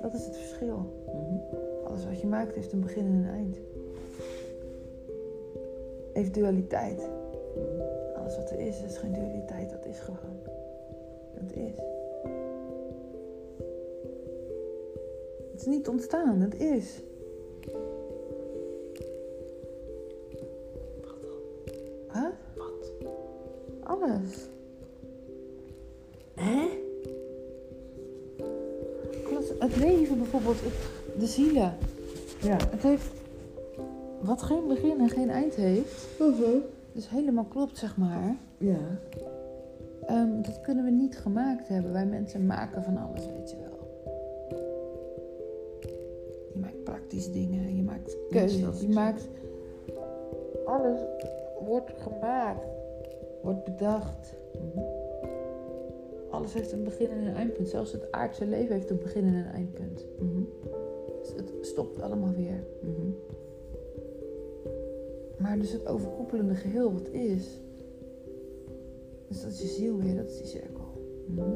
Dat 0.00 0.14
is 0.14 0.24
het 0.24 0.36
verschil. 0.36 1.04
Mhm. 1.06 1.86
Alles 1.86 2.04
wat 2.06 2.20
je 2.20 2.26
maakt 2.26 2.54
heeft 2.54 2.72
een 2.72 2.80
begin 2.80 3.06
en 3.06 3.12
een 3.12 3.28
eind. 3.28 3.58
Heeft 6.12 6.34
dualiteit. 6.34 7.10
Mhm. 7.54 8.20
Alles 8.20 8.36
wat 8.36 8.50
er 8.50 8.58
is, 8.58 8.82
is 8.82 8.96
geen 8.96 9.12
dualiteit. 9.12 9.70
Dat 9.70 9.86
is 9.86 9.98
gewoon. 9.98 10.38
Dat 11.34 11.52
is. 11.52 11.76
Het 15.52 15.60
is 15.60 15.66
niet 15.66 15.88
ontstaan. 15.88 16.40
Het 16.40 16.60
is. 16.60 17.02
Zielen. 31.32 31.74
Ja. 32.42 32.56
Het 32.70 32.82
heeft... 32.82 33.10
Wat 34.20 34.42
geen 34.42 34.66
begin 34.68 35.00
en 35.00 35.08
geen 35.08 35.30
eind 35.30 35.54
heeft. 35.54 36.08
Dus 36.92 37.08
helemaal 37.08 37.44
klopt, 37.44 37.78
zeg 37.78 37.96
maar. 37.96 38.36
Ja. 38.58 38.98
Ehm, 40.06 40.42
dat 40.42 40.60
kunnen 40.60 40.84
we 40.84 40.90
niet 40.90 41.18
gemaakt 41.18 41.68
hebben. 41.68 41.92
Wij 41.92 42.06
mensen 42.06 42.46
maken 42.46 42.82
van 42.82 42.96
alles, 42.96 43.26
weet 43.26 43.50
je 43.50 43.56
wel. 43.56 43.70
Je 46.52 46.58
maakt 46.60 46.84
praktisch 46.84 47.32
dingen, 47.32 47.76
je 47.76 47.82
maakt 47.82 48.16
keuzes, 48.30 48.80
je 48.80 48.88
maakt... 48.88 49.28
Alles 50.66 51.00
wordt 51.64 51.92
gemaakt. 51.98 52.66
wordt 53.42 53.64
bedacht. 53.64 54.34
Alles 56.30 56.54
heeft 56.54 56.72
een 56.72 56.84
begin 56.84 57.10
en 57.10 57.26
een 57.26 57.34
eindpunt. 57.34 57.68
Zelfs 57.68 57.92
het 57.92 58.12
aardse 58.12 58.46
leven 58.46 58.74
heeft 58.74 58.90
een 58.90 58.98
begin 58.98 59.26
en 59.26 59.34
een 59.34 59.52
eindpunt. 59.52 60.04
Het 60.64 60.71
stopt 61.72 62.02
allemaal 62.02 62.32
weer. 62.34 62.64
Mhm. 62.80 63.10
Maar 65.38 65.58
dus 65.58 65.72
het 65.72 65.86
overkoepelende 65.86 66.54
geheel 66.54 66.92
wat 66.92 67.08
is. 67.08 67.60
Dus 69.28 69.42
dat 69.42 69.50
is 69.50 69.60
je 69.60 69.66
ziel 69.66 69.96
weer, 69.96 70.16
dat 70.16 70.30
is 70.30 70.36
die 70.36 70.46
cirkel. 70.46 70.86
Mhm. 71.26 71.50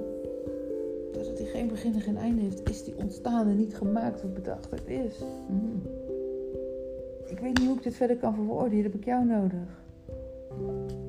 Doordat 1.12 1.36
die 1.36 1.46
geen 1.46 1.68
begin 1.68 1.94
en 1.94 2.00
geen 2.00 2.16
einde 2.16 2.42
heeft, 2.42 2.68
is 2.68 2.84
die 2.84 2.96
ontstaan 2.96 3.48
en 3.48 3.56
niet 3.56 3.76
gemaakt 3.76 4.24
of 4.24 4.32
bedacht. 4.32 4.70
Het 4.70 4.88
is. 4.88 5.18
Mhm. 5.48 5.78
Ik 7.26 7.38
weet 7.38 7.58
niet 7.58 7.66
hoe 7.66 7.76
ik 7.76 7.82
dit 7.82 7.94
verder 7.94 8.16
kan 8.16 8.34
verwoorden. 8.34 8.72
Hier 8.72 8.82
heb 8.82 8.94
ik 8.94 9.04
jou 9.04 9.24
nodig. 9.24 9.84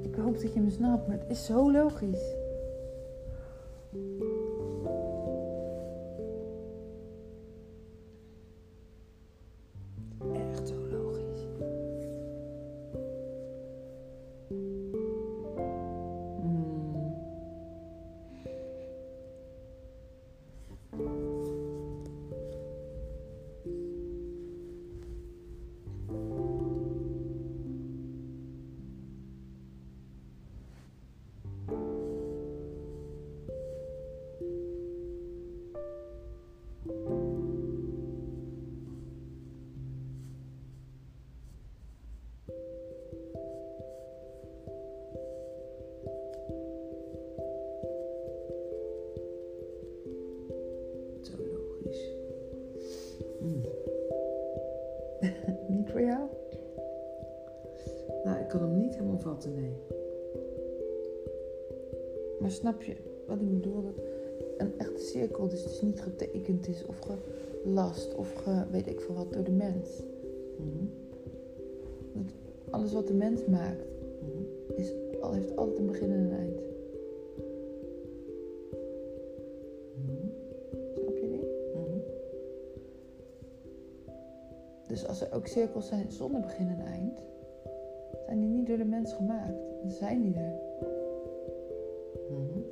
Ik 0.01 0.15
hoop 0.15 0.41
dat 0.41 0.53
je 0.53 0.59
me 0.59 0.69
snapt, 0.69 1.07
maar 1.07 1.19
het 1.19 1.29
is 1.29 1.45
zo 1.45 1.71
logisch. 1.71 2.35
Snap 62.67 62.81
je 62.81 62.95
wat 63.27 63.39
ik 63.41 63.49
bedoel? 63.49 63.81
Dat 63.81 64.03
een 64.57 64.79
echte 64.79 65.01
cirkel 65.01 65.47
dus, 65.47 65.63
dus 65.63 65.81
niet 65.81 66.01
getekend 66.01 66.67
is 66.67 66.85
of 66.85 66.99
gelast 66.99 68.15
of 68.15 68.33
ge, 68.33 68.63
weet 68.71 68.87
ik 68.87 69.01
veel 69.01 69.15
wat 69.15 69.33
door 69.33 69.43
de 69.43 69.51
mens. 69.51 70.03
Mhm. 70.57 70.85
Alles 72.69 72.93
wat 72.93 73.07
de 73.07 73.13
mens 73.13 73.45
maakt 73.45 73.83
Mhm. 74.21 74.79
is, 74.79 74.93
heeft 75.31 75.57
altijd 75.57 75.77
een 75.77 75.85
begin 75.85 76.11
en 76.11 76.19
een 76.19 76.31
eind. 76.31 76.61
Mhm. 79.95 80.27
Snap 80.93 81.17
je 81.17 81.29
die? 81.29 81.45
Dus 84.87 85.07
als 85.07 85.21
er 85.21 85.33
ook 85.33 85.47
cirkels 85.47 85.87
zijn 85.87 86.11
zonder 86.11 86.41
begin 86.41 86.67
en 86.67 86.85
eind, 86.85 87.21
zijn 88.25 88.39
die 88.39 88.49
niet 88.49 88.67
door 88.67 88.77
de 88.77 88.85
mens 88.85 89.13
gemaakt. 89.13 89.57
Dan 89.81 89.91
zijn 89.91 90.21
die 90.21 90.35
er. 90.35 90.66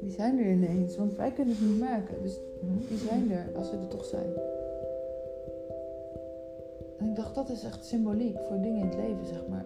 Die 0.05 0.13
zijn 0.13 0.39
er 0.39 0.51
ineens, 0.51 0.97
want 0.97 1.15
wij 1.15 1.31
kunnen 1.31 1.55
ze 1.55 1.63
niet 1.65 1.79
maken. 1.79 2.21
Dus 2.21 2.39
die 2.87 2.97
zijn 2.97 3.31
er 3.31 3.49
als 3.55 3.69
ze 3.69 3.75
er 3.75 3.87
toch 3.87 4.05
zijn. 4.05 4.33
En 6.97 7.09
ik 7.09 7.15
dacht, 7.15 7.35
dat 7.35 7.49
is 7.49 7.63
echt 7.63 7.85
symboliek 7.85 8.37
voor 8.47 8.61
dingen 8.61 8.79
in 8.79 8.85
het 8.85 8.95
leven, 8.95 9.25
zeg 9.25 9.47
maar. 9.49 9.65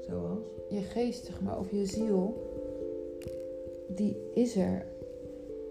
Zoals? 0.00 0.44
Je 0.68 0.80
geest, 0.80 1.24
zeg 1.24 1.40
maar, 1.40 1.58
of 1.58 1.70
je 1.70 1.86
ziel, 1.86 2.34
die 3.88 4.16
is 4.34 4.56
er. 4.56 4.86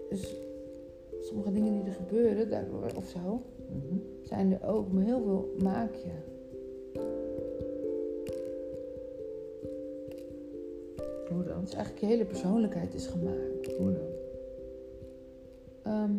Dus 0.08 0.36
sommige 1.20 1.52
dingen 1.52 1.72
die 1.72 1.84
er 1.84 1.92
gebeuren, 1.92 2.50
daardoor 2.50 2.90
of 2.96 3.06
zo, 3.06 3.40
Mhm. 3.68 3.96
zijn 4.22 4.52
er 4.52 4.68
ook, 4.68 4.92
maar 4.92 5.04
heel 5.04 5.22
veel 5.22 5.54
maak 5.62 5.94
je. 5.94 6.10
Dus 11.64 11.74
eigenlijk 11.74 12.04
je 12.04 12.10
hele 12.10 12.24
persoonlijkheid 12.24 12.94
is 12.94 13.06
gemaakt. 13.06 13.72
Hoe 13.78 13.92
dan? 13.92 14.12
Ehm, 15.82 16.12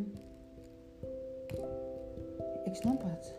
ik 2.63 2.75
snap 2.75 3.01
het. 3.05 3.33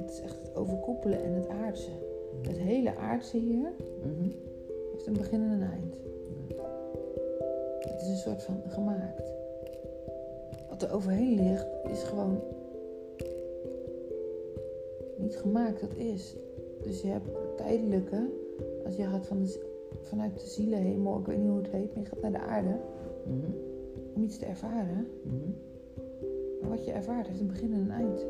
Het 0.00 0.10
is 0.10 0.20
echt 0.20 0.38
het 0.42 0.54
overkoepelen 0.54 1.22
en 1.24 1.32
het 1.32 1.48
aardse. 1.48 1.90
Het 2.42 2.56
hele 2.56 2.96
aardse 2.96 3.36
hier 3.36 3.72
Mhm. 4.02 4.30
heeft 4.92 5.06
een 5.06 5.12
begin 5.12 5.42
en 5.42 5.50
een 5.50 5.68
eind. 5.70 5.94
Het 7.80 8.00
is 8.00 8.08
een 8.08 8.16
soort 8.16 8.42
van 8.42 8.62
gemaakt. 8.68 9.32
Wat 10.68 10.82
er 10.82 10.92
overheen 10.92 11.34
ligt 11.34 11.66
is 11.90 12.02
gewoon 12.02 12.40
niet 15.16 15.36
gemaakt, 15.36 15.80
dat 15.80 15.94
is. 15.96 16.36
Dus 16.82 17.00
je 17.00 17.08
hebt 17.08 17.26
het 17.26 17.56
tijdelijke, 17.56 18.28
als 18.84 18.96
je 18.96 19.02
gaat 19.04 19.26
van 19.26 19.42
de, 19.42 19.68
vanuit 20.02 20.34
de 20.40 20.46
zielenhemel, 20.46 21.18
ik 21.18 21.26
weet 21.26 21.38
niet 21.38 21.48
hoe 21.48 21.58
het 21.58 21.68
heet, 21.70 21.94
maar 21.94 22.02
je 22.02 22.08
gaat 22.08 22.20
naar 22.20 22.32
de 22.32 22.38
aarde 22.40 22.76
Mhm. 23.26 23.50
om 24.14 24.22
iets 24.22 24.38
te 24.38 24.46
ervaren. 24.46 25.06
Mhm. 25.22 25.50
Maar 26.60 26.70
wat 26.70 26.84
je 26.84 26.92
ervaart 26.92 27.26
heeft 27.26 27.40
een 27.40 27.46
begin 27.46 27.72
en 27.72 27.80
een 27.80 27.90
eind. 27.90 28.26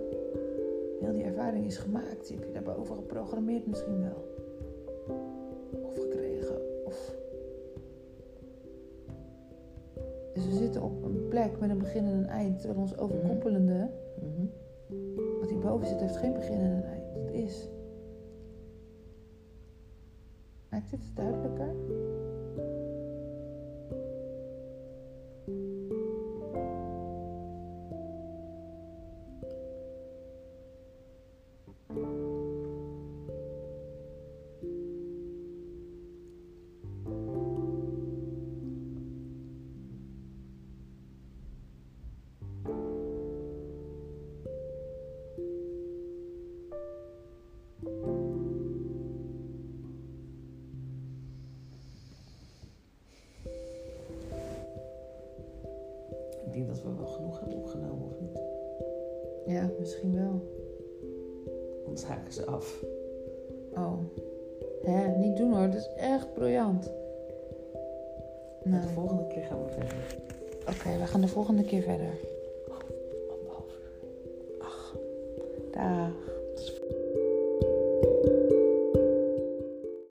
Heel 1.01 1.13
die 1.13 1.23
ervaring 1.23 1.67
is 1.67 1.77
gemaakt. 1.77 2.27
Die 2.29 2.37
heb 2.37 2.47
je 2.47 2.53
daarboven 2.53 2.97
geprogrammeerd 2.97 3.67
misschien 3.67 4.01
wel. 4.01 4.25
Of 5.83 5.99
gekregen. 5.99 6.57
Of... 6.87 7.15
Dus 10.35 10.47
we 10.47 10.55
zitten 10.55 10.83
op 10.83 11.03
een 11.05 11.29
plek 11.29 11.61
met 11.61 11.71
een 11.71 11.79
begin 11.79 12.05
en 12.05 12.13
een 12.13 12.27
eind. 12.27 12.59
Terwijl 12.61 12.81
ons 12.81 12.99
overkoepelende, 12.99 13.89
Mhm. 14.21 14.47
wat 15.41 15.51
hierboven 15.51 15.87
zit, 15.87 16.01
heeft 16.01 16.17
geen 16.17 16.33
begin 16.33 16.59
en 16.59 16.71
een 16.71 16.83
eind. 16.85 17.15
Het 17.15 17.33
is. 17.33 17.69
Maakt 20.71 20.91
dit 20.91 21.01
duidelijker? 21.15 21.75